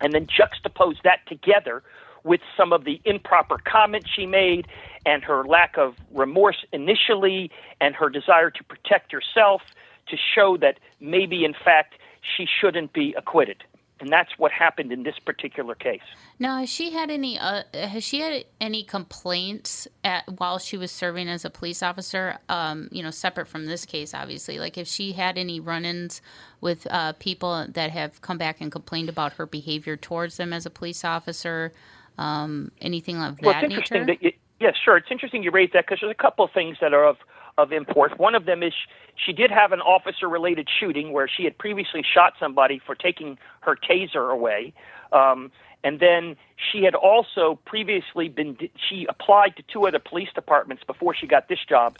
and 0.00 0.14
then 0.14 0.26
juxtapose 0.26 1.00
that 1.04 1.20
together 1.28 1.82
with 2.24 2.40
some 2.56 2.72
of 2.72 2.84
the 2.84 3.00
improper 3.04 3.58
comments 3.58 4.08
she 4.10 4.26
made 4.26 4.66
and 5.04 5.22
her 5.22 5.44
lack 5.44 5.76
of 5.76 5.94
remorse 6.10 6.64
initially 6.72 7.50
and 7.80 7.94
her 7.94 8.08
desire 8.08 8.50
to 8.50 8.64
protect 8.64 9.12
herself 9.12 9.60
to 10.08 10.16
show 10.34 10.56
that 10.56 10.80
maybe, 11.00 11.44
in 11.44 11.52
fact, 11.52 11.94
she 12.36 12.46
shouldn't 12.60 12.92
be 12.92 13.14
acquitted 13.16 13.62
and 13.98 14.10
that's 14.10 14.30
what 14.36 14.52
happened 14.52 14.92
in 14.92 15.02
this 15.02 15.18
particular 15.18 15.74
case. 15.74 16.02
Now, 16.38 16.58
has 16.58 16.68
she 16.68 16.90
had 16.90 17.10
any? 17.10 17.38
Uh, 17.38 17.62
has 17.72 18.04
she 18.04 18.20
had 18.20 18.44
any 18.60 18.82
complaints 18.82 19.88
at 20.04 20.24
while 20.38 20.58
she 20.58 20.76
was 20.76 20.90
serving 20.90 21.28
as 21.28 21.44
a 21.44 21.50
police 21.50 21.82
officer? 21.82 22.38
Um, 22.48 22.88
you 22.92 23.02
know, 23.02 23.10
separate 23.10 23.48
from 23.48 23.66
this 23.66 23.86
case, 23.86 24.12
obviously. 24.12 24.58
Like, 24.58 24.76
if 24.76 24.86
she 24.86 25.12
had 25.12 25.38
any 25.38 25.60
run-ins 25.60 26.20
with 26.60 26.86
uh, 26.90 27.14
people 27.14 27.66
that 27.68 27.90
have 27.90 28.20
come 28.20 28.36
back 28.36 28.60
and 28.60 28.70
complained 28.70 29.08
about 29.08 29.34
her 29.34 29.46
behavior 29.46 29.96
towards 29.96 30.36
them 30.36 30.52
as 30.52 30.66
a 30.66 30.70
police 30.70 31.04
officer, 31.04 31.72
um, 32.18 32.70
anything 32.80 33.16
of 33.22 33.40
well, 33.40 33.54
that 33.54 33.64
it's 33.64 33.72
interesting 33.72 34.06
nature? 34.06 34.18
That 34.20 34.22
you, 34.22 34.32
yes, 34.60 34.74
sure. 34.84 34.98
It's 34.98 35.10
interesting 35.10 35.42
you 35.42 35.50
raise 35.50 35.70
that 35.72 35.86
because 35.86 36.00
there's 36.02 36.12
a 36.12 36.22
couple 36.22 36.44
of 36.44 36.50
things 36.52 36.76
that 36.82 36.92
are 36.92 37.06
of 37.06 37.16
of 37.58 37.72
import. 37.72 38.18
One 38.18 38.34
of 38.34 38.44
them 38.44 38.62
is 38.62 38.72
she 39.14 39.32
did 39.32 39.50
have 39.50 39.72
an 39.72 39.80
officer 39.80 40.28
related 40.28 40.68
shooting 40.68 41.12
where 41.12 41.28
she 41.28 41.44
had 41.44 41.56
previously 41.56 42.02
shot 42.02 42.34
somebody 42.38 42.80
for 42.84 42.94
taking 42.94 43.38
her 43.60 43.76
taser 43.76 44.30
away. 44.30 44.74
Um, 45.12 45.50
and 45.82 46.00
then 46.00 46.36
she 46.56 46.82
had 46.82 46.94
also 46.94 47.58
previously 47.64 48.28
been, 48.28 48.58
she 48.88 49.06
applied 49.08 49.56
to 49.56 49.62
two 49.62 49.86
other 49.86 49.98
police 49.98 50.28
departments 50.34 50.82
before 50.84 51.14
she 51.14 51.26
got 51.26 51.48
this 51.48 51.60
job 51.66 51.96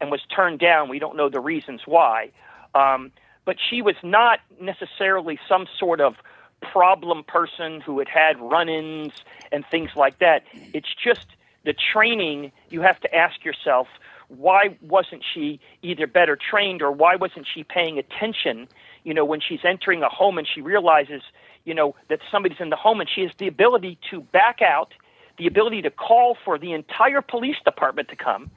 and 0.00 0.10
was 0.10 0.20
turned 0.34 0.58
down. 0.58 0.88
We 0.88 0.98
don't 0.98 1.16
know 1.16 1.28
the 1.28 1.40
reasons 1.40 1.82
why. 1.86 2.30
Um, 2.74 3.12
but 3.44 3.56
she 3.70 3.82
was 3.82 3.94
not 4.02 4.40
necessarily 4.60 5.38
some 5.48 5.66
sort 5.78 6.00
of 6.00 6.16
problem 6.60 7.22
person 7.24 7.80
who 7.80 7.98
had 7.98 8.08
had 8.08 8.40
run 8.40 8.68
ins 8.68 9.12
and 9.52 9.64
things 9.70 9.90
like 9.94 10.18
that. 10.18 10.42
It's 10.72 10.92
just 10.94 11.26
the 11.64 11.74
training 11.74 12.52
you 12.70 12.80
have 12.80 12.98
to 13.00 13.14
ask 13.14 13.44
yourself 13.44 13.86
why 14.28 14.76
wasn't 14.80 15.22
she 15.34 15.60
either 15.82 16.06
better 16.06 16.36
trained 16.36 16.82
or 16.82 16.90
why 16.90 17.16
wasn't 17.16 17.46
she 17.52 17.62
paying 17.62 17.98
attention 17.98 18.68
you 19.04 19.14
know 19.14 19.24
when 19.24 19.40
she's 19.40 19.60
entering 19.64 20.02
a 20.02 20.08
home 20.08 20.38
and 20.38 20.46
she 20.52 20.60
realizes 20.60 21.22
you 21.64 21.74
know 21.74 21.94
that 22.08 22.20
somebody's 22.30 22.60
in 22.60 22.70
the 22.70 22.76
home 22.76 23.00
and 23.00 23.08
she 23.08 23.22
has 23.22 23.30
the 23.38 23.46
ability 23.46 23.98
to 24.10 24.20
back 24.20 24.60
out 24.62 24.92
the 25.38 25.46
ability 25.46 25.82
to 25.82 25.90
call 25.90 26.36
for 26.44 26.58
the 26.58 26.72
entire 26.72 27.20
police 27.22 27.56
department 27.64 28.08
to 28.08 28.16
come 28.16 28.50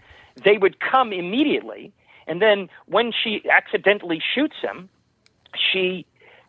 they 0.43 0.57
would 0.57 0.79
come 0.79 1.11
immediately. 1.13 1.91
And 2.27 2.41
then 2.41 2.69
when 2.85 3.11
she 3.11 3.41
accidentally 3.49 4.21
shoots 4.35 4.55
him 4.61 4.89
she 5.71 6.05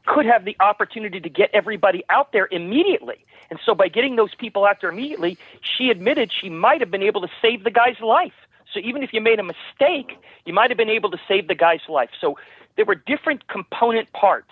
could 0.06 0.26
have 0.26 0.44
the 0.44 0.56
opportunity 0.60 1.20
to 1.20 1.28
get 1.28 1.50
everybody 1.54 2.04
out 2.10 2.32
there 2.32 2.48
immediately. 2.50 3.24
And 3.50 3.58
so 3.64 3.74
by 3.74 3.88
getting 3.88 4.16
those 4.16 4.34
people 4.34 4.64
out 4.64 4.80
there 4.80 4.90
immediately 4.90 5.38
she 5.62 5.90
admitted 5.90 6.30
she 6.32 6.50
might 6.50 6.80
have 6.80 6.90
been 6.90 7.02
able 7.02 7.20
to 7.22 7.28
save 7.40 7.64
the 7.64 7.70
guy's 7.70 8.00
life 8.00 8.34
so 8.72 8.80
even 8.80 9.02
if 9.02 9.12
you 9.12 9.20
made 9.20 9.38
a 9.38 9.42
mistake, 9.42 10.18
you 10.44 10.52
might 10.52 10.70
have 10.70 10.76
been 10.76 10.90
able 10.90 11.10
to 11.10 11.18
save 11.28 11.48
the 11.48 11.54
guy's 11.54 11.80
life. 11.88 12.10
So 12.20 12.36
there 12.76 12.84
were 12.84 12.94
different 12.94 13.48
component 13.48 14.12
parts. 14.12 14.50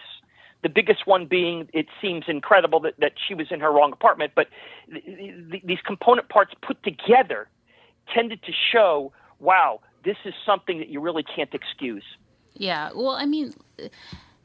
The 0.63 0.69
biggest 0.69 1.07
one 1.07 1.27
being, 1.27 1.69
it 1.73 1.87
seems 2.03 2.25
incredible 2.27 2.81
that, 2.81 2.95
that 2.99 3.13
she 3.27 3.35
was 3.35 3.47
in 3.51 3.61
her 3.61 3.71
wrong 3.73 3.93
apartment, 3.93 4.33
but 4.35 4.49
th- 4.91 5.05
th- 5.05 5.63
these 5.65 5.79
component 5.87 6.29
parts 6.29 6.53
put 6.63 6.83
together 6.83 7.49
tended 8.13 8.43
to 8.43 8.53
show, 8.73 9.13
wow, 9.39 9.81
this 10.05 10.17
is 10.25 10.35
something 10.45 10.79
that 10.79 10.89
you 10.89 11.01
really 11.01 11.23
can't 11.23 11.55
excuse. 11.55 12.05
Yeah. 12.55 12.91
Well, 12.95 13.11
I 13.11 13.25
mean, 13.25 13.55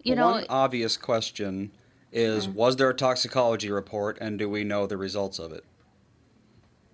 you 0.04 0.16
well, 0.16 0.16
know. 0.16 0.32
One 0.34 0.46
obvious 0.50 0.98
question 0.98 1.72
is 2.12 2.48
mm-hmm. 2.48 2.56
was 2.56 2.76
there 2.76 2.90
a 2.90 2.94
toxicology 2.94 3.72
report 3.72 4.20
and 4.22 4.38
do 4.38 4.48
we 4.48 4.64
know 4.64 4.86
the 4.86 4.98
results 4.98 5.40
of 5.40 5.52
it? 5.52 5.64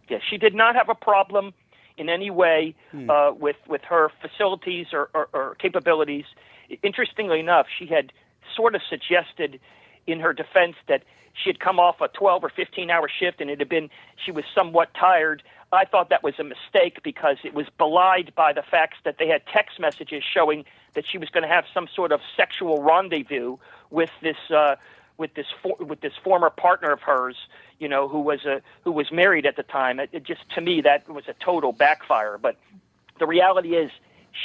Yes, 0.09 0.21
she 0.30 0.38
did 0.38 0.55
not 0.55 0.75
have 0.75 0.88
a 0.88 0.95
problem 0.95 1.53
in 1.99 2.09
any 2.09 2.29
way 2.29 2.75
hmm. 2.91 3.09
uh, 3.09 3.31
with 3.33 3.57
with 3.67 3.81
her 3.83 4.11
facilities 4.21 4.87
or, 4.93 5.09
or, 5.13 5.29
or 5.33 5.55
capabilities. 5.55 6.25
Interestingly 6.83 7.39
enough, 7.39 7.67
she 7.77 7.85
had 7.85 8.11
sort 8.55 8.75
of 8.75 8.81
suggested 8.89 9.59
in 10.07 10.19
her 10.19 10.33
defense 10.33 10.75
that 10.87 11.03
she 11.33 11.49
had 11.49 11.59
come 11.59 11.79
off 11.79 12.01
a 12.01 12.07
12 12.07 12.43
or 12.43 12.49
15 12.49 12.89
hour 12.89 13.07
shift 13.09 13.41
and 13.41 13.49
it 13.49 13.59
had 13.59 13.69
been 13.69 13.89
she 14.23 14.31
was 14.31 14.43
somewhat 14.53 14.89
tired. 14.93 15.43
I 15.71 15.85
thought 15.85 16.09
that 16.09 16.23
was 16.23 16.33
a 16.39 16.43
mistake 16.43 17.03
because 17.03 17.37
it 17.43 17.53
was 17.53 17.67
belied 17.77 18.33
by 18.35 18.53
the 18.53 18.63
facts 18.63 18.97
that 19.05 19.17
they 19.19 19.27
had 19.27 19.43
text 19.45 19.79
messages 19.79 20.23
showing 20.23 20.65
that 20.95 21.05
she 21.07 21.17
was 21.17 21.29
going 21.29 21.43
to 21.43 21.49
have 21.49 21.65
some 21.73 21.87
sort 21.93 22.11
of 22.11 22.21
sexual 22.35 22.81
rendezvous 22.81 23.57
with 23.91 24.09
this 24.21 24.37
uh, 24.49 24.75
with 25.20 25.34
this 25.36 25.45
for, 25.61 25.76
with 25.80 26.01
this 26.01 26.13
former 26.24 26.49
partner 26.49 26.91
of 26.91 27.01
hers, 27.01 27.36
you 27.78 27.88
know, 27.88 28.07
who 28.07 28.22
was 28.22 28.45
a 28.45 28.61
who 28.84 28.91
was 28.91 29.11
married 29.11 29.45
at 29.45 29.57
the 29.57 29.63
time. 29.63 29.99
It, 29.99 30.09
it 30.13 30.24
just 30.24 30.49
to 30.55 30.61
me 30.61 30.82
that 30.82 31.07
was 31.07 31.28
a 31.28 31.34
total 31.34 31.74
backfire. 31.74 32.39
But 32.41 32.55
the 33.20 33.28
reality 33.28 33.76
is, 33.76 33.91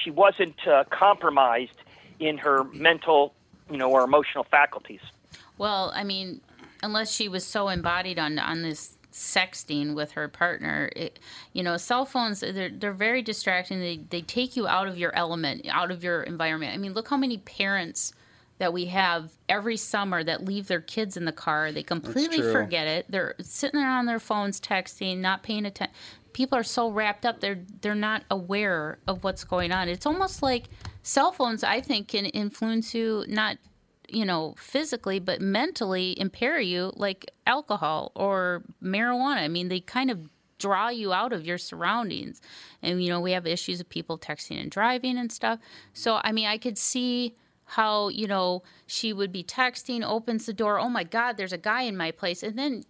she 0.02 0.10
wasn't 0.10 0.66
uh, 0.66 0.84
compromised 0.90 1.76
in 2.18 2.36
her 2.38 2.64
mental, 2.64 3.32
you 3.70 3.78
know, 3.78 3.90
or 3.90 4.02
emotional 4.02 4.44
faculties. 4.44 5.00
Well, 5.56 5.92
I 5.94 6.04
mean, 6.04 6.40
unless 6.82 7.10
she 7.12 7.28
was 7.28 7.46
so 7.46 7.68
embodied 7.68 8.18
on 8.18 8.38
on 8.38 8.62
this 8.62 8.98
sexting 9.12 9.94
with 9.94 10.10
her 10.12 10.26
partner, 10.26 10.90
it, 10.96 11.20
you 11.52 11.62
know, 11.62 11.76
cell 11.76 12.04
phones 12.04 12.40
they're 12.40 12.68
they're 12.68 12.92
very 12.92 13.22
distracting. 13.22 13.78
They 13.78 13.98
they 14.10 14.22
take 14.22 14.56
you 14.56 14.66
out 14.66 14.88
of 14.88 14.98
your 14.98 15.14
element, 15.14 15.66
out 15.70 15.92
of 15.92 16.02
your 16.02 16.24
environment. 16.24 16.74
I 16.74 16.78
mean, 16.78 16.94
look 16.94 17.08
how 17.08 17.16
many 17.16 17.38
parents 17.38 18.12
that 18.58 18.72
we 18.72 18.86
have 18.86 19.32
every 19.48 19.76
summer 19.76 20.22
that 20.22 20.44
leave 20.44 20.68
their 20.68 20.80
kids 20.80 21.16
in 21.16 21.24
the 21.24 21.32
car. 21.32 21.72
They 21.72 21.82
completely 21.82 22.40
forget 22.40 22.86
it. 22.86 23.06
They're 23.08 23.34
sitting 23.40 23.80
there 23.80 23.90
on 23.90 24.06
their 24.06 24.20
phones 24.20 24.60
texting, 24.60 25.18
not 25.18 25.42
paying 25.42 25.66
attention. 25.66 25.94
People 26.32 26.58
are 26.58 26.64
so 26.64 26.90
wrapped 26.90 27.24
up 27.24 27.40
they're 27.40 27.60
they're 27.80 27.94
not 27.94 28.24
aware 28.30 28.98
of 29.06 29.22
what's 29.22 29.44
going 29.44 29.70
on. 29.70 29.88
It's 29.88 30.06
almost 30.06 30.42
like 30.42 30.64
cell 31.02 31.30
phones 31.30 31.62
I 31.62 31.80
think 31.80 32.08
can 32.08 32.26
influence 32.26 32.94
you 32.94 33.24
not 33.28 33.58
you 34.08 34.24
know, 34.24 34.54
physically, 34.58 35.18
but 35.18 35.40
mentally 35.40 36.18
impair 36.20 36.60
you 36.60 36.92
like 36.94 37.30
alcohol 37.46 38.12
or 38.14 38.62
marijuana. 38.82 39.38
I 39.38 39.48
mean, 39.48 39.68
they 39.68 39.80
kind 39.80 40.10
of 40.10 40.28
draw 40.58 40.88
you 40.88 41.12
out 41.12 41.32
of 41.32 41.44
your 41.44 41.58
surroundings. 41.58 42.40
And, 42.82 43.02
you 43.02 43.10
know, 43.10 43.20
we 43.20 43.32
have 43.32 43.46
issues 43.46 43.80
of 43.80 43.88
people 43.88 44.18
texting 44.18 44.60
and 44.60 44.70
driving 44.70 45.18
and 45.18 45.32
stuff. 45.32 45.58
So, 45.92 46.20
I 46.22 46.32
mean, 46.32 46.46
I 46.46 46.58
could 46.58 46.78
see 46.78 47.34
how, 47.64 48.08
you 48.08 48.26
know, 48.26 48.62
she 48.86 49.12
would 49.12 49.32
be 49.32 49.42
texting, 49.42 50.04
opens 50.04 50.46
the 50.46 50.52
door, 50.52 50.78
oh 50.78 50.88
my 50.88 51.04
God, 51.04 51.36
there's 51.36 51.52
a 51.52 51.58
guy 51.58 51.82
in 51.82 51.96
my 51.96 52.10
place. 52.10 52.42
And 52.42 52.58
then 52.58 52.84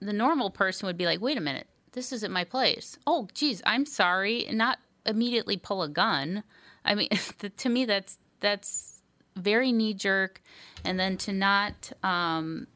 the 0.00 0.12
normal 0.12 0.50
person 0.50 0.86
would 0.86 0.98
be 0.98 1.06
like, 1.06 1.20
wait 1.20 1.38
a 1.38 1.40
minute, 1.40 1.68
this 1.92 2.12
isn't 2.12 2.32
my 2.32 2.44
place. 2.44 2.98
Oh, 3.06 3.28
geez, 3.34 3.62
I'm 3.64 3.86
sorry. 3.86 4.46
And 4.46 4.58
not 4.58 4.78
immediately 5.06 5.56
pull 5.56 5.82
a 5.82 5.88
gun. 5.88 6.42
I 6.84 6.94
mean, 6.94 7.08
to 7.56 7.68
me, 7.68 7.84
that's, 7.84 8.18
that's, 8.40 8.92
very 9.36 9.72
knee 9.72 9.94
jerk, 9.94 10.42
and 10.84 10.98
then 10.98 11.16
to 11.18 11.32
not 11.32 11.92
um, 12.02 12.66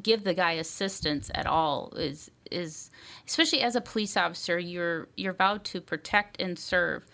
give 0.00 0.24
the 0.24 0.34
guy 0.34 0.52
assistance 0.52 1.30
at 1.34 1.46
all 1.46 1.92
is 1.96 2.30
is 2.50 2.90
especially 3.26 3.60
as 3.60 3.74
a 3.74 3.80
police 3.80 4.16
officer 4.16 4.56
you're 4.56 5.08
you're 5.16 5.32
vowed 5.32 5.64
to 5.64 5.80
protect 5.80 6.40
and 6.40 6.58
serve. 6.58 7.04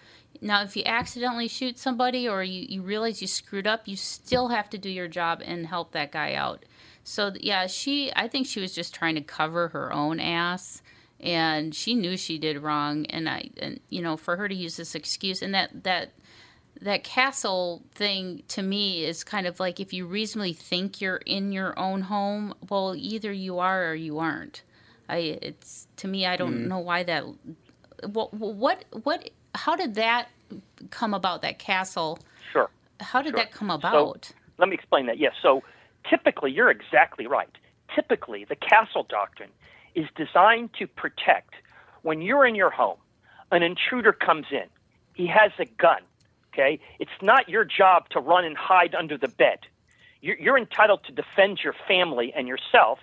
Now, 0.42 0.62
if 0.62 0.76
you 0.76 0.82
accidentally 0.84 1.46
shoot 1.46 1.78
somebody 1.78 2.28
or 2.28 2.42
you, 2.42 2.66
you 2.68 2.82
realize 2.82 3.22
you 3.22 3.28
screwed 3.28 3.66
up, 3.66 3.86
you 3.86 3.96
still 3.96 4.48
have 4.48 4.68
to 4.70 4.78
do 4.78 4.90
your 4.90 5.06
job 5.06 5.40
and 5.44 5.66
help 5.66 5.92
that 5.92 6.10
guy 6.10 6.34
out. 6.34 6.64
So 7.04 7.32
yeah, 7.38 7.66
she 7.68 8.12
I 8.14 8.28
think 8.28 8.46
she 8.46 8.60
was 8.60 8.74
just 8.74 8.94
trying 8.94 9.14
to 9.14 9.20
cover 9.20 9.68
her 9.68 9.92
own 9.92 10.20
ass 10.20 10.82
and 11.20 11.74
she 11.74 11.94
knew 11.94 12.16
she 12.16 12.38
did 12.38 12.58
wrong 12.58 13.06
and 13.06 13.28
I 13.28 13.50
and 13.58 13.80
you 13.88 14.02
know 14.02 14.16
for 14.16 14.36
her 14.36 14.48
to 14.48 14.54
use 14.54 14.76
this 14.76 14.94
excuse 14.94 15.42
and 15.42 15.54
that 15.54 15.84
that 15.84 16.12
that 16.80 17.04
castle 17.04 17.82
thing 17.94 18.42
to 18.48 18.62
me 18.62 19.04
is 19.04 19.22
kind 19.22 19.46
of 19.46 19.60
like 19.60 19.78
if 19.78 19.92
you 19.92 20.06
reasonably 20.06 20.52
think 20.52 21.00
you're 21.00 21.18
in 21.18 21.52
your 21.52 21.78
own 21.78 22.02
home, 22.02 22.54
well, 22.68 22.94
either 22.96 23.32
you 23.32 23.60
are 23.60 23.90
or 23.90 23.94
you 23.94 24.18
aren't. 24.18 24.62
I 25.08 25.38
it's 25.42 25.86
to 25.98 26.08
me, 26.08 26.26
I 26.26 26.36
don't 26.36 26.64
mm. 26.64 26.66
know 26.66 26.80
why 26.80 27.04
that. 27.04 27.24
What 28.04 28.34
what 28.34 28.84
what? 29.04 29.30
How 29.54 29.76
did 29.76 29.94
that 29.96 30.28
come 30.90 31.14
about? 31.14 31.42
That 31.42 31.58
castle. 31.58 32.18
Sure. 32.52 32.70
How 33.00 33.22
did 33.22 33.30
sure. 33.30 33.38
that 33.38 33.52
come 33.52 33.70
about? 33.70 34.26
So, 34.26 34.34
let 34.58 34.68
me 34.68 34.74
explain 34.74 35.06
that. 35.06 35.18
Yes. 35.18 35.34
So 35.42 35.62
typically, 36.08 36.52
you're 36.52 36.70
exactly 36.70 37.26
right. 37.26 37.50
Typically, 37.94 38.44
the 38.44 38.56
castle 38.56 39.06
doctrine 39.08 39.50
is 39.94 40.06
designed 40.16 40.70
to 40.78 40.86
protect 40.86 41.54
when 42.02 42.22
you're 42.22 42.46
in 42.46 42.54
your 42.54 42.70
home. 42.70 42.98
An 43.50 43.62
intruder 43.62 44.12
comes 44.12 44.46
in. 44.50 44.66
He 45.14 45.26
has 45.26 45.52
a 45.58 45.66
gun 45.66 46.02
Okay? 46.52 46.78
It's 46.98 47.10
not 47.20 47.48
your 47.48 47.64
job 47.64 48.08
to 48.10 48.20
run 48.20 48.44
and 48.44 48.56
hide 48.56 48.94
under 48.94 49.16
the 49.16 49.28
bed. 49.28 49.60
You're, 50.20 50.38
you're 50.38 50.58
entitled 50.58 51.04
to 51.04 51.12
defend 51.12 51.60
your 51.64 51.74
family 51.88 52.32
and 52.36 52.46
yourself 52.46 52.98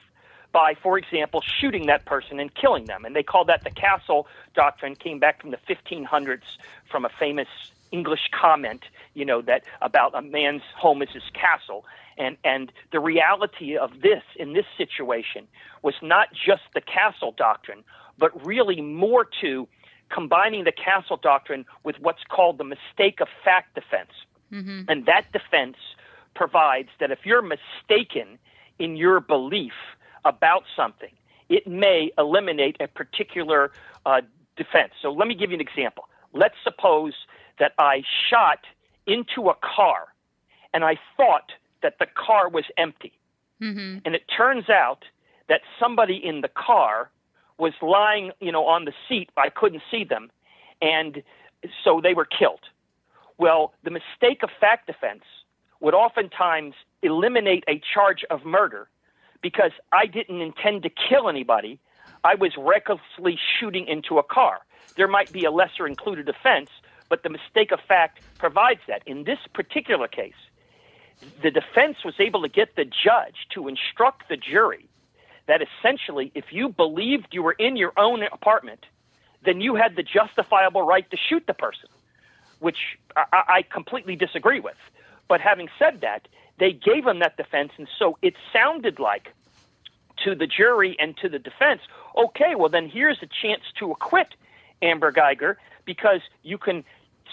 by, 0.51 0.75
for 0.81 0.97
example, 0.97 1.41
shooting 1.41 1.85
that 1.87 2.05
person 2.05 2.39
and 2.39 2.53
killing 2.55 2.85
them. 2.85 3.05
And 3.05 3.15
they 3.15 3.23
call 3.23 3.45
that 3.45 3.63
the 3.63 3.69
castle 3.69 4.27
doctrine, 4.55 4.95
came 4.95 5.19
back 5.19 5.41
from 5.41 5.51
the 5.51 5.59
1500s 5.69 6.41
from 6.89 7.05
a 7.05 7.09
famous 7.19 7.47
English 7.91 8.29
comment, 8.31 8.83
you 9.13 9.25
know, 9.25 9.41
that 9.41 9.63
about 9.81 10.15
a 10.15 10.21
man's 10.21 10.61
home 10.75 11.01
is 11.01 11.09
his 11.09 11.23
castle. 11.33 11.85
And, 12.17 12.37
and 12.43 12.71
the 12.91 12.99
reality 12.99 13.77
of 13.77 14.01
this 14.01 14.23
in 14.35 14.53
this 14.53 14.65
situation 14.77 15.47
was 15.81 15.95
not 16.01 16.29
just 16.33 16.63
the 16.73 16.81
castle 16.81 17.33
doctrine, 17.35 17.83
but 18.17 18.45
really 18.45 18.81
more 18.81 19.25
to 19.41 19.67
combining 20.09 20.63
the 20.63 20.71
castle 20.71 21.17
doctrine 21.17 21.65
with 21.83 21.95
what's 21.99 22.23
called 22.29 22.57
the 22.57 22.63
mistake 22.63 23.21
of 23.21 23.27
fact 23.43 23.75
defense. 23.75 24.11
Mm-hmm. 24.51 24.81
And 24.87 25.05
that 25.05 25.31
defense 25.31 25.77
provides 26.35 26.89
that 26.99 27.11
if 27.11 27.19
you're 27.25 27.43
mistaken 27.43 28.39
in 28.79 28.97
your 28.97 29.19
belief 29.19 29.73
about 30.25 30.63
something, 30.75 31.11
it 31.49 31.67
may 31.67 32.11
eliminate 32.17 32.77
a 32.79 32.87
particular 32.87 33.71
uh, 34.05 34.21
defense. 34.55 34.91
So 35.01 35.11
let 35.11 35.27
me 35.27 35.35
give 35.35 35.51
you 35.51 35.55
an 35.55 35.61
example. 35.61 36.07
Let's 36.33 36.55
suppose 36.63 37.13
that 37.59 37.73
I 37.77 38.03
shot 38.29 38.59
into 39.07 39.49
a 39.49 39.55
car 39.55 40.09
and 40.73 40.83
I 40.83 40.97
thought 41.17 41.51
that 41.81 41.95
the 41.99 42.05
car 42.05 42.49
was 42.49 42.65
empty. 42.77 43.13
Mm-hmm. 43.61 43.99
And 44.05 44.15
it 44.15 44.23
turns 44.35 44.69
out 44.69 45.03
that 45.47 45.61
somebody 45.79 46.15
in 46.23 46.41
the 46.41 46.49
car 46.49 47.09
was 47.57 47.73
lying, 47.81 48.31
you 48.39 48.51
know, 48.51 48.65
on 48.65 48.85
the 48.85 48.93
seat. 49.07 49.29
I 49.35 49.49
couldn't 49.49 49.81
see 49.91 50.03
them, 50.03 50.31
and 50.81 51.21
so 51.83 51.99
they 52.01 52.13
were 52.13 52.25
killed. 52.25 52.61
Well, 53.37 53.73
the 53.83 53.91
mistake 53.91 54.43
of 54.43 54.49
fact 54.59 54.87
defense 54.87 55.23
would 55.81 55.93
oftentimes 55.93 56.75
eliminate 57.01 57.63
a 57.67 57.81
charge 57.93 58.23
of 58.29 58.45
murder 58.45 58.87
because 59.41 59.71
I 59.91 60.05
didn't 60.05 60.41
intend 60.41 60.83
to 60.83 60.89
kill 60.89 61.29
anybody. 61.29 61.79
I 62.23 62.35
was 62.35 62.51
recklessly 62.57 63.39
shooting 63.59 63.87
into 63.87 64.17
a 64.17 64.23
car. 64.23 64.59
There 64.97 65.07
might 65.07 65.31
be 65.31 65.45
a 65.45 65.51
lesser 65.51 65.87
included 65.87 66.27
offense, 66.27 66.69
but 67.07 67.23
the 67.23 67.29
mistake 67.29 67.71
of 67.71 67.79
fact 67.87 68.19
provides 68.37 68.81
that. 68.87 69.03
In 69.05 69.23
this 69.23 69.39
particular 69.53 70.07
case, 70.07 70.33
the 71.41 71.51
defense 71.51 71.97
was 72.03 72.15
able 72.19 72.41
to 72.41 72.49
get 72.49 72.75
the 72.75 72.85
judge 72.85 73.47
to 73.53 73.67
instruct 73.67 74.29
the 74.29 74.37
jury 74.37 74.87
that 75.47 75.61
essentially, 75.61 76.31
if 76.35 76.45
you 76.51 76.69
believed 76.69 77.27
you 77.31 77.41
were 77.41 77.53
in 77.57 77.75
your 77.75 77.93
own 77.97 78.23
apartment, 78.23 78.85
then 79.43 79.61
you 79.61 79.75
had 79.75 79.95
the 79.95 80.03
justifiable 80.03 80.83
right 80.83 81.09
to 81.09 81.17
shoot 81.17 81.43
the 81.47 81.53
person, 81.53 81.89
which 82.59 82.77
I, 83.15 83.23
I 83.47 83.61
completely 83.63 84.15
disagree 84.15 84.59
with. 84.59 84.77
But 85.27 85.41
having 85.41 85.69
said 85.79 86.01
that, 86.01 86.27
they 86.59 86.73
gave 86.73 87.05
him 87.05 87.19
that 87.19 87.37
defense, 87.37 87.71
and 87.77 87.87
so 87.97 88.17
it 88.21 88.35
sounded 88.53 88.99
like 88.99 89.33
to 90.23 90.35
the 90.35 90.47
jury 90.47 90.95
and 90.99 91.15
to 91.17 91.29
the 91.29 91.39
defense, 91.39 91.81
okay, 92.17 92.55
well, 92.55 92.69
then 92.69 92.89
here's 92.89 93.19
a 93.21 93.27
chance 93.41 93.63
to 93.79 93.91
acquit 93.91 94.35
Amber 94.81 95.11
Guyger 95.11 95.55
because 95.85 96.21
you 96.43 96.57
can 96.57 96.83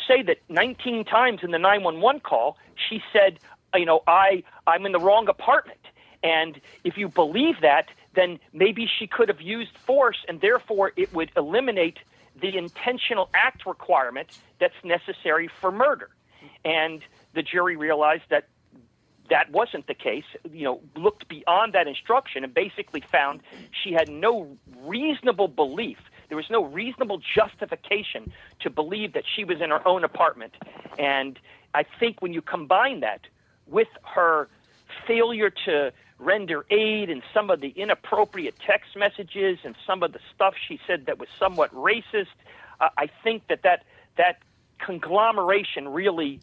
say 0.07 0.22
that 0.22 0.39
19 0.49 1.05
times 1.05 1.41
in 1.43 1.51
the 1.51 1.59
911 1.59 2.20
call, 2.20 2.57
she 2.89 3.03
said, 3.12 3.39
you 3.74 3.85
know, 3.85 4.03
I, 4.07 4.45
I'm 4.66 4.87
in 4.87 4.93
the 4.93 5.01
wrong 5.01 5.29
apartment. 5.29 5.81
And 6.22 6.61
if 6.85 6.97
you 6.97 7.09
believe 7.09 7.61
that, 7.62 7.89
then 8.14 8.39
maybe 8.53 8.89
she 8.99 9.07
could 9.07 9.29
have 9.29 9.41
used 9.41 9.77
force, 9.77 10.24
and 10.29 10.41
therefore 10.41 10.93
it 10.97 11.12
would 11.12 11.31
eliminate 11.37 11.99
the 12.41 12.57
intentional 12.57 13.29
act 13.35 13.66
requirement 13.66 14.29
that's 14.59 14.74
necessary 14.85 15.49
for 15.49 15.70
murder. 15.70 16.09
And 16.64 17.03
the 17.35 17.43
jury 17.43 17.77
realized 17.77 18.24
that 18.31 18.49
that 19.31 19.51
wasn't 19.51 19.87
the 19.87 19.95
case, 19.95 20.24
you 20.53 20.64
know, 20.64 20.81
looked 20.97 21.29
beyond 21.29 21.72
that 21.72 21.87
instruction 21.87 22.45
and 22.45 22.53
basically 22.53 23.01
found 23.01 23.41
she 23.70 23.93
had 23.93 24.09
no 24.09 24.57
reasonable 24.81 25.49
belief. 25.49 25.99
There 26.29 26.37
was 26.37 26.51
no 26.51 26.64
reasonable 26.64 27.20
justification 27.35 28.33
to 28.61 28.70
believe 28.70 29.12
that 29.12 29.24
she 29.27 29.45
was 29.45 29.61
in 29.61 29.70
her 29.70 29.87
own 29.87 30.05
apartment. 30.05 30.55
And 30.99 31.39
I 31.74 31.85
think 32.01 32.20
when 32.20 32.33
you 32.33 32.43
combine 32.43 33.01
that 33.01 33.20
with 33.66 33.89
her 34.03 34.49
failure 35.07 35.51
to 35.66 35.93
render 36.18 36.64
aid 36.70 37.11
and 37.11 37.22
some 37.35 37.51
of 37.51 37.61
the 37.61 37.68
inappropriate 37.68 38.55
text 38.59 38.97
messages 38.97 39.59
and 39.64 39.74
some 39.87 40.03
of 40.03 40.12
the 40.12 40.18
stuff 40.35 40.55
she 40.66 40.81
said 40.87 41.07
that 41.07 41.18
was 41.18 41.29
somewhat 41.39 41.74
racist. 41.74 42.27
Uh, 42.81 42.89
I 42.97 43.09
think 43.22 43.47
that, 43.49 43.62
that 43.62 43.85
that 44.16 44.39
conglomeration 44.79 45.89
really 45.89 46.41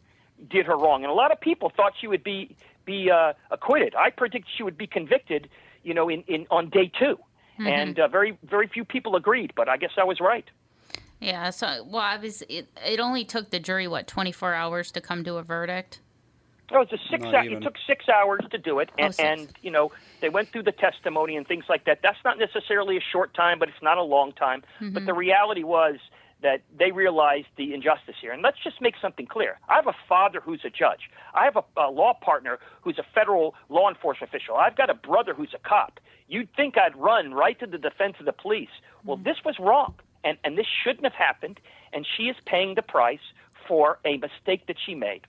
did 0.48 0.66
her 0.66 0.76
wrong, 0.76 1.02
and 1.02 1.10
a 1.10 1.14
lot 1.14 1.32
of 1.32 1.40
people 1.40 1.70
thought 1.70 1.92
she 2.00 2.06
would 2.06 2.24
be 2.24 2.56
be 2.84 3.10
uh, 3.10 3.32
acquitted. 3.50 3.94
I 3.94 4.10
predict 4.10 4.46
she 4.56 4.62
would 4.62 4.78
be 4.78 4.86
convicted, 4.86 5.48
you 5.82 5.94
know, 5.94 6.08
in, 6.08 6.22
in 6.26 6.46
on 6.50 6.70
day 6.70 6.90
2 6.98 7.04
mm-hmm. 7.04 7.66
and 7.66 7.98
uh, 7.98 8.08
very 8.08 8.38
very 8.44 8.68
few 8.68 8.84
people 8.84 9.16
agreed, 9.16 9.52
but 9.56 9.68
I 9.68 9.76
guess 9.76 9.92
I 9.96 10.04
was 10.04 10.20
right. 10.20 10.48
Yeah. 11.20 11.50
So, 11.50 11.84
well, 11.84 12.02
I 12.02 12.16
was. 12.16 12.42
It, 12.48 12.68
it 12.84 13.00
only 13.00 13.24
took 13.24 13.50
the 13.50 13.60
jury 13.60 13.88
what 13.88 14.06
twenty 14.06 14.32
four 14.32 14.52
hours 14.52 14.90
to 14.92 15.00
come 15.00 15.24
to 15.24 15.36
a 15.36 15.42
verdict. 15.42 16.00
No, 16.72 16.82
it 16.82 16.90
was 16.90 17.00
a 17.00 17.10
six. 17.10 17.24
Hour, 17.24 17.44
it 17.44 17.62
took 17.62 17.74
six 17.86 18.08
hours 18.08 18.40
to 18.50 18.58
do 18.58 18.78
it, 18.78 18.90
and, 18.98 19.08
Oh, 19.08 19.10
six. 19.10 19.28
and 19.28 19.48
you 19.62 19.70
know 19.70 19.92
they 20.20 20.28
went 20.28 20.48
through 20.48 20.64
the 20.64 20.72
testimony 20.72 21.36
and 21.36 21.46
things 21.46 21.64
like 21.68 21.84
that. 21.84 22.00
That's 22.02 22.18
not 22.24 22.38
necessarily 22.38 22.96
a 22.96 23.00
short 23.12 23.32
time, 23.34 23.58
but 23.58 23.68
it's 23.68 23.82
not 23.82 23.96
a 23.96 24.02
long 24.02 24.32
time. 24.32 24.64
But 24.80 25.06
the 25.06 25.14
reality 25.14 25.62
was 25.62 25.96
that 26.44 26.60
they 26.78 26.92
realize 26.92 27.44
the 27.56 27.72
injustice 27.72 28.16
here. 28.20 28.30
And 28.30 28.42
let's 28.42 28.58
just 28.62 28.80
make 28.80 28.94
something 29.00 29.26
clear. 29.26 29.58
I 29.66 29.76
have 29.76 29.86
a 29.86 29.96
father 30.06 30.40
who's 30.44 30.60
a 30.62 30.68
judge. 30.68 31.08
I 31.32 31.46
have 31.46 31.56
a, 31.56 31.64
a 31.80 31.90
law 31.90 32.12
partner 32.12 32.58
who's 32.82 32.98
a 32.98 33.06
federal 33.14 33.54
law 33.70 33.88
enforcement 33.88 34.30
official. 34.30 34.54
I've 34.54 34.76
got 34.76 34.90
a 34.90 34.94
brother 34.94 35.32
who's 35.32 35.54
a 35.54 35.68
cop. 35.68 36.00
You'd 36.28 36.54
think 36.54 36.76
I'd 36.76 36.94
run 36.96 37.32
right 37.32 37.58
to 37.60 37.66
the 37.66 37.78
defense 37.78 38.16
of 38.20 38.26
the 38.26 38.32
police. 38.32 38.68
Well, 39.04 39.16
this 39.16 39.38
was 39.44 39.56
wrong, 39.58 39.94
and 40.22 40.36
and 40.44 40.56
this 40.56 40.66
shouldn't 40.84 41.04
have 41.04 41.14
happened. 41.14 41.60
And 41.94 42.06
she 42.16 42.24
is 42.24 42.36
paying 42.44 42.74
the 42.74 42.82
price 42.82 43.24
for 43.66 43.98
a 44.04 44.18
mistake 44.18 44.66
that 44.66 44.76
she 44.84 44.94
made. 44.94 45.22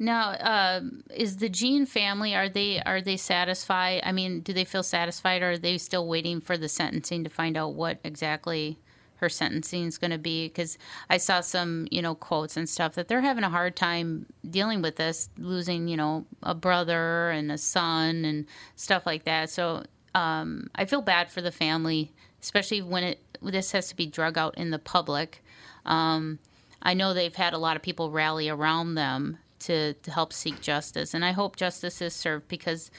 Now, 0.00 0.36
um, 0.40 1.04
is 1.14 1.36
the 1.36 1.48
Jean 1.48 1.86
family 1.86 2.34
are 2.34 2.48
they 2.48 2.82
are 2.84 3.00
they 3.00 3.16
satisfied? 3.16 4.00
I 4.04 4.10
mean, 4.10 4.40
do 4.40 4.52
they 4.52 4.64
feel 4.64 4.82
satisfied, 4.82 5.42
or 5.42 5.52
are 5.52 5.58
they 5.58 5.78
still 5.78 6.08
waiting 6.08 6.40
for 6.40 6.56
the 6.56 6.68
sentencing 6.68 7.22
to 7.22 7.30
find 7.30 7.56
out 7.56 7.74
what 7.74 8.00
exactly 8.02 8.78
her 9.18 9.28
sentencing 9.28 9.84
is 9.84 9.98
going 9.98 10.10
to 10.10 10.18
be? 10.18 10.48
Because 10.48 10.78
I 11.10 11.18
saw 11.18 11.40
some, 11.40 11.86
you 11.90 12.02
know, 12.02 12.14
quotes 12.14 12.56
and 12.56 12.68
stuff 12.68 12.94
that 12.94 13.08
they're 13.08 13.20
having 13.20 13.44
a 13.44 13.50
hard 13.50 13.76
time 13.76 14.26
dealing 14.48 14.82
with 14.82 14.96
this, 14.96 15.28
losing, 15.38 15.88
you 15.88 15.96
know, 15.96 16.26
a 16.42 16.54
brother 16.54 17.30
and 17.30 17.52
a 17.52 17.58
son 17.58 18.24
and 18.24 18.46
stuff 18.76 19.06
like 19.06 19.24
that. 19.24 19.50
So 19.50 19.84
um, 20.14 20.68
I 20.74 20.84
feel 20.84 21.02
bad 21.02 21.30
for 21.30 21.40
the 21.40 21.52
family, 21.52 22.12
especially 22.40 22.82
when 22.82 23.04
it 23.04 23.20
this 23.40 23.72
has 23.72 23.88
to 23.88 23.96
be 23.96 24.06
drug 24.06 24.36
out 24.36 24.56
in 24.58 24.70
the 24.70 24.78
public. 24.78 25.44
Um, 25.86 26.38
I 26.82 26.94
know 26.94 27.14
they've 27.14 27.34
had 27.34 27.52
a 27.52 27.58
lot 27.58 27.76
of 27.76 27.82
people 27.82 28.10
rally 28.10 28.48
around 28.48 28.94
them 28.94 29.38
to, 29.60 29.94
to 29.94 30.10
help 30.10 30.32
seek 30.32 30.60
justice, 30.60 31.14
and 31.14 31.24
I 31.24 31.32
hope 31.32 31.56
justice 31.56 32.00
is 32.00 32.14
served 32.14 32.48
because, 32.48 32.90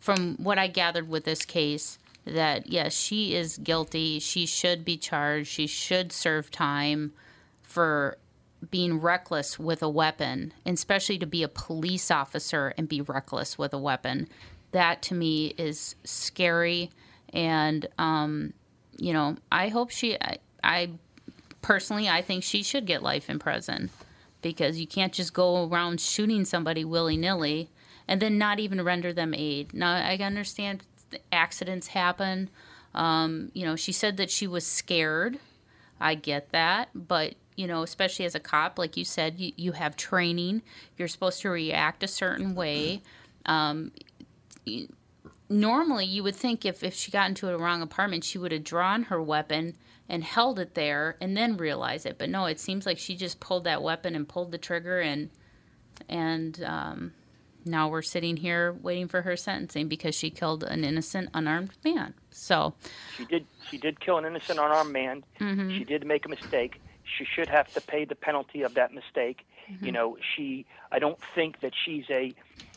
from 0.00 0.36
what 0.36 0.58
I 0.58 0.66
gathered 0.66 1.08
with 1.08 1.24
this 1.24 1.44
case, 1.44 1.98
that 2.26 2.66
yes, 2.66 2.94
she 2.94 3.34
is 3.34 3.58
guilty. 3.58 4.18
She 4.18 4.46
should 4.46 4.84
be 4.84 4.96
charged. 4.96 5.48
She 5.48 5.66
should 5.66 6.12
serve 6.12 6.50
time 6.50 7.12
for 7.62 8.18
being 8.70 9.00
reckless 9.00 9.58
with 9.58 9.82
a 9.82 9.88
weapon, 9.88 10.52
and 10.64 10.76
especially 10.76 11.18
to 11.18 11.26
be 11.26 11.42
a 11.42 11.48
police 11.48 12.10
officer 12.10 12.74
and 12.76 12.88
be 12.88 13.00
reckless 13.00 13.56
with 13.56 13.72
a 13.72 13.78
weapon. 13.78 14.28
That 14.72 15.02
to 15.02 15.14
me 15.14 15.54
is 15.56 15.94
scary, 16.04 16.90
and 17.32 17.86
um, 17.98 18.52
you 18.98 19.12
know, 19.12 19.36
I 19.52 19.68
hope 19.68 19.90
she. 19.90 20.16
I, 20.20 20.38
I 20.64 20.90
personally, 21.62 22.08
I 22.08 22.22
think 22.22 22.42
she 22.42 22.62
should 22.62 22.86
get 22.86 23.02
life 23.02 23.30
in 23.30 23.38
prison 23.38 23.90
because 24.42 24.78
you 24.78 24.86
can't 24.86 25.12
just 25.12 25.32
go 25.32 25.68
around 25.68 26.00
shooting 26.00 26.44
somebody 26.44 26.84
willy 26.84 27.16
nilly 27.16 27.70
and 28.08 28.20
then 28.20 28.38
not 28.38 28.60
even 28.60 28.82
render 28.82 29.12
them 29.12 29.34
aid. 29.34 29.74
Now, 29.74 29.92
I 29.92 30.16
understand 30.16 30.82
accidents 31.32 31.88
happen. 31.88 32.50
Um, 32.94 33.50
you 33.54 33.64
know, 33.64 33.76
she 33.76 33.92
said 33.92 34.16
that 34.16 34.30
she 34.30 34.46
was 34.46 34.66
scared. 34.66 35.38
I 36.00 36.14
get 36.14 36.50
that. 36.52 36.88
But, 36.94 37.34
you 37.56 37.66
know, 37.66 37.82
especially 37.82 38.24
as 38.24 38.34
a 38.34 38.40
cop, 38.40 38.78
like 38.78 38.96
you 38.96 39.04
said, 39.04 39.38
you, 39.38 39.52
you 39.56 39.72
have 39.72 39.96
training. 39.96 40.62
You're 40.96 41.08
supposed 41.08 41.40
to 41.42 41.50
react 41.50 42.02
a 42.02 42.08
certain 42.08 42.54
way. 42.54 43.02
Um, 43.44 43.92
normally, 45.48 46.06
you 46.06 46.22
would 46.22 46.36
think 46.36 46.64
if, 46.64 46.82
if 46.82 46.94
she 46.94 47.10
got 47.10 47.28
into 47.28 47.48
a 47.48 47.58
wrong 47.58 47.82
apartment, 47.82 48.24
she 48.24 48.38
would 48.38 48.52
have 48.52 48.64
drawn 48.64 49.04
her 49.04 49.22
weapon 49.22 49.76
and 50.08 50.22
held 50.22 50.58
it 50.58 50.74
there 50.74 51.16
and 51.20 51.36
then 51.36 51.56
realize 51.56 52.06
it. 52.06 52.18
But 52.18 52.30
no, 52.30 52.46
it 52.46 52.60
seems 52.60 52.86
like 52.86 52.98
she 52.98 53.16
just 53.16 53.40
pulled 53.40 53.64
that 53.64 53.82
weapon 53.82 54.14
and 54.14 54.28
pulled 54.28 54.52
the 54.52 54.58
trigger 54.58 55.00
and 55.00 55.30
and 56.08 56.62
um, 56.62 57.12
now 57.66 57.88
we're 57.88 58.02
sitting 58.02 58.36
here 58.36 58.72
waiting 58.82 59.08
for 59.08 59.22
her 59.22 59.36
sentencing 59.36 59.88
because 59.88 60.14
she 60.14 60.30
killed 60.30 60.62
an 60.62 60.84
innocent 60.84 61.30
unarmed 61.34 61.72
man. 61.84 62.14
So 62.30 62.74
She 63.16 63.24
did. 63.24 63.46
She 63.70 63.78
did 63.78 64.00
kill 64.00 64.18
an 64.18 64.24
innocent 64.24 64.58
unarmed 64.58 64.92
man. 64.92 65.24
Mm-hmm. 65.40 65.76
She 65.76 65.84
did 65.84 66.06
make 66.06 66.24
a 66.26 66.28
mistake. 66.28 66.80
She 67.04 67.24
should 67.24 67.48
have 67.48 67.72
to 67.74 67.80
pay 67.80 68.04
the 68.04 68.14
penalty 68.14 68.62
of 68.62 68.74
that 68.74 68.92
mistake. 68.94 69.46
Mm-hmm. 69.70 69.86
You 69.86 69.92
know, 69.92 70.16
she. 70.34 70.66
I 70.92 70.98
don't 70.98 71.18
think 71.34 71.60
that 71.60 71.72
she's 71.84 72.04
a, 72.10 72.34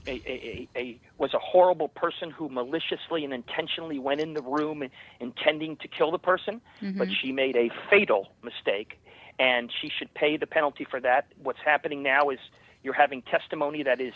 a, 0.07 0.11
a, 0.11 0.67
a, 0.75 0.79
a 0.79 0.99
was 1.17 1.33
a 1.33 1.39
horrible 1.39 1.87
person 1.87 2.31
who 2.31 2.49
maliciously 2.49 3.23
and 3.23 3.33
intentionally 3.33 3.99
went 3.99 4.21
in 4.21 4.33
the 4.33 4.41
room 4.41 4.83
intending 5.19 5.77
to 5.77 5.87
kill 5.87 6.11
the 6.11 6.19
person. 6.19 6.61
But 6.81 6.89
mm-hmm. 6.89 7.13
she 7.21 7.31
made 7.31 7.55
a 7.55 7.69
fatal 7.89 8.29
mistake, 8.43 8.99
and 9.37 9.71
she 9.81 9.89
should 9.89 10.13
pay 10.13 10.37
the 10.37 10.47
penalty 10.47 10.85
for 10.89 10.99
that. 11.01 11.27
What's 11.41 11.61
happening 11.63 12.01
now 12.01 12.29
is 12.29 12.39
you're 12.83 12.93
having 12.93 13.21
testimony 13.23 13.83
that 13.83 13.99
is 13.99 14.13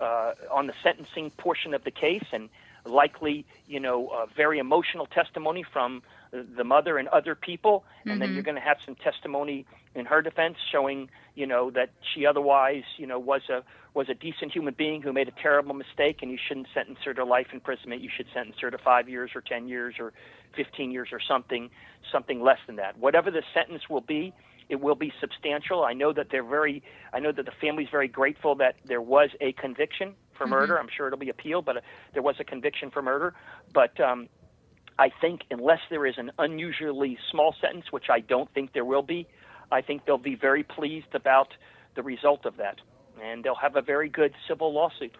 uh, 0.00 0.32
on 0.50 0.66
the 0.66 0.74
sentencing 0.82 1.30
portion 1.30 1.74
of 1.74 1.84
the 1.84 1.90
case, 1.90 2.24
and 2.32 2.48
likely, 2.84 3.44
you 3.68 3.80
know, 3.80 4.08
uh, 4.08 4.26
very 4.36 4.58
emotional 4.58 5.06
testimony 5.06 5.62
from 5.62 6.02
the 6.32 6.64
mother 6.64 6.96
and 6.96 7.08
other 7.08 7.34
people, 7.34 7.84
and 8.06 8.22
then 8.22 8.32
you're 8.32 8.42
going 8.42 8.54
to 8.56 8.60
have 8.60 8.78
some 8.86 8.94
testimony 8.94 9.66
in 9.94 10.06
her 10.06 10.22
defense 10.22 10.56
showing, 10.70 11.10
you 11.34 11.46
know, 11.46 11.70
that 11.70 11.90
she 12.14 12.24
otherwise, 12.24 12.84
you 12.96 13.06
know, 13.06 13.18
was 13.18 13.42
a 13.50 13.62
was 13.92 14.08
a 14.08 14.14
decent 14.14 14.52
human 14.52 14.72
being 14.72 15.02
who 15.02 15.12
made 15.12 15.26
a 15.26 15.32
terrible 15.32 15.74
mistake, 15.74 16.18
and 16.22 16.30
you 16.30 16.38
shouldn't 16.38 16.68
sentence 16.72 17.00
her 17.04 17.12
to 17.12 17.24
life 17.24 17.48
imprisonment. 17.52 18.00
You 18.00 18.10
should 18.16 18.26
sentence 18.32 18.56
her 18.60 18.70
to 18.70 18.78
five 18.78 19.08
years 19.08 19.32
or 19.34 19.40
ten 19.40 19.66
years 19.66 19.96
or 19.98 20.12
fifteen 20.54 20.92
years 20.92 21.08
or 21.12 21.20
something 21.20 21.70
something 22.12 22.40
less 22.40 22.58
than 22.66 22.76
that. 22.76 22.96
Whatever 22.98 23.30
the 23.32 23.42
sentence 23.52 23.90
will 23.90 24.00
be, 24.00 24.32
it 24.70 24.80
will 24.80 24.94
be 24.94 25.12
substantial. 25.20 25.84
I 25.84 25.92
know 25.92 26.12
that 26.12 26.28
they're 26.30 26.44
very, 26.44 26.82
I 27.12 27.18
know 27.18 27.32
that 27.32 27.44
the 27.44 27.52
family's 27.60 27.88
very 27.90 28.08
grateful 28.08 28.54
that 28.56 28.76
there 28.84 29.02
was 29.02 29.30
a 29.40 29.52
conviction 29.52 30.14
for 30.38 30.46
murder. 30.46 30.78
I'm 30.78 30.88
sure 30.96 31.08
it'll 31.08 31.18
be 31.18 31.28
appealed, 31.28 31.64
but 31.66 31.78
uh, 31.78 31.80
there 32.14 32.22
was 32.22 32.36
a 32.40 32.44
conviction 32.44 32.90
for 32.90 33.02
murder. 33.02 33.34
But 33.74 34.00
um, 34.00 34.28
I 34.98 35.10
think 35.20 35.42
unless 35.50 35.80
there 35.90 36.06
is 36.06 36.14
an 36.16 36.30
unusually 36.38 37.18
small 37.30 37.54
sentence, 37.60 37.86
which 37.90 38.08
I 38.08 38.20
don't 38.20 38.48
think 38.54 38.72
there 38.72 38.84
will 38.84 39.02
be, 39.02 39.26
I 39.72 39.82
think 39.82 40.06
they'll 40.06 40.18
be 40.18 40.36
very 40.36 40.62
pleased 40.62 41.14
about 41.14 41.48
the 41.96 42.02
result 42.02 42.46
of 42.46 42.56
that, 42.56 42.78
and 43.22 43.44
they'll 43.44 43.54
have 43.56 43.76
a 43.76 43.82
very 43.82 44.08
good 44.08 44.32
civil 44.48 44.72
lawsuit. 44.72 45.16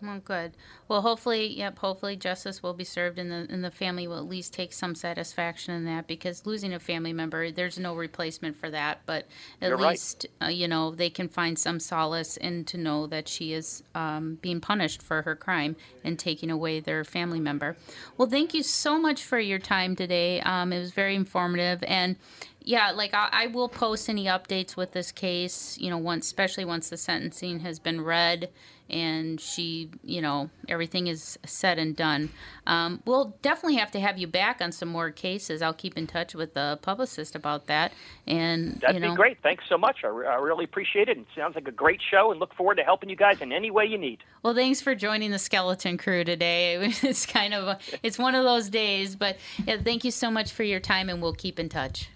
Well, 0.00 0.20
good. 0.24 0.52
Well, 0.86 1.02
hopefully, 1.02 1.46
yep. 1.46 1.78
Hopefully, 1.80 2.14
justice 2.14 2.62
will 2.62 2.72
be 2.72 2.84
served, 2.84 3.18
and 3.18 3.32
the 3.32 3.52
and 3.52 3.64
the 3.64 3.70
family 3.70 4.06
will 4.06 4.18
at 4.18 4.28
least 4.28 4.52
take 4.54 4.72
some 4.72 4.94
satisfaction 4.94 5.74
in 5.74 5.84
that 5.86 6.06
because 6.06 6.46
losing 6.46 6.72
a 6.72 6.78
family 6.78 7.12
member, 7.12 7.50
there's 7.50 7.80
no 7.80 7.96
replacement 7.96 8.56
for 8.56 8.70
that. 8.70 9.00
But 9.06 9.26
at 9.60 9.68
You're 9.68 9.76
right. 9.76 9.90
least, 9.90 10.26
uh, 10.40 10.46
you 10.46 10.68
know, 10.68 10.92
they 10.94 11.10
can 11.10 11.28
find 11.28 11.58
some 11.58 11.80
solace 11.80 12.36
in 12.36 12.64
to 12.66 12.78
know 12.78 13.08
that 13.08 13.26
she 13.26 13.52
is 13.52 13.82
um, 13.96 14.38
being 14.40 14.60
punished 14.60 15.02
for 15.02 15.22
her 15.22 15.34
crime 15.34 15.74
and 16.04 16.16
taking 16.16 16.50
away 16.50 16.78
their 16.78 17.02
family 17.02 17.40
member. 17.40 17.76
Well, 18.16 18.28
thank 18.28 18.54
you 18.54 18.62
so 18.62 19.00
much 19.00 19.24
for 19.24 19.40
your 19.40 19.58
time 19.58 19.96
today. 19.96 20.40
Um, 20.42 20.72
it 20.72 20.78
was 20.78 20.92
very 20.92 21.16
informative, 21.16 21.82
and 21.82 22.14
yeah, 22.62 22.92
like 22.92 23.14
I, 23.14 23.30
I 23.32 23.46
will 23.48 23.68
post 23.68 24.08
any 24.08 24.26
updates 24.26 24.76
with 24.76 24.92
this 24.92 25.10
case. 25.10 25.76
You 25.78 25.90
know, 25.90 25.98
once, 25.98 26.26
especially 26.26 26.64
once 26.64 26.88
the 26.88 26.96
sentencing 26.96 27.60
has 27.60 27.80
been 27.80 28.00
read 28.02 28.48
and 28.90 29.40
she, 29.40 29.90
you 30.02 30.20
know, 30.20 30.50
everything 30.68 31.06
is 31.06 31.38
said 31.44 31.78
and 31.78 31.94
done. 31.94 32.30
Um, 32.66 33.02
we'll 33.04 33.36
definitely 33.42 33.76
have 33.76 33.90
to 33.92 34.00
have 34.00 34.18
you 34.18 34.26
back 34.26 34.60
on 34.60 34.72
some 34.72 34.88
more 34.88 35.10
cases. 35.10 35.62
I'll 35.62 35.74
keep 35.74 35.96
in 35.96 36.06
touch 36.06 36.34
with 36.34 36.54
the 36.54 36.78
publicist 36.82 37.34
about 37.34 37.66
that. 37.66 37.92
And 38.26 38.80
That'd 38.80 38.96
you 38.96 39.00
know, 39.00 39.10
be 39.10 39.16
great. 39.16 39.38
Thanks 39.42 39.64
so 39.68 39.76
much. 39.76 39.98
I, 40.04 40.08
re- 40.08 40.26
I 40.26 40.36
really 40.36 40.64
appreciate 40.64 41.08
it. 41.08 41.18
It 41.18 41.26
sounds 41.36 41.54
like 41.54 41.68
a 41.68 41.72
great 41.72 42.00
show, 42.10 42.30
and 42.30 42.40
look 42.40 42.54
forward 42.54 42.76
to 42.76 42.82
helping 42.82 43.08
you 43.08 43.16
guys 43.16 43.40
in 43.40 43.52
any 43.52 43.70
way 43.70 43.84
you 43.84 43.98
need. 43.98 44.20
Well, 44.42 44.54
thanks 44.54 44.80
for 44.80 44.94
joining 44.94 45.30
the 45.30 45.38
skeleton 45.38 45.98
crew 45.98 46.24
today. 46.24 46.92
It's 47.08 47.24
kind 47.26 47.54
of 47.54 47.66
a, 47.66 47.78
it's 48.02 48.18
one 48.18 48.34
of 48.34 48.44
those 48.44 48.68
days, 48.68 49.16
but 49.16 49.38
yeah, 49.66 49.78
thank 49.82 50.04
you 50.04 50.10
so 50.10 50.30
much 50.30 50.52
for 50.52 50.62
your 50.62 50.80
time, 50.80 51.08
and 51.08 51.22
we'll 51.22 51.32
keep 51.32 51.58
in 51.58 51.68
touch. 51.68 52.10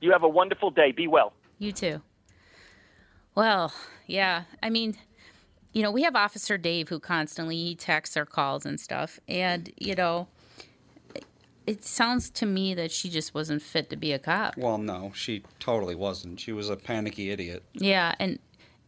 You 0.00 0.12
have 0.12 0.22
a 0.22 0.28
wonderful 0.28 0.70
day. 0.70 0.92
Be 0.92 1.06
well. 1.06 1.32
You 1.58 1.72
too. 1.72 2.02
Well, 3.34 3.72
yeah. 4.06 4.44
I 4.62 4.70
mean, 4.70 4.96
you 5.72 5.82
know, 5.82 5.90
we 5.90 6.02
have 6.02 6.14
Officer 6.14 6.58
Dave 6.58 6.88
who 6.88 6.98
constantly 6.98 7.56
he 7.56 7.74
texts 7.74 8.16
or 8.16 8.24
calls 8.26 8.66
and 8.66 8.78
stuff, 8.78 9.18
and 9.28 9.72
you 9.76 9.94
know, 9.94 10.28
it 11.66 11.84
sounds 11.84 12.30
to 12.30 12.46
me 12.46 12.74
that 12.74 12.90
she 12.90 13.08
just 13.08 13.34
wasn't 13.34 13.62
fit 13.62 13.88
to 13.90 13.96
be 13.96 14.12
a 14.12 14.18
cop. 14.18 14.56
Well, 14.56 14.78
no, 14.78 15.12
she 15.14 15.44
totally 15.60 15.94
wasn't. 15.94 16.40
She 16.40 16.52
was 16.52 16.68
a 16.68 16.76
panicky 16.76 17.30
idiot. 17.30 17.62
Yeah, 17.72 18.14
and 18.18 18.38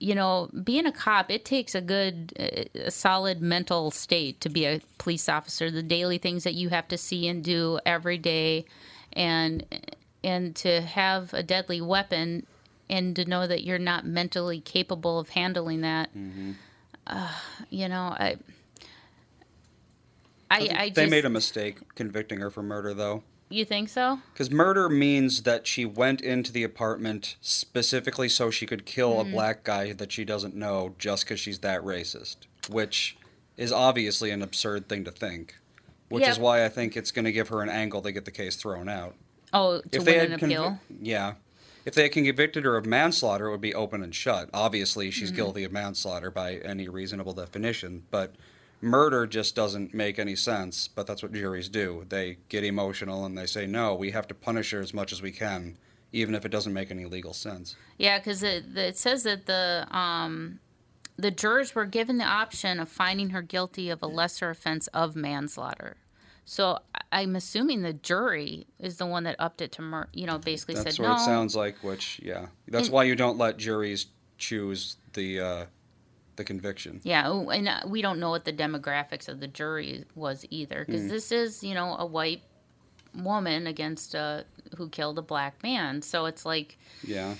you 0.00 0.14
know, 0.14 0.50
being 0.64 0.86
a 0.86 0.92
cop, 0.92 1.30
it 1.30 1.44
takes 1.44 1.74
a 1.74 1.80
good, 1.80 2.32
a 2.36 2.90
solid 2.90 3.40
mental 3.40 3.90
state 3.90 4.40
to 4.40 4.48
be 4.48 4.66
a 4.66 4.80
police 4.98 5.28
officer. 5.28 5.70
The 5.70 5.82
daily 5.82 6.18
things 6.18 6.44
that 6.44 6.54
you 6.54 6.68
have 6.68 6.88
to 6.88 6.98
see 6.98 7.28
and 7.28 7.42
do 7.42 7.78
every 7.86 8.18
day, 8.18 8.66
and 9.12 9.64
and 10.22 10.54
to 10.56 10.80
have 10.82 11.32
a 11.32 11.42
deadly 11.42 11.80
weapon, 11.80 12.46
and 12.90 13.14
to 13.16 13.24
know 13.24 13.46
that 13.46 13.62
you're 13.62 13.78
not 13.78 14.04
mentally 14.04 14.60
capable 14.60 15.18
of 15.18 15.30
handling 15.30 15.80
that. 15.82 16.10
Mm-hmm. 16.14 16.52
Uh, 17.06 17.28
you 17.70 17.88
know, 17.88 18.14
I. 18.18 18.36
I, 20.50 20.58
I 20.58 20.88
they 20.90 21.02
just, 21.02 21.10
made 21.10 21.24
a 21.24 21.30
mistake 21.30 21.78
convicting 21.94 22.38
her 22.40 22.50
for 22.50 22.62
murder, 22.62 22.94
though. 22.94 23.22
You 23.48 23.64
think 23.64 23.88
so? 23.88 24.18
Because 24.32 24.50
murder 24.50 24.88
means 24.88 25.42
that 25.42 25.66
she 25.66 25.84
went 25.84 26.20
into 26.20 26.52
the 26.52 26.62
apartment 26.62 27.36
specifically 27.40 28.28
so 28.28 28.50
she 28.50 28.66
could 28.66 28.84
kill 28.86 29.14
Mhm. 29.14 29.20
a 29.20 29.24
black 29.32 29.64
guy 29.64 29.92
that 29.92 30.12
she 30.12 30.24
doesn't 30.24 30.54
know 30.54 30.94
just 30.98 31.24
because 31.24 31.40
she's 31.40 31.58
that 31.60 31.80
racist, 31.82 32.36
which 32.70 33.16
is 33.56 33.72
obviously 33.72 34.30
an 34.30 34.42
absurd 34.42 34.88
thing 34.88 35.04
to 35.04 35.10
think. 35.10 35.54
Which 36.08 36.22
Yeah. 36.22 36.30
is 36.30 36.38
why 36.38 36.64
I 36.64 36.68
think 36.68 36.96
it's 36.96 37.10
going 37.10 37.24
to 37.24 37.32
give 37.32 37.48
her 37.48 37.62
an 37.62 37.68
angle 37.70 38.02
to 38.02 38.12
get 38.12 38.24
the 38.24 38.30
case 38.30 38.56
thrown 38.56 38.88
out. 38.88 39.14
Oh, 39.52 39.80
to 39.92 39.98
win 40.00 40.32
an 40.32 40.32
appeal. 40.34 40.78
yeah. 41.00 41.34
If 41.84 41.94
they 41.94 42.02
had 42.04 42.12
convicted 42.12 42.64
her 42.64 42.76
of 42.76 42.86
manslaughter, 42.86 43.48
it 43.48 43.50
would 43.50 43.60
be 43.60 43.74
open 43.74 44.02
and 44.02 44.14
shut. 44.14 44.48
Obviously, 44.54 45.10
she's 45.10 45.30
Mhm. 45.32 45.36
guilty 45.36 45.64
of 45.64 45.72
manslaughter 45.72 46.30
by 46.30 46.56
any 46.56 46.88
reasonable 46.88 47.32
definition, 47.34 48.04
but 48.10 48.34
murder 48.80 49.26
just 49.26 49.54
doesn't 49.54 49.92
make 49.94 50.18
any 50.18 50.36
sense. 50.36 50.88
But 50.88 51.06
that's 51.06 51.22
what 51.22 51.32
juries 51.32 51.68
do. 51.68 52.06
They 52.08 52.38
get 52.48 52.64
emotional 52.64 53.24
and 53.24 53.36
they 53.36 53.46
say, 53.46 53.66
no, 53.66 53.94
we 53.94 54.10
have 54.12 54.26
to 54.28 54.34
punish 54.34 54.70
her 54.70 54.80
as 54.80 54.94
much 54.94 55.12
as 55.12 55.20
we 55.22 55.30
can, 55.30 55.76
even 56.12 56.34
if 56.34 56.44
it 56.44 56.50
doesn't 56.50 56.72
make 56.72 56.90
any 56.90 57.04
legal 57.04 57.34
sense. 57.34 57.76
Yeah, 57.98 58.18
because 58.18 58.42
it, 58.42 58.76
it 58.76 58.96
says 58.96 59.22
that 59.24 59.46
the 59.46 59.86
um, 59.90 60.60
the 61.16 61.30
jurors 61.30 61.74
were 61.76 61.84
given 61.86 62.18
the 62.18 62.24
option 62.24 62.80
of 62.80 62.88
finding 62.88 63.30
her 63.30 63.40
guilty 63.42 63.88
of 63.88 64.02
a 64.02 64.06
lesser 64.06 64.50
offense 64.50 64.88
of 64.88 65.14
manslaughter. 65.14 65.96
So 66.44 66.78
I'm 67.10 67.36
assuming 67.36 67.82
the 67.82 67.92
jury 67.94 68.66
is 68.78 68.98
the 68.98 69.06
one 69.06 69.24
that 69.24 69.36
upped 69.38 69.62
it 69.62 69.72
to 69.72 69.82
mur- 69.82 70.08
you 70.12 70.26
know 70.26 70.38
basically 70.38 70.74
That's 70.74 70.96
said 70.96 71.02
what 71.02 71.16
it 71.16 71.24
sounds 71.24 71.56
like, 71.56 71.82
which, 71.82 72.20
yeah. 72.22 72.46
That's 72.68 72.88
And- 72.88 72.94
why 72.94 73.04
you 73.04 73.16
don't 73.16 73.38
let 73.38 73.56
juries 73.56 74.06
choose 74.36 74.96
the, 75.14 75.40
uh, 75.40 75.66
the 76.36 76.44
conviction. 76.44 77.00
Yeah, 77.04 77.24
oh, 77.28 77.48
and 77.48 77.68
uh, 77.68 77.80
we 77.86 78.02
don't 78.02 78.18
know 78.18 78.30
what 78.30 78.44
the 78.44 78.52
demographics 78.52 79.28
of 79.28 79.40
the 79.40 79.46
jury 79.46 80.04
was 80.14 80.44
either, 80.50 80.84
because 80.84 81.02
Mm. 81.02 81.08
this 81.10 81.32
is, 81.32 81.62
you 81.62 81.72
know, 81.74 81.96
a 81.96 82.04
white 82.04 82.42
woman 83.14 83.66
against 83.68 84.14
a 84.14 84.44
who 84.76 84.88
killed 84.88 85.18
a 85.18 85.22
black 85.22 85.62
man. 85.62 86.02
So 86.02 86.26
it's 86.26 86.44
like, 86.44 86.76
Yeah. 87.06 87.34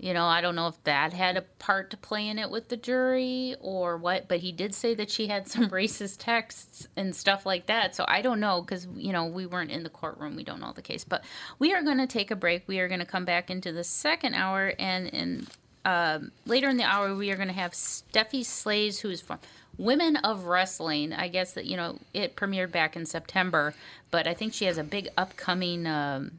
You 0.00 0.14
know, 0.14 0.24
I 0.24 0.40
don't 0.40 0.56
know 0.56 0.68
if 0.68 0.82
that 0.84 1.12
had 1.12 1.36
a 1.36 1.42
part 1.42 1.90
to 1.90 1.96
play 1.98 2.26
in 2.26 2.38
it 2.38 2.50
with 2.50 2.70
the 2.70 2.76
jury 2.78 3.54
or 3.60 3.98
what, 3.98 4.28
but 4.28 4.38
he 4.38 4.50
did 4.50 4.74
say 4.74 4.94
that 4.94 5.10
she 5.10 5.26
had 5.26 5.46
some 5.46 5.68
racist 5.70 6.16
texts 6.20 6.88
and 6.96 7.14
stuff 7.14 7.44
like 7.44 7.66
that. 7.66 7.94
So 7.94 8.06
I 8.08 8.22
don't 8.22 8.40
know 8.40 8.62
because, 8.62 8.88
you 8.96 9.12
know, 9.12 9.26
we 9.26 9.44
weren't 9.44 9.70
in 9.70 9.82
the 9.82 9.90
courtroom. 9.90 10.36
We 10.36 10.42
don't 10.42 10.58
know 10.58 10.72
the 10.72 10.80
case. 10.80 11.04
But 11.04 11.22
we 11.58 11.74
are 11.74 11.82
going 11.82 11.98
to 11.98 12.06
take 12.06 12.30
a 12.30 12.36
break. 12.36 12.62
We 12.66 12.80
are 12.80 12.88
going 12.88 13.00
to 13.00 13.06
come 13.06 13.26
back 13.26 13.50
into 13.50 13.72
the 13.72 13.84
second 13.84 14.34
hour. 14.34 14.72
And, 14.78 15.12
and 15.12 15.46
um, 15.84 16.32
later 16.46 16.70
in 16.70 16.78
the 16.78 16.84
hour, 16.84 17.14
we 17.14 17.30
are 17.30 17.36
going 17.36 17.48
to 17.48 17.54
have 17.54 17.72
Stephy 17.72 18.42
Slays, 18.42 19.00
who 19.00 19.10
is 19.10 19.20
from 19.20 19.38
Women 19.76 20.16
of 20.16 20.44
Wrestling. 20.44 21.12
I 21.12 21.28
guess 21.28 21.52
that, 21.52 21.66
you 21.66 21.76
know, 21.76 21.98
it 22.14 22.36
premiered 22.36 22.72
back 22.72 22.96
in 22.96 23.04
September, 23.04 23.74
but 24.10 24.26
I 24.26 24.32
think 24.32 24.54
she 24.54 24.64
has 24.64 24.78
a 24.78 24.84
big 24.84 25.08
upcoming 25.18 25.86
um, 25.86 26.32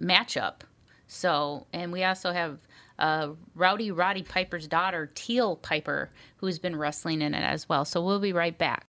matchup. 0.00 0.60
So, 1.08 1.66
and 1.72 1.90
we 1.90 2.04
also 2.04 2.30
have 2.30 2.58
uh, 3.00 3.30
Rowdy 3.54 3.90
Roddy 3.90 4.22
Piper's 4.22 4.68
daughter, 4.68 5.10
Teal 5.14 5.56
Piper, 5.56 6.10
who's 6.36 6.58
been 6.58 6.76
wrestling 6.76 7.22
in 7.22 7.34
it 7.34 7.42
as 7.42 7.68
well. 7.68 7.84
So 7.84 8.04
we'll 8.04 8.20
be 8.20 8.32
right 8.32 8.56
back. 8.56 8.86